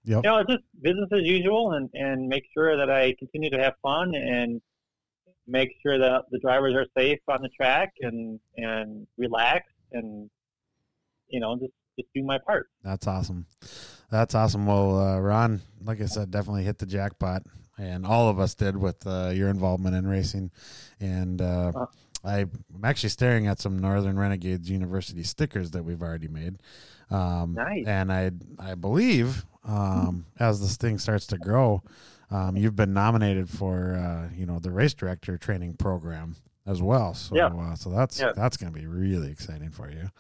[0.05, 0.25] Yep.
[0.25, 3.59] you know, it's just business as usual and, and make sure that I continue to
[3.59, 4.63] have fun and
[5.51, 10.31] make sure that the drivers are safe on the track and, and relax and,
[11.29, 12.69] you know, just, just do my part.
[12.83, 13.47] That's awesome.
[14.11, 14.67] That's awesome.
[14.67, 17.43] Well, uh, Ron, like I said, definitely hit the jackpot,
[17.79, 20.51] and all of us did with uh, your involvement in racing.
[21.01, 21.87] And uh, Uh.
[22.23, 22.51] I'm
[22.85, 26.59] actually staring at some Northern Renegades University stickers that we've already made.
[27.11, 27.87] Um, Nice.
[27.87, 31.83] And I, I believe um, as this thing starts to grow,
[32.31, 36.37] um, you've been nominated for uh, you know the race director training program
[36.67, 37.15] as well.
[37.15, 37.47] So, Yeah.
[37.47, 38.33] uh, so that's Yeah.
[38.37, 40.11] that's going to be really exciting for you.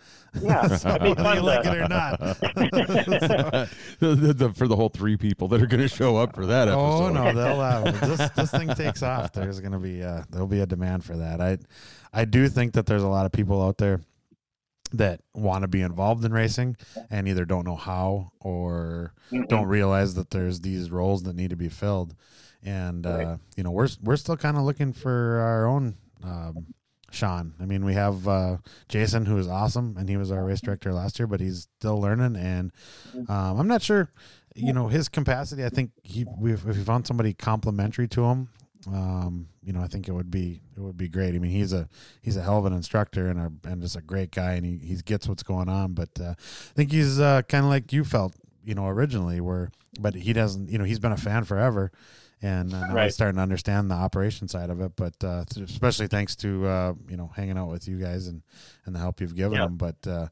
[0.40, 2.20] Yeah, that'd be Whether fun you like it or not.
[4.00, 6.46] The- the- the- for the whole three people that are going to show up for
[6.46, 6.80] that episode.
[6.80, 9.32] Oh no, they'll uh, this this thing takes off.
[9.32, 11.40] There's gonna be uh, there'll be a demand for that.
[11.40, 11.58] I
[12.12, 14.00] I do think that there's a lot of people out there
[14.92, 16.76] that want to be involved in racing
[17.10, 19.14] and either don't know how or
[19.48, 22.14] don't realize that there's these roles that need to be filled.
[22.62, 26.66] And uh, you know, we're we're still kind of looking for our own um,
[27.10, 27.54] Sean.
[27.60, 28.58] I mean, we have uh,
[28.88, 32.00] Jason, who is awesome, and he was our race director last year, but he's still
[32.00, 32.36] learning.
[32.36, 32.72] And
[33.28, 34.10] um, I'm not sure,
[34.54, 35.64] you know, his capacity.
[35.64, 38.48] I think he we, if we found somebody complimentary to him,
[38.86, 41.34] um, you know, I think it would be it would be great.
[41.34, 41.88] I mean, he's a
[42.22, 44.78] he's a hell of an instructor and a and just a great guy, and he
[44.78, 45.92] he gets what's going on.
[45.92, 48.34] But uh, I think he's uh, kind of like you felt,
[48.64, 51.92] you know, originally, where but he doesn't, you know, he's been a fan forever.
[52.42, 53.04] And uh, now Right.
[53.04, 56.94] he's starting to understand the operation side of it, but uh, especially thanks to uh,
[57.06, 58.40] you know hanging out with you guys and,
[58.86, 59.66] and the help you've given Yeah.
[59.66, 59.76] him.
[59.76, 60.28] But uh,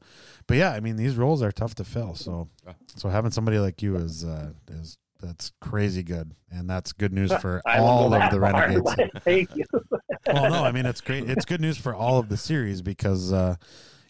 [0.47, 2.15] but yeah, I mean these roles are tough to fill.
[2.15, 2.49] So
[2.95, 7.33] so having somebody like you is uh, is that's crazy good, and that's good news
[7.33, 8.81] for I all of the renegades.
[8.95, 9.65] but Thank you.
[10.27, 11.29] well, no, I mean it's great.
[11.29, 13.55] It's good news for all of the series because uh,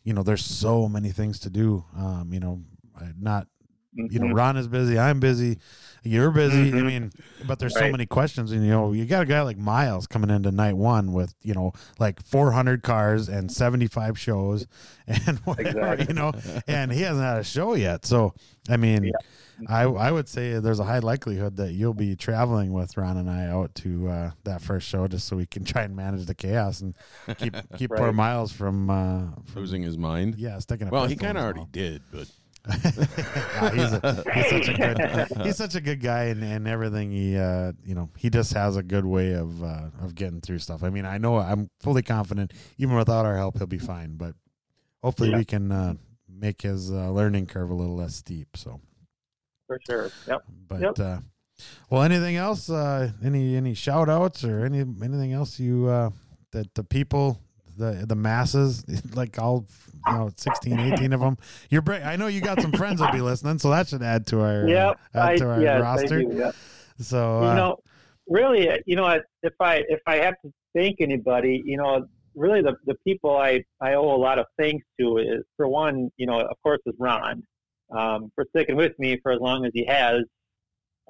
[0.04, 1.86] you know there's so many things to do.
[1.98, 2.62] Um, you know,
[3.00, 3.06] uh,
[4.04, 4.34] not you know.
[4.34, 5.58] Ron is busy, I'm busy,
[6.04, 6.70] you're busy.
[6.70, 6.86] I Mhm.
[6.86, 7.12] mean,
[7.48, 10.30] but there's so many questions, and you know you got a guy like Miles coming
[10.30, 14.66] into night one with you know like 400 cars and 75 shows
[15.08, 16.06] and whatever, Exactly.
[16.10, 16.32] you know,
[16.68, 18.06] and he hasn't had a show yet.
[18.06, 18.34] So
[18.70, 19.04] I mean.
[19.06, 19.12] Yeah.
[19.68, 23.30] I I would say there's a high likelihood that you'll be traveling with Ron and
[23.30, 26.34] I out to uh, that first show just so we can try and manage the
[26.34, 26.96] chaos and
[27.38, 30.36] keep keep poor Miles from, uh, from Losing his mind.
[30.38, 30.88] yeah sticking.
[30.88, 31.72] A Well, he kind of already mouth.
[31.74, 32.30] did, but
[32.68, 37.12] Yeah, he's, a, he's such a good he's such a good guy and, and everything
[37.12, 40.60] he uh you know he just has a good way of uh of getting through
[40.60, 44.16] stuff i mean i know i'm fully confident even without our help he'll be fine
[44.18, 44.36] but
[45.04, 45.38] hopefully Yeah.
[45.38, 45.94] we can uh
[46.28, 48.80] make his uh, learning curve a little less steep so
[49.68, 50.12] For sure.
[50.28, 50.44] Yep.
[50.68, 51.00] but Yep.
[51.00, 51.18] uh
[51.90, 56.10] well anything else uh any any shout outs or any anything else you uh
[56.52, 57.40] that the people
[57.78, 58.84] the the masses
[59.16, 59.66] like all
[60.12, 61.38] you know 16 18 of them
[61.70, 64.26] you're bra- i know you got some friends that'll be listening so that should add
[64.28, 65.00] to our uh, Yep.
[65.14, 66.52] add I, to our yes, roster do, yeah.
[67.00, 67.78] so uh, you know,
[68.28, 69.08] really, you know,
[69.44, 72.06] if I if I have to thank anybody, you know,
[72.36, 76.10] really the the people I I owe a lot of thanks to is for one,
[76.18, 77.44] you know, of course, is Ron
[77.96, 80.22] um, for sticking with me for as long as he has.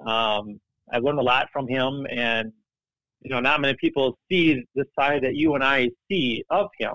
[0.06, 0.60] Um,
[0.92, 2.52] I've learned a lot from him, and
[3.22, 6.94] you know, not many people see the side that you and I see of him.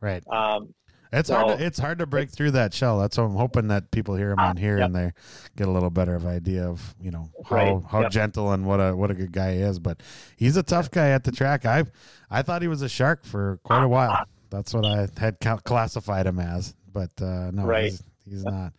[0.00, 0.72] right Um,
[1.12, 3.90] it's hard to, it's hard to break through that shell that's what i'm hoping that
[3.90, 4.86] people hear him on here Yep.
[4.86, 5.12] and they
[5.56, 7.82] get a little better of idea of you know how Right.
[7.90, 8.10] how Yep.
[8.10, 10.02] gentle and what a what a good guy he is but
[10.36, 11.84] he's a tough guy at the track i
[12.30, 16.26] i thought he was a shark for quite a while that's what i had classified
[16.26, 17.84] him as but uh no Right.
[17.92, 18.72] he's, he's not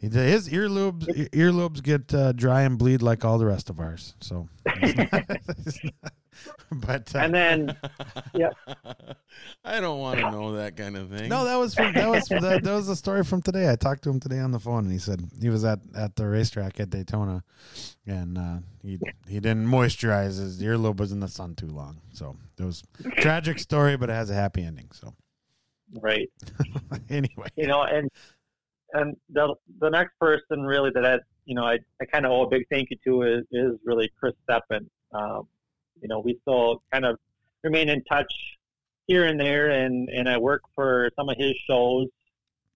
[0.00, 4.48] his earlobes earlobes get uh, dry and bleed like all the rest of ours so
[4.66, 6.12] not- he's not-
[6.72, 7.76] but uh, and then,
[8.34, 8.50] yeah,
[9.64, 11.28] I don't want to know that kind of thing.
[11.28, 13.70] No, that was from, that was that, that was a story from today.
[13.70, 16.16] I talked to him today on the phone, and he said he was at, at
[16.16, 17.42] the racetrack at Daytona,
[18.06, 18.98] and uh, he
[19.28, 22.00] he didn't moisturize his earlobe was in the sun too long.
[22.12, 24.90] So it was a tragic story, but it has a happy ending.
[24.92, 25.14] So
[26.00, 26.30] right.
[27.10, 28.10] anyway, you know, and
[28.92, 32.42] and the the next person really that I you know I, I kind of owe
[32.42, 34.86] a big thank you to is is really Chris Steppen.
[35.12, 35.48] Um,
[36.04, 37.18] you know, we still kind of
[37.64, 38.30] remain in touch
[39.06, 42.08] here and there, and and I work for some of his shows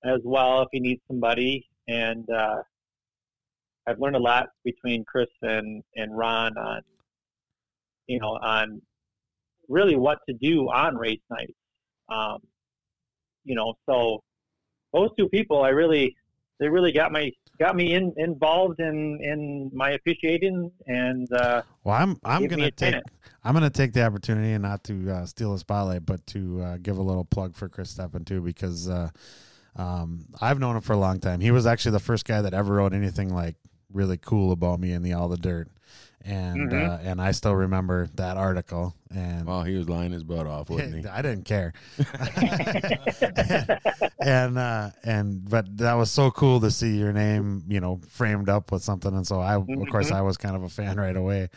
[0.02, 2.62] as well if he needs somebody, and uh,
[3.86, 6.80] I've learned a lot between Chris and and Ron on
[8.06, 8.80] you know on
[9.68, 11.52] really what to do on race nights.
[12.08, 12.38] Um,
[13.44, 14.22] you know, so
[14.94, 16.16] those two people, I really,
[16.58, 21.96] they really got my got me in, involved in in my officiating, and uh, well,
[21.96, 22.96] I'm I'm gonna take.
[23.44, 26.76] I'm gonna take the opportunity and not to uh, steal the spotlight, but to uh,
[26.78, 29.08] give a little plug for Chris Steppen too, because uh,
[29.76, 31.40] um, I've known him for a long time.
[31.40, 33.56] He was actually the first guy that ever wrote anything like
[33.92, 35.68] really cool about me in the All the Dirt,
[36.28, 36.88] and Mhm.
[36.88, 38.94] uh, and I still remember that article.
[39.14, 41.08] And Well, he was lying his butt off, wasn't he?
[41.10, 41.72] I didn't care.
[44.20, 48.48] and uh and but that was so cool to see your name, you know, framed
[48.48, 50.10] up with something and so I of course.
[50.10, 51.48] I was kind of a fan right away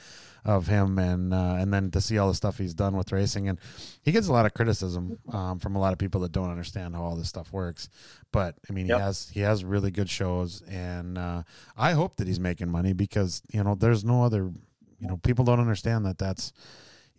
[0.44, 3.48] of him and uh and then to see all the stuff he's done with racing
[3.48, 3.60] and
[4.02, 6.96] he gets a lot of criticism um from a lot of people that don't understand
[6.96, 7.90] how all this stuff works.
[8.32, 8.98] But I mean Yep.
[8.98, 11.44] he has he has really good shows and uh
[11.78, 14.52] I hope that he's making money because you know there's no other
[15.00, 16.54] you know people don't understand that that's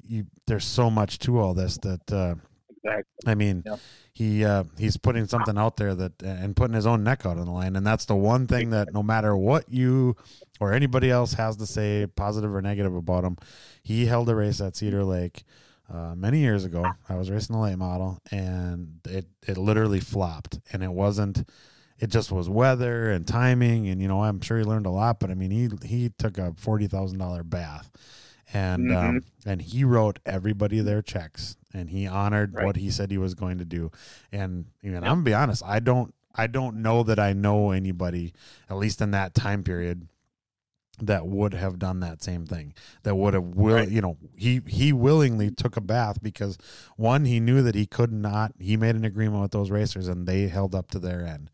[0.04, 2.34] you there's so much to all this that uh
[2.84, 3.04] exactly.
[3.24, 3.78] I mean, Yep.
[4.12, 7.44] he uh, he's putting something out there that and putting his own neck out on
[7.46, 10.16] the line, and that's the one thing that no matter what you
[10.62, 13.36] or anybody else has to say, positive or negative about him,
[13.82, 15.44] he held a race at Cedar Lake
[15.92, 16.96] uh, many years ago.
[17.08, 21.48] I was racing the late model, and it it literally flopped, and it wasn't.
[21.98, 25.20] It just was weather and timing, and you know I'm sure he learned a lot.
[25.20, 27.90] But I mean, he he took a forty thousand dollar bath,
[28.52, 29.08] and Mm-hmm.
[29.08, 32.64] um, and he wrote everybody their checks, and he honored Right.
[32.66, 33.90] what he said he was going to do.
[34.32, 38.32] And even I'm gonna be honest, I don't I don't know that I know anybody,
[38.70, 40.08] at least in that time period,
[41.06, 42.74] that would have done that same thing.
[43.02, 43.88] That would have will Right.
[43.90, 46.56] you know he he willingly took a bath because
[46.96, 48.52] one he knew that he could not.
[48.58, 51.50] He made an agreement with those racers, and they held up to their end,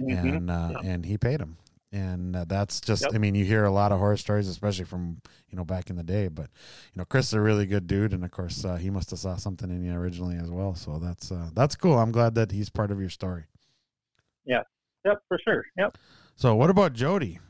[0.00, 0.36] Mhm.
[0.36, 1.58] and uh, and he paid them.
[1.94, 3.10] And uh, that's just, Yep.
[3.14, 5.20] I mean, you hear a lot of horror stories, especially from,
[5.50, 6.28] you know, back in the day.
[6.28, 6.48] But,
[6.94, 8.14] you know, Chris is a really good dude.
[8.14, 10.74] And of course, uh, he must have saw something in you originally as well.
[10.74, 11.98] So that's, uh, that's cool.
[11.98, 13.44] I'm glad that he's part of your story.
[14.46, 14.62] Yeah.
[15.04, 15.66] Yep, for sure.
[15.76, 15.98] Yep.
[16.34, 17.40] So what about Jody?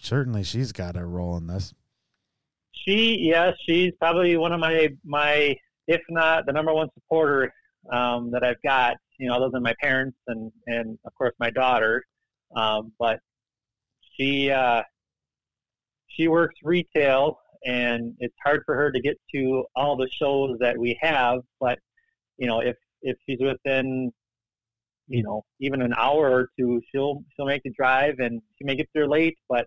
[0.00, 1.74] Certainly she's got a role in this.
[2.72, 5.54] She, yes, she's probably one of my my,
[5.86, 7.52] if not the number one supporter
[7.92, 8.96] um, that I've got.
[9.18, 12.04] You know, other than my parents and and of course my daughter.
[12.56, 13.20] Um, but
[14.16, 14.82] she uh,
[16.08, 20.76] she works retail, and it's hard for her to get to all the shows that
[20.76, 21.40] we have.
[21.60, 21.78] But
[22.38, 24.12] you know, if if she's within
[25.08, 28.74] you know even an hour or two, she'll she'll make the drive, and she may
[28.76, 29.66] get there late, but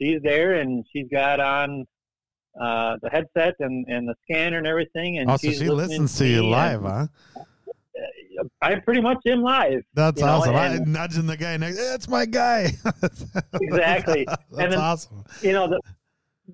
[0.00, 1.86] she's there, and she's got on
[2.60, 5.18] uh, the headset and, and the scanner and everything.
[5.18, 7.06] And Oh, so she listens to you live, huh?
[8.60, 9.82] I pretty much am live.
[9.94, 10.54] That's you know, awesome.
[10.56, 11.76] I, nudging the guy next.
[11.76, 12.72] That's my guy.
[13.60, 14.24] Exactly.
[14.26, 15.24] That's And then- awesome.
[15.42, 15.80] you know the,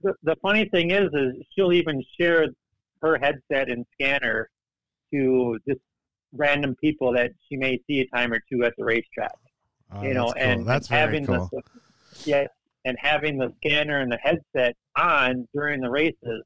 [0.03, 2.47] the the funny thing is is she'll even share
[3.03, 4.51] her headset and scanner
[5.13, 5.81] to just
[6.33, 9.33] random people that she may see a time or two at the racetrack
[9.91, 10.35] Oh, you know cool.
[10.37, 11.49] and, that's and having cool.
[11.51, 11.63] the
[12.27, 12.47] yeah
[12.85, 16.43] and having the scanner and the headset on during the races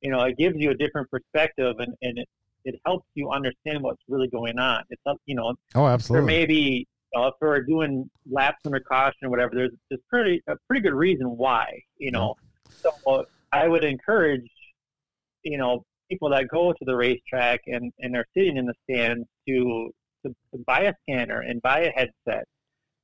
[0.00, 2.28] you know it gives you a different perspective and, and it,
[2.64, 6.26] it helps you understand what's really going on it's up you know Oh, there absolutely.
[6.26, 6.86] may be
[7.16, 10.94] uh, if we're doing laps under caution or whatever, there's there's pretty a pretty good
[10.94, 11.66] reason why,
[11.98, 12.36] you know.
[12.82, 14.48] So I would encourage,
[15.42, 19.26] you know, people that go to the racetrack and and are sitting in the stands
[19.48, 19.90] to
[20.26, 22.44] to, to buy a scanner and buy a headset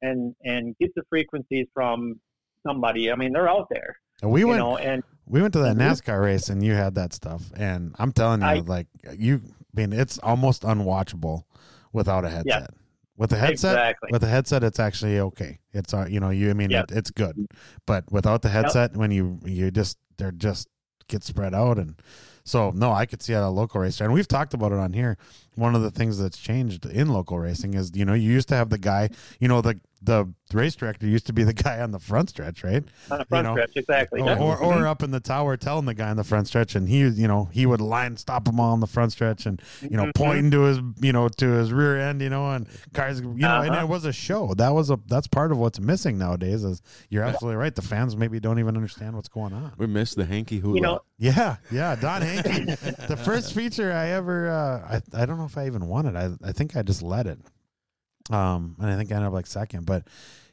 [0.02, 2.20] and and get the frequencies from
[2.66, 3.10] somebody.
[3.10, 4.58] I mean, they're out there, And we went.
[4.58, 5.80] know, and We went to that Mhm.
[5.80, 8.86] NASCAR race and you had that stuff, and I'm telling you, I- like
[9.18, 11.42] you, I mean, it's almost unwatchable
[11.92, 12.70] without a headset.
[13.16, 14.08] With a headset, Exactly.
[14.12, 15.58] with a headset, it's actually okay.
[15.72, 16.92] It's uh, you know, you, I mean, Yep.
[16.92, 17.46] it, it's good,
[17.86, 20.68] but without the headset, when you you just they're just
[21.08, 22.00] get spread out, and
[22.46, 24.92] so no, I could see at a local racer, and we've talked about it on
[24.92, 25.18] here.
[25.56, 28.54] One of the things that's changed in local racing is you know you used to
[28.56, 29.10] have the guy,
[29.40, 32.62] you know the the race director used to be the guy on the front stretch,
[32.62, 32.84] right?
[33.10, 34.20] on the front know, stretch, exactly.
[34.20, 36.88] or, or, or up in the tower telling the guy in the front stretch and
[36.88, 39.96] he you know he would line stop them all in the front stretch and you
[39.96, 40.14] know Mhm.
[40.14, 43.62] pointing to his you know to his rear end you know and cars you know
[43.62, 43.84] and Uh-huh.
[43.84, 47.24] it was a show that was a that's part of what's missing nowadays is you're
[47.24, 50.58] absolutely right the fans maybe don't even understand what's going on We missed the hanky
[50.60, 50.76] hula.
[50.76, 52.64] you know, yeah yeah don hanky
[53.08, 56.16] the first feature i ever uh i, I don't know if i even won it.
[56.16, 57.38] I, I think i just led it.
[58.30, 60.04] Um and i think i ended up like second but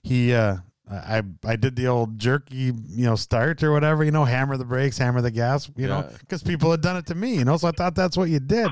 [0.04, 0.58] he uh
[0.92, 4.66] I I did the old jerky, you know, start or whatever, you know, hammer the
[4.66, 7.56] brakes, hammer the gas, you know, because people had done it to me, you know,
[7.56, 8.68] so I thought that's what you did.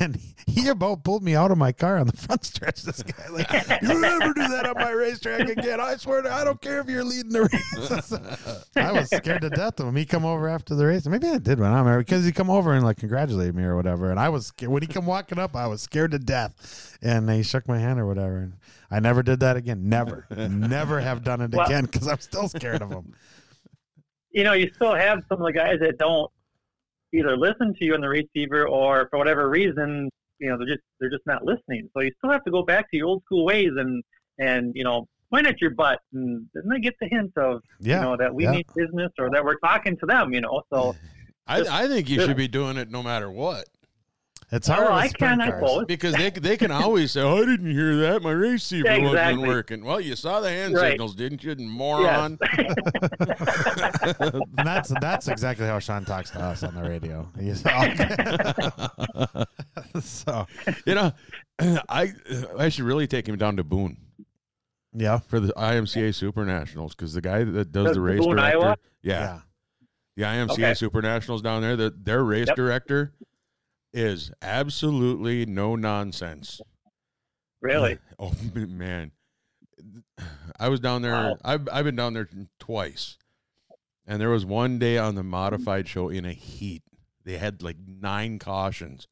[0.00, 2.82] And he about pulled me out of my car on the front stretch.
[2.82, 3.50] This guy, like,
[3.82, 5.80] you'll never do that on my racetrack again.
[5.80, 8.66] I swear to I don't care if you're leading the race.
[8.76, 9.96] I was scared to death of him.
[9.96, 11.06] He come over after the race.
[11.06, 13.76] Maybe I did when I'm there because he come over and like congratulated me or
[13.76, 14.10] whatever.
[14.10, 14.72] And I was scared.
[14.72, 16.96] when he come walking up, I was scared to death.
[17.02, 18.38] And he shook my hand or whatever.
[18.38, 18.54] And
[18.90, 19.90] I never did that again.
[19.90, 23.12] Never, never have done it Well- again because I'm still scared of him.
[24.30, 26.30] you know, you still have some of the guys that don't
[27.14, 30.08] either listen to you on the receiver or for whatever reason,
[30.38, 31.88] you know, they're just they're just not listening.
[31.94, 34.02] So you still have to go back to your old school ways and
[34.38, 37.96] and you know point at your butt and then they get the hint of Yeah,
[37.96, 38.52] you know that we yeah.
[38.52, 40.32] need business or that we're talking to them.
[40.32, 40.94] You know, so
[41.46, 42.26] I, I think you Yeah.
[42.26, 43.66] should be doing it no matter what.
[44.52, 44.86] It's hard.
[44.86, 45.60] oh, I sprint can, I cars.
[45.70, 45.84] suppose.
[45.86, 48.22] Because they they can always say, "Oh, I didn't hear that.
[48.22, 50.92] My receiver wasn't working." Well, you saw the hand Right.
[50.92, 51.68] signals, didn't you, Yes.
[51.68, 52.38] moron?
[54.18, 57.28] And that's that's exactly how Sean talks to us on the radio.
[60.00, 60.46] So
[60.86, 61.12] you know,
[61.88, 62.12] I
[62.58, 63.96] I should really take him down to Boone
[64.92, 68.36] yeah, for the IMCA Super Nationals because the guy that does Does the race Boone,
[68.36, 68.76] director, Iowa?
[69.02, 69.40] yeah, yeah.
[70.16, 70.74] the IMCA Okay.
[70.74, 72.56] Super Nationals down there, the, their race Yep.
[72.56, 73.12] director
[73.96, 76.60] is absolutely no nonsense.
[77.60, 77.98] really.
[78.18, 79.12] Oh man,
[80.58, 81.12] I was down there.
[81.12, 81.36] Wow.
[81.44, 82.28] I've I've been down there
[82.58, 83.18] twice,
[84.06, 86.82] and there was one day on the modified show in a heat.
[87.24, 89.06] They had like nine cautions,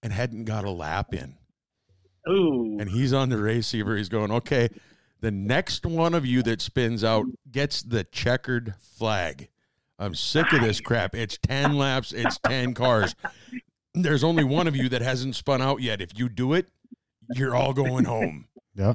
[0.00, 1.36] and hadn't got a lap in.
[2.28, 2.76] Ooh.
[2.78, 3.96] And he's on the receiver.
[3.96, 4.68] He's going, okay.
[5.20, 9.48] The next one of you that spins out gets the checkered flag.
[9.98, 11.14] I'm sick of this crap.
[11.14, 13.14] It's 10 laps, it's 10 cars.
[13.94, 16.00] There's only one of you that hasn't spun out yet.
[16.00, 16.68] If you do it,
[17.34, 18.46] you're all going home.
[18.74, 18.94] Yeah.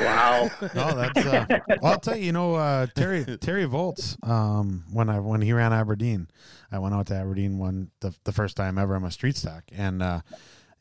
[0.00, 0.50] Wow.
[0.74, 1.24] No, that's.
[1.24, 1.46] Uh,
[1.80, 2.24] well, I'll tell you.
[2.24, 4.16] You know, uh, Terry Terry Volts.
[4.24, 6.26] Um, when I when he ran Aberdeen,
[6.72, 9.62] I went out to Aberdeen one the, the first time ever on my street stock,
[9.70, 10.22] and uh,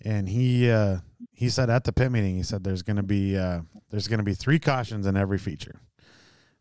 [0.03, 0.97] and he uh,
[1.33, 3.61] he said at the pit meeting, he said there's gonna be uh,
[3.91, 5.79] there's gonna be three cautions in every feature.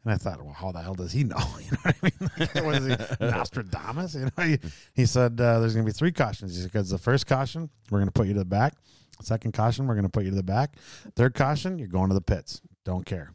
[0.04, 1.36] And I thought, well, how the hell does he know?
[1.60, 2.30] You know what I mean?
[2.38, 2.96] Like, what is he,
[3.26, 4.14] Nostradamus?
[4.14, 4.58] You know, he,
[4.94, 6.54] he said uh, there's going to be three cautions.
[6.54, 8.74] He said, because the first caution, we're going to put you to the back.
[9.22, 10.76] Second caution, we're going to put you to the back.
[11.14, 12.62] Third caution, you're going to the pits.
[12.84, 13.34] Don't care.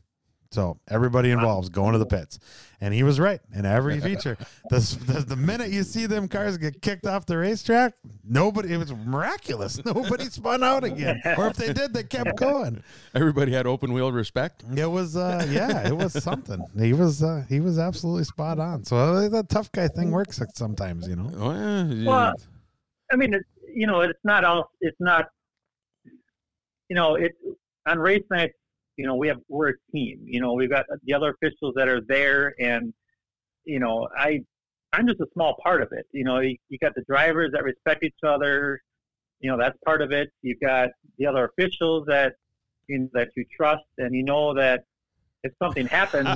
[0.56, 2.40] So everybody involved going to the pits,
[2.80, 4.38] and he was right in every feature.
[4.69, 8.72] the, the the minute you see them cars get kicked off the racetrack, nobody.
[8.72, 9.84] It was miraculous.
[9.86, 12.82] Nobody spun out again, or if they did, they kept going.
[13.14, 14.64] Everybody had open wheel respect.
[14.77, 16.65] It was, uh, yeah, it was something.
[16.80, 18.86] He was, uh, he was absolutely spot on.
[18.86, 21.32] So uh, that tough guy thing works sometimes, you know.
[21.36, 22.10] Oh, yeah, yeah.
[22.10, 22.34] Well,
[23.11, 24.72] I mean, it's, you know, it's not all.
[24.80, 25.26] It's not.
[26.88, 27.34] You know, it
[27.86, 28.53] on race nights.
[28.98, 30.20] You know, we have we're a team.
[30.24, 32.94] You know, we've got the other officials that are there, and
[33.66, 34.42] you know, I
[34.94, 36.06] I'm just a small part of it.
[36.12, 38.82] You know, you, you got the drivers that respect each other.
[39.40, 40.30] You know, that's part of it.
[40.42, 42.34] You've got the other officials that
[42.88, 44.86] you know, that you trust, and you know that
[45.44, 46.28] if something happens,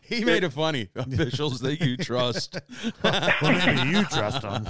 [0.02, 0.88] he made it funny.
[0.96, 2.58] Officials that you trust.
[3.02, 4.66] well, maybe you trust them.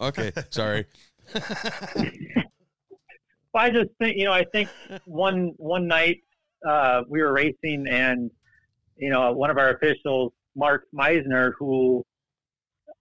[0.00, 0.86] okay, sorry.
[3.56, 4.32] Well, I just think you know.
[4.32, 4.68] I think
[5.06, 6.18] one one night
[6.68, 8.30] uh, we were racing, and
[8.98, 12.04] you know, one of our officials, Mark Meisner, who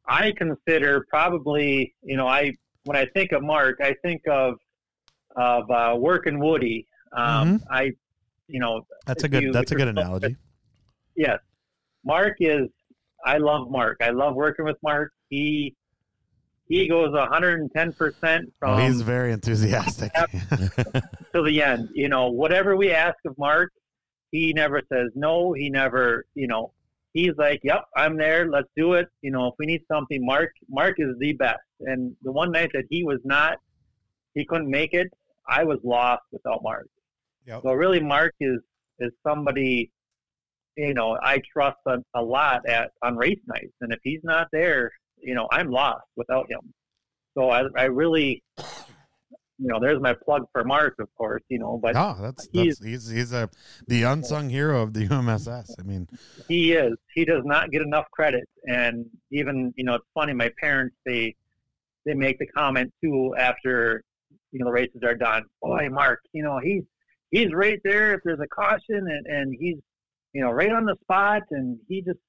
[0.08, 2.54] I consider probably you know, I
[2.86, 4.54] when I think of Mark, I think of
[5.36, 6.88] of uh, working Woody.
[7.12, 7.92] Um, I,
[8.48, 9.44] you know, That's a good.
[9.44, 10.38] you- That's a good analogy.
[11.18, 11.40] Yes,
[12.06, 12.70] Mark is.
[13.26, 13.98] I love Mark.
[14.02, 15.12] I love working with Mark.
[15.28, 15.76] He
[16.68, 20.12] he goes 110 percent oh, from Oh, he's very enthusiastic.
[21.34, 21.90] to the end.
[21.94, 23.72] You know, whatever we ask of Mark,
[24.32, 25.54] he never says no.
[25.54, 26.72] He never, you know,
[27.14, 28.50] he's like, "Yep, I'm there.
[28.50, 31.60] Let's do it." You know, if we need something, Mark, Mark is the best.
[31.82, 33.58] And the one night that he was not,
[34.34, 35.08] he couldn't make it.
[35.48, 36.88] I was lost without Mark.
[37.46, 37.62] Yep.
[37.64, 38.60] So really, Mark is
[39.00, 39.92] is somebody,
[40.78, 43.74] you know, I trust a, a lot at on race nights.
[43.82, 46.74] And if he's not there, you know, I'm lost without him.
[47.36, 51.78] So I, I really, you know, there's my plug for Mark, of course, you know,
[51.82, 53.50] but No, that's, he's, that's he's he's a
[53.88, 55.72] the unsung hero of the UMSS.
[55.80, 56.08] I mean,
[56.48, 56.94] he is.
[57.14, 58.48] He does not get enough credit.
[58.66, 61.36] And even, you know, it's funny, my parents, they,
[62.06, 64.04] they make the comment too after,
[64.52, 65.44] you know, the races are done.
[65.62, 66.84] Boy, Mark, you know, he's,
[67.32, 68.80] he's right there if there's a caution
[69.10, 69.78] and, and he's,
[70.32, 72.20] you know, right on the spot and he just,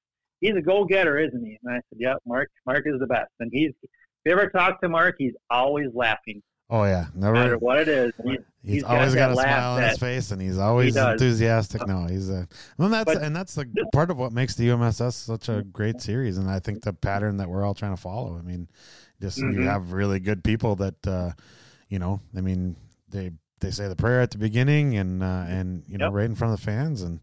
[0.41, 1.57] he's a go-getter, isn't he?
[1.63, 3.31] And I said, yeah, Mark, Mark is the best.
[3.39, 3.89] And he's, if
[4.25, 7.57] you ever talk to Mark, he's always laughing, oh yeah, no matter never.
[7.59, 8.11] what it is.
[8.23, 11.13] He's, He's, always got, that a smile on his face, and he's always does.
[11.13, 11.87] enthusiastic.
[11.87, 12.45] No, he's a.
[12.77, 16.01] Well, that's But- and that's the part of what makes the UMSS such a great
[16.01, 18.37] series, and I think the pattern that we're all trying to follow.
[18.37, 18.67] I mean,
[19.21, 19.63] just you Mhm.
[19.63, 21.31] have really good people that, uh,
[21.87, 22.75] you know, I mean,
[23.07, 23.31] they
[23.61, 26.13] they say the prayer at the beginning, and uh, and you know, Yep.
[26.13, 27.21] right in front of the fans, and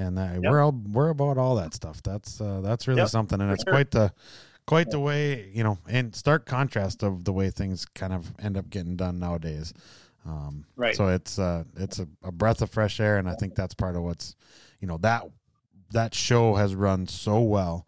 [0.00, 0.42] and uh, Yep.
[0.42, 2.02] we're all we're about all that stuff.
[2.02, 3.72] That's uh, that's really Yep, something, and it's sure.
[3.74, 4.12] quite the
[4.66, 8.56] quite the way you know, in stark contrast of the way things kind of end
[8.56, 9.72] up getting done nowadays.
[10.26, 10.94] Um, Right.
[10.94, 13.96] So it's uh, it's a, a breath of fresh air, and I think that's part
[13.96, 14.34] of what's,
[14.80, 15.22] you know, that
[15.92, 17.86] that show has run so well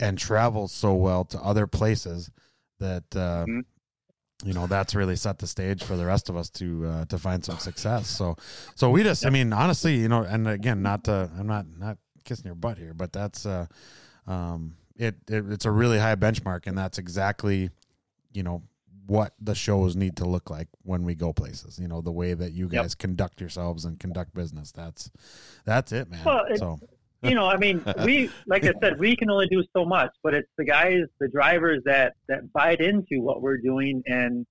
[0.00, 2.30] and travels so well to other places
[2.80, 3.64] that uh, Mhm.
[4.44, 7.18] You know that's really set the stage for the rest of us to uh, to
[7.18, 8.06] find some success.
[8.08, 8.36] So
[8.74, 11.98] so we just, I mean, honestly, you know, and again, not to, I'm not not
[12.24, 13.66] kissing your butt here, but that's uh,
[14.26, 17.70] um, it, it it's a really high benchmark, and that's exactly,
[18.32, 18.62] you know,
[19.06, 21.78] what the shows need to look like when we go places.
[21.78, 22.82] You know, the way that you Yep.
[22.82, 24.72] guys conduct yourselves and conduct business.
[24.72, 25.10] That's
[25.64, 26.24] that's it, man.
[26.24, 26.78] Well, it- so
[27.24, 30.34] you know, I mean, we like I said, we can only do so much, but
[30.34, 34.46] it's the guys, the drivers that that bite into what we're doing, and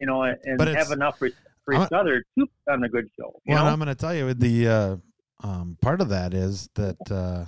[0.00, 1.30] you know, and But have enough for,
[1.64, 3.40] for each other to put on a good show.
[3.46, 3.66] Well?
[3.66, 4.96] I'm going to tell you the uh,
[5.42, 7.44] um, part of that is that uh,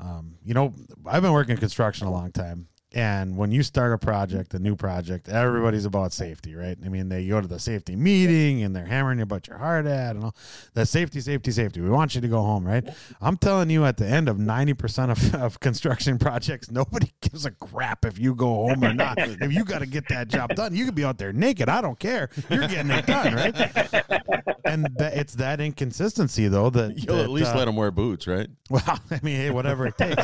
[0.00, 0.74] um, you know
[1.06, 2.68] I've been working in construction a long time,
[2.98, 6.76] And when you start a project, a new project, everybody's about safety, right?
[6.84, 9.86] I mean, they go to the safety meeting and they're hammering you about your hard
[9.86, 10.36] hat and all
[10.74, 11.80] that safety, safety, safety.
[11.80, 12.84] We want you to go home, right?
[13.20, 17.52] I'm telling you, at the end of 90% of, of construction projects, nobody gives a
[17.52, 19.16] crap if you go home or not.
[19.18, 21.68] if you got to get that job done, you could be out there naked.
[21.68, 22.30] I don't care.
[22.50, 23.54] You're getting it done, right?
[24.64, 27.90] And that, it's that inconsistency, though, that You'll that, at least uh, let them wear
[27.90, 28.48] boots, right?
[28.68, 30.22] well, I mean, hey, whatever it takes.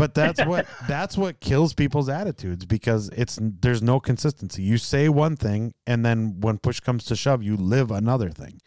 [0.00, 4.62] But that's what that's what kills people's attitudes because it's there's no consistency.
[4.62, 8.60] You say one thing, and then when push comes to shove, you live another thing.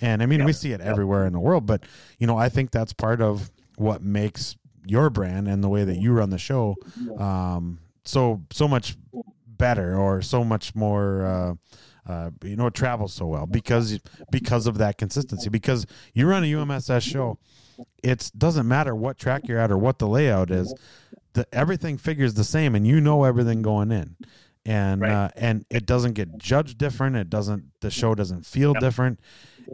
[0.00, 1.64] And I mean, we see it everywhere in the world.
[1.64, 1.84] But
[2.18, 5.98] you know, I think that's part of what makes your brand and the way that
[5.98, 6.74] you run the show
[7.18, 8.96] um, so so much
[9.46, 11.24] better or so much more.
[11.24, 11.54] Uh,
[12.08, 14.00] uh, you know, it travels so well because
[14.32, 15.48] because of that consistency.
[15.48, 17.38] Because you run a UMSS show,
[18.02, 20.74] it doesn't matter what track you're at or what the layout is.
[21.34, 24.16] The everything figures the same, and you know everything going in,
[24.64, 25.12] and Right.
[25.12, 27.16] uh, and it doesn't get judged different.
[27.16, 27.64] It doesn't.
[27.80, 29.20] The show doesn't feel different.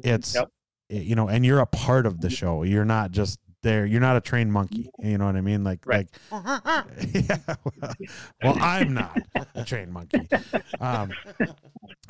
[0.04, 0.48] It's Yep.
[0.90, 2.62] it- you know, and you're a part of the show.
[2.62, 3.86] You're not just there.
[3.86, 4.90] You're not a trained monkey.
[4.98, 5.64] You know what I mean?
[5.64, 6.08] Like Right.
[6.30, 6.44] like.
[7.12, 7.36] yeah,
[7.80, 7.94] well,
[8.42, 9.16] well, I'm not
[9.54, 10.28] a trained monkey.
[10.80, 11.10] Um,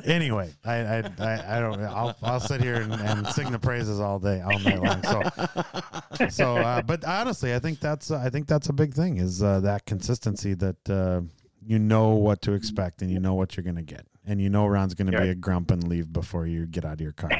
[0.03, 1.81] anyway, I, I, I, I don't.
[1.81, 5.03] I'll, I'll sit here and, and sing the praises all day, all night long.
[5.03, 9.41] So, so, uh, but honestly, I think that's, I think that's a big thing is
[9.41, 11.21] uh, that consistency that uh,
[11.65, 14.49] you know what to expect and you know what you're going to get, and you
[14.49, 17.13] know Ron's going to be a grump and leave before you get out of your
[17.13, 17.31] car.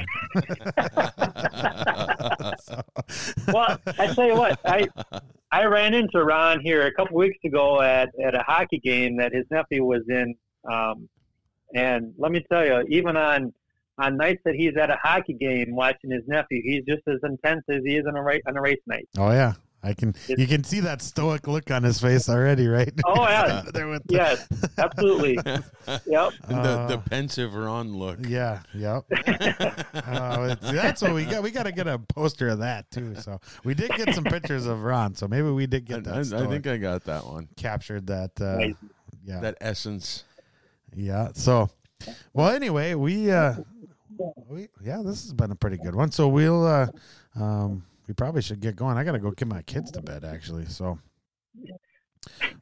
[2.60, 2.82] So-
[3.52, 4.88] well, I tell you what, I
[5.50, 9.32] I ran into Ron here a couple weeks ago at, at a hockey game that
[9.32, 10.34] his nephew was in,
[10.70, 11.08] um,
[11.74, 13.52] and let me tell you, even on
[13.98, 17.64] on nights that he's at a hockey game watching his nephew, he's just as intense
[17.68, 19.08] as he is on a race on a race night.
[19.16, 20.14] Oh yeah, I can.
[20.28, 22.92] You can see that stoic look on his face already, right?
[23.06, 23.62] Oh, yeah.
[23.72, 25.34] there with the, Yes, absolutely.
[26.06, 26.32] Yep.
[26.48, 28.18] And the, the Uh, pensive Ron look.
[28.26, 29.04] Yeah, yep.
[29.94, 31.42] uh, that's what we got.
[31.42, 33.14] We got to get a poster of that too.
[33.16, 35.14] So we did get some pictures of Ron.
[35.14, 36.14] So maybe we did get that.
[36.34, 37.48] I- I think I got that one.
[37.56, 38.32] captured that.
[38.40, 38.74] Uh, Nice.
[39.24, 40.24] yeah, That essence.
[40.94, 41.28] yeah.
[41.34, 41.70] So,
[42.32, 43.54] well, anyway, we, uh,
[44.48, 46.10] we, yeah, this has been a pretty good one.
[46.10, 46.88] So we'll, uh,
[47.36, 48.96] um, we probably should get going.
[48.96, 50.64] I got to go get my kids to bed actually.
[50.66, 50.98] So,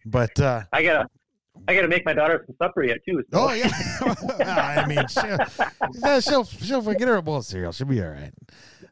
[0.05, 1.09] but uh, I gotta
[1.69, 3.23] I gotta make my daughter some supper yet too.
[3.33, 3.41] So.
[3.41, 3.71] Oh yeah,
[4.85, 5.39] I mean, she'll,
[6.03, 7.73] yeah, she'll she'll forget her a bowl of cereal.
[7.73, 8.33] She'll be all right.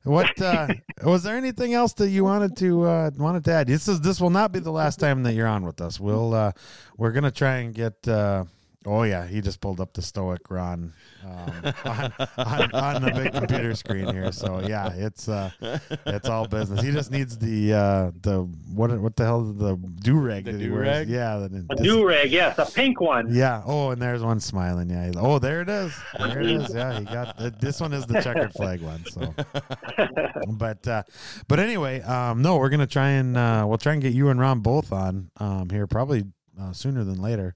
[0.04, 0.68] What uh,
[1.02, 3.66] was there anything else that you wanted to uh, wanted to add?
[3.66, 5.98] This is this will not be the last time that you're on with us.
[5.98, 6.52] We'll uh,
[6.96, 8.06] we're gonna try and get.
[8.06, 8.44] Uh,
[8.86, 10.92] oh yeah, he just pulled up the stoic Ron
[11.24, 11.52] um,
[11.84, 14.30] on, on, on the big computer screen here.
[14.32, 15.50] So yeah, it's uh,
[16.06, 16.82] it's all business.
[16.82, 18.42] He just needs the uh, the
[18.74, 21.06] what what the hell the do rag The that he wears.
[21.06, 21.08] do-rag?
[21.08, 23.34] Yeah, the, A do rag, yes, a pink one.
[23.34, 23.62] yeah.
[23.66, 24.90] Oh, and there's one smiling.
[24.90, 25.12] Yeah.
[25.16, 25.94] Oh, there it is.
[26.18, 26.74] There it is.
[26.74, 29.04] Yeah, he got uh, this one is the checkered flag one.
[29.06, 29.34] So,
[30.48, 31.02] but uh,
[31.48, 34.38] but anyway, um, no, we're gonna try and uh, we'll try and get you and
[34.40, 36.24] Ron both on um, here probably
[36.60, 37.54] uh, sooner than later,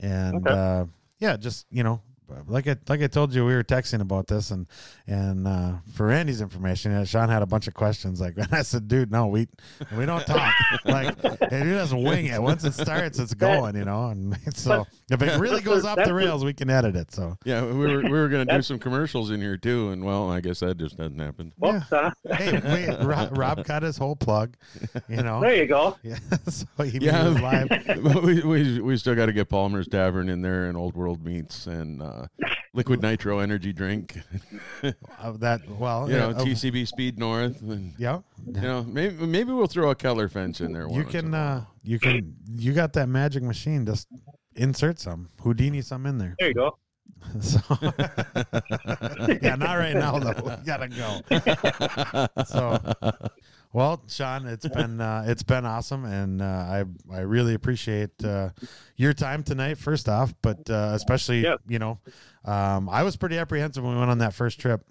[0.00, 0.52] and Okay.
[0.52, 0.84] uh,
[1.18, 2.02] yeah, just you know.
[2.46, 4.66] Like I like I told you, we were texting about this, and
[5.06, 8.20] and uh, for Randy's information, uh, Sean had a bunch of questions.
[8.20, 9.48] Like, and I said, "Dude, no, we
[9.96, 10.54] we don't talk.
[10.84, 12.40] like, and he doesn't wing it.
[12.42, 14.08] Once it starts, it's going, you know.
[14.08, 17.12] And so, if it really goes off the rails, we can edit it.
[17.12, 20.30] So, Yeah, we were we were gonna do some commercials in here too, and well,
[20.30, 21.52] I guess that just hasn't happened.
[21.58, 22.10] Whoops, huh?
[22.32, 24.56] hey, wait, Rob, Rob cut his whole plug,
[25.08, 25.40] you know.
[25.40, 25.96] There you go.
[26.02, 27.68] Yeah, so he Yeah, was live.
[28.02, 31.24] but we, we we still got to get Palmer's Tavern in there and Old World
[31.24, 32.19] Meats and uh,
[32.74, 34.18] Liquid Nitro Energy Drink.
[34.82, 37.60] Uh, that well, You know, yeah, uh, TCB Speed North.
[37.60, 38.20] And, yeah.
[38.46, 40.88] you know, maybe maybe we'll throw a Keller fence in there.
[40.90, 43.84] You can, uh, you can, you got that magic machine.
[43.84, 44.08] Just
[44.56, 46.34] insert some Houdini some in there.
[46.38, 46.78] There you go.
[47.40, 47.60] So,
[49.42, 50.32] yeah, not right now though.
[50.42, 51.20] We gotta go.
[52.44, 53.12] So,
[53.72, 58.50] well, Sean, it's been uh, it's been awesome, and uh, I I really appreciate uh,
[58.96, 59.78] your time tonight.
[59.78, 61.60] First off, but uh, especially Yep.
[61.68, 61.98] you know,
[62.44, 64.82] um, I was pretty apprehensive when we went on that first trip,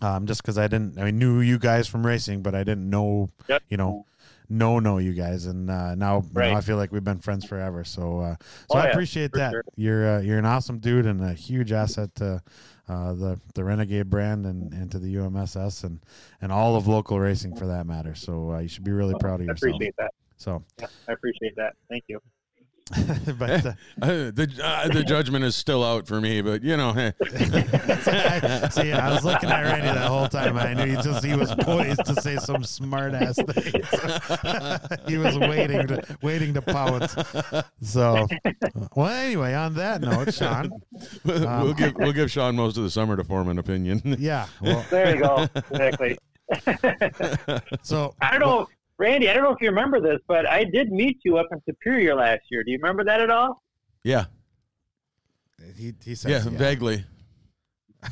[0.00, 3.30] um, just because I didn't I knew you guys from racing, but I didn't know
[3.48, 3.62] Yep.
[3.68, 4.06] you know
[4.52, 7.44] know know you guys, and uh, now, you know, I feel like we've been friends
[7.44, 7.84] forever.
[7.84, 9.52] So uh, so Oh, I yeah, appreciate that.
[9.52, 9.64] sure.
[9.76, 12.42] You're uh, you're an awesome dude and a huge asset to
[12.88, 16.00] uh, the the Renegade brand and, and to the UMSS and
[16.40, 18.14] and all of local racing for that matter.
[18.14, 19.72] So uh, you should be really proud of I yourself.
[19.74, 20.10] appreciate that.
[20.36, 21.74] So Yeah, I appreciate that.
[21.88, 22.20] Thank you.
[23.38, 26.90] but uh, Uh, the uh, the judgment is still out for me, but you know,
[26.90, 30.56] eh, I, see, I was looking at Randy that whole time.
[30.56, 33.86] I knew he just he was poised to say some smart ass things.
[35.06, 37.14] he was waiting to waiting to pounce.
[37.80, 38.26] So,
[38.94, 40.70] well, anyway, on that note, Sean,
[41.24, 44.00] we'll give we'll give Sean most of the summer to form an opinion.
[44.18, 45.46] yeah, well, There you go.
[45.70, 46.18] Exactly.
[47.82, 48.68] so I don't know,
[49.02, 49.28] Randy.
[49.28, 52.14] I don't know if you remember this, but I did meet you up in Superior
[52.14, 52.62] last year.
[52.62, 53.60] Do you remember that at all?
[54.04, 54.26] yeah,
[55.76, 57.04] he he said yeah, says vaguely.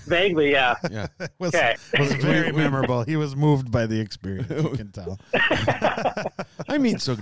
[0.06, 0.74] Vaguely, yeah.
[0.90, 1.06] Yeah,
[1.38, 1.76] was, Okay.
[1.98, 3.02] was very memorable.
[3.04, 4.50] He was moved by the experience.
[4.50, 5.18] You can tell.
[6.68, 7.16] I mean, so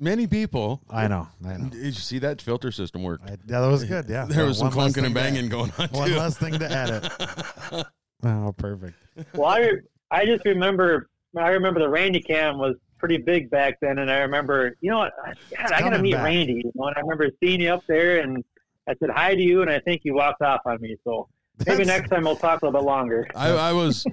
[0.00, 0.82] many people.
[0.90, 1.28] I know.
[1.44, 1.68] I know.
[1.68, 3.20] Did you see that filter system work?
[3.24, 4.08] I, yeah, that was good.
[4.08, 6.16] Yeah, There was some One clunking and banging going on One too.
[6.16, 7.86] less thing to edit.
[8.24, 8.94] Oh, perfect.
[9.34, 9.72] Well, I
[10.12, 14.18] I just remember I remember the Randy cam was pretty big back then, and I
[14.18, 15.12] remember you know what
[15.56, 16.24] God, I got to meet back.
[16.24, 16.62] Randy.
[16.64, 18.44] You know, and I remember seeing you up there, and
[18.88, 20.96] I said hi to you, and I think you walked off on me.
[21.04, 21.28] So
[21.66, 23.26] maybe That's- next time we'll talk a little bit longer.
[23.34, 24.04] I, I was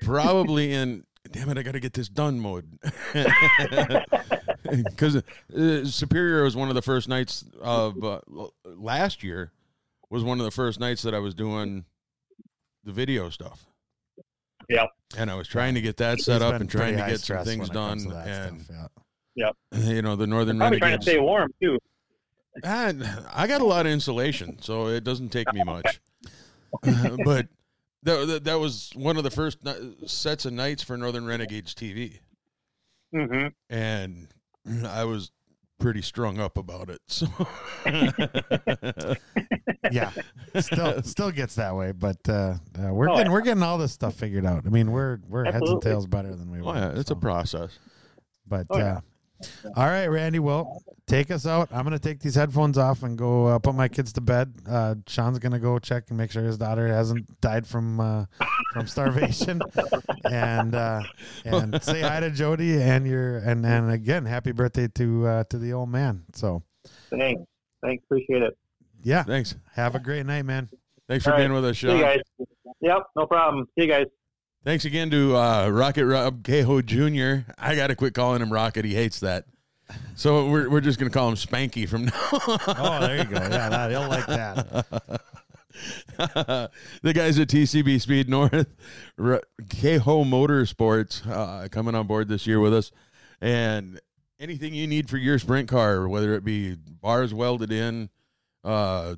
[0.00, 1.04] probably in.
[1.30, 1.56] Damn it!
[1.58, 2.78] I got to get this done mode.
[4.84, 8.20] Because uh, Superior was one of the first nights of uh,
[8.64, 9.52] last year.
[10.08, 11.84] Was one of the first nights that I was doing
[12.84, 13.66] the video stuff.
[14.72, 14.88] Yep.
[15.18, 17.44] And I was trying to get that set He's up and trying to get some
[17.44, 18.26] things when it comes done.
[18.26, 18.90] And stuff,
[19.34, 19.50] yeah.
[19.72, 21.78] you know the Northern Probably trying to stay warm too.
[22.64, 26.00] And I got a lot of insulation, so it doesn't take me much.
[26.82, 27.48] but
[28.02, 29.58] that, that that was one of the first
[30.06, 32.20] sets of nights for Northern Renegades TV,
[33.12, 34.28] hmm and
[34.86, 35.30] I was
[35.82, 37.00] pretty strung up about it.
[37.06, 37.26] So
[39.90, 40.10] yeah,
[40.60, 43.32] still still gets that way, but uh, uh, we're Oh, getting yeah.
[43.32, 44.64] we're getting all this stuff figured out.
[44.66, 46.64] I mean, we're we're heads and tails better than we were.
[46.64, 47.14] well, yeah, it's so.
[47.14, 47.78] a process.
[48.46, 49.00] But Oh, yeah.
[49.76, 50.38] All right, Randy.
[50.38, 51.68] Well, take us out.
[51.72, 54.52] I'm gonna take these headphones off and go uh, put my kids to bed.
[54.68, 58.24] Uh, Sean's gonna go check and make sure his daughter hasn't died from uh,
[58.72, 59.60] from starvation,
[60.24, 61.02] and uh,
[61.44, 65.58] and say hi to Jody and your and and again, happy birthday to uh, to
[65.58, 66.24] the old man.
[66.34, 66.62] So
[67.10, 67.42] Thanks.
[67.82, 68.04] Thanks.
[68.04, 68.56] Appreciate it.
[69.02, 70.68] yeah, Thanks, have a great night, man.
[71.08, 71.42] thanks for All right.
[71.42, 72.20] being with us, See you guys.
[72.80, 72.98] Yep.
[73.16, 73.66] No problem.
[73.78, 74.06] See you guys.
[74.64, 77.50] Thanks again to uh, Rocket Rob Cahoe Jr.
[77.58, 78.84] I got to quit calling him Rocket.
[78.84, 79.44] He hates that.
[80.14, 82.60] So we're, we're just going to call him Spanky from now on.
[82.68, 83.36] Oh, there you go.
[83.36, 85.10] Yeah, that, he'll like that.
[87.02, 88.68] the guys at TCB Speed North,
[89.18, 92.92] R- Keho Motorsports, uh, coming on board this year with us,
[93.40, 94.00] and
[94.38, 98.10] anything you need for your sprint car, whether it be bars welded in,
[98.62, 99.16] uh,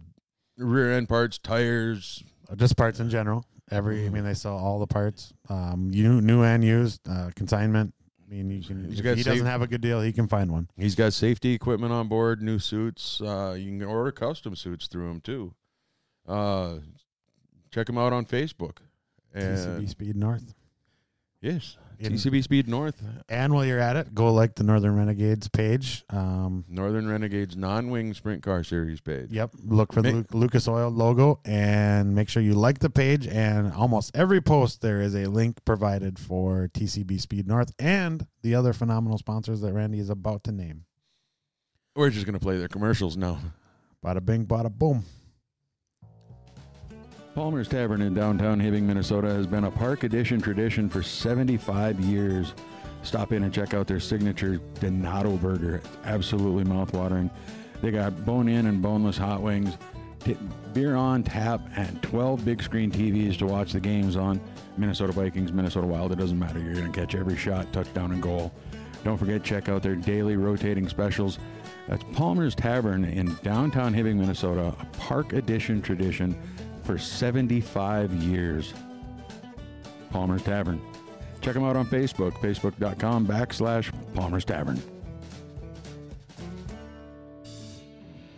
[0.57, 2.25] rear end parts, tires,
[2.57, 3.45] Just parts in general.
[3.71, 7.95] Every, I mean, they sell all the parts, um, new, new and used, uh, consignment.
[8.27, 8.85] I mean, you can.
[8.91, 10.69] He's if got he doesn't safe- have a good deal, he can find one.
[10.77, 13.21] He's got safety equipment on board, new suits.
[13.21, 15.55] Uh, you can order custom suits through him too.
[16.27, 16.79] Uh,
[17.71, 18.79] check him out on Facebook.
[19.37, 20.55] TCB Speed North.
[21.41, 25.49] yes, In- TCB Speed North, And while you're at it, go like the Northern Renegades
[25.49, 26.05] page.
[26.11, 29.31] Um, Northern Renegades non-wing sprint car series page.
[29.31, 33.27] yep, look for the Lu- Lucas Oil logo and make sure you like the page.
[33.27, 38.55] And almost every post there is a link provided for TCB Speed North and the
[38.55, 40.85] other phenomenal sponsors that Randy is about to name.
[41.97, 43.39] We're just gonna play their commercials now.
[44.05, 45.05] Bada bing, bada boom.
[47.35, 52.55] Palmer's Tavern in downtown Hibbing, Minnesota has been a Park Edition tradition for 75 years.
[53.03, 55.77] Stop in and check out their signature Donato burger.
[55.77, 57.29] It's absolutely mouthwatering.
[57.83, 59.77] They got bone in and boneless hot wings,
[60.21, 60.39] t-
[60.73, 64.41] beer on tap, and 12 big screen TVs to watch the games on.
[64.77, 66.61] Minnesota Vikings, Minnesota Wild, it doesn't matter.
[66.61, 68.53] You're going to catch every shot, touchdown, and goal.
[69.03, 71.41] Don't forget, check out their daily rotating specials.
[71.89, 76.41] That's Palmer's Tavern in downtown Hibbing, Minnesota, a Park Edition tradition
[76.85, 78.73] for 75 years.
[80.11, 80.81] Palmer's Tavern.
[81.41, 84.81] Check them out on Facebook, facebook.com backslash Palmer's Tavern.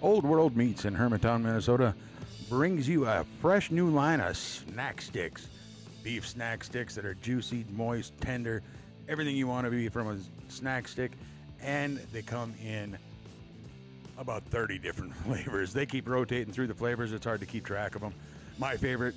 [0.03, 1.95] Old World Meats in Hermantown, Minnesota
[2.49, 5.49] brings you a fresh new line of snack sticks.
[6.03, 8.63] Beef snack sticks that are juicy, moist, tender,
[9.09, 11.13] everything you want to be from a snack stick.
[11.61, 12.97] And they come in
[14.19, 15.73] about 30 different flavors.
[15.73, 17.13] They keep rotating through the flavors.
[17.13, 18.15] It's hard to keep track of them.
[18.59, 19.15] My favorite,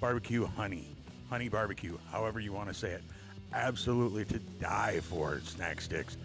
[0.00, 0.88] barbecue honey.
[1.28, 3.02] Honey barbecue, however you want to say it.
[3.52, 6.16] Absolutely to die for snack sticks.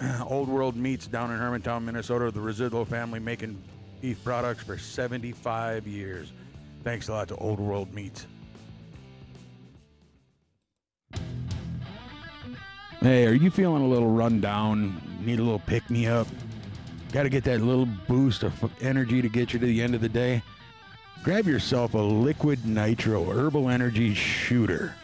[0.26, 2.30] Old World Meats down in Hermantown, Minnesota.
[2.30, 3.62] The Residlo family making
[4.00, 6.32] beef products for 75 years.
[6.82, 8.26] Thanks a lot to Old World Meats.
[13.00, 15.00] Hey, are you feeling a little run down?
[15.20, 16.26] Need a little pick me up.
[17.12, 20.00] Got to get that little boost of energy to get you to the end of
[20.00, 20.42] the day.
[21.24, 24.94] Grab yourself a liquid nitro herbal energy shooter.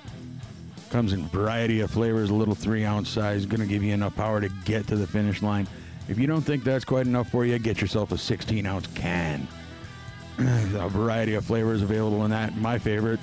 [0.90, 4.38] Comes in variety of flavors, a little three ounce size, to give you enough power
[4.38, 5.66] to get to the finish line.
[6.10, 9.48] If you don't think that's quite enough for you, get yourself a 16 ounce can.
[10.38, 12.54] a variety of flavors available in that.
[12.58, 13.20] My favorite,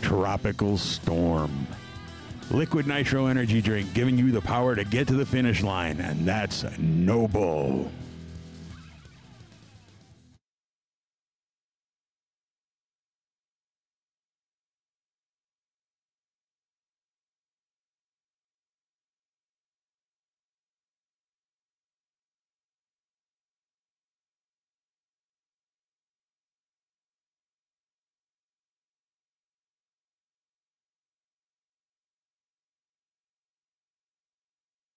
[0.00, 1.68] Tropical Storm.
[2.50, 6.26] Liquid Nitro Energy Drink, giving you the power to get to the finish line, and
[6.26, 7.92] that's Noble.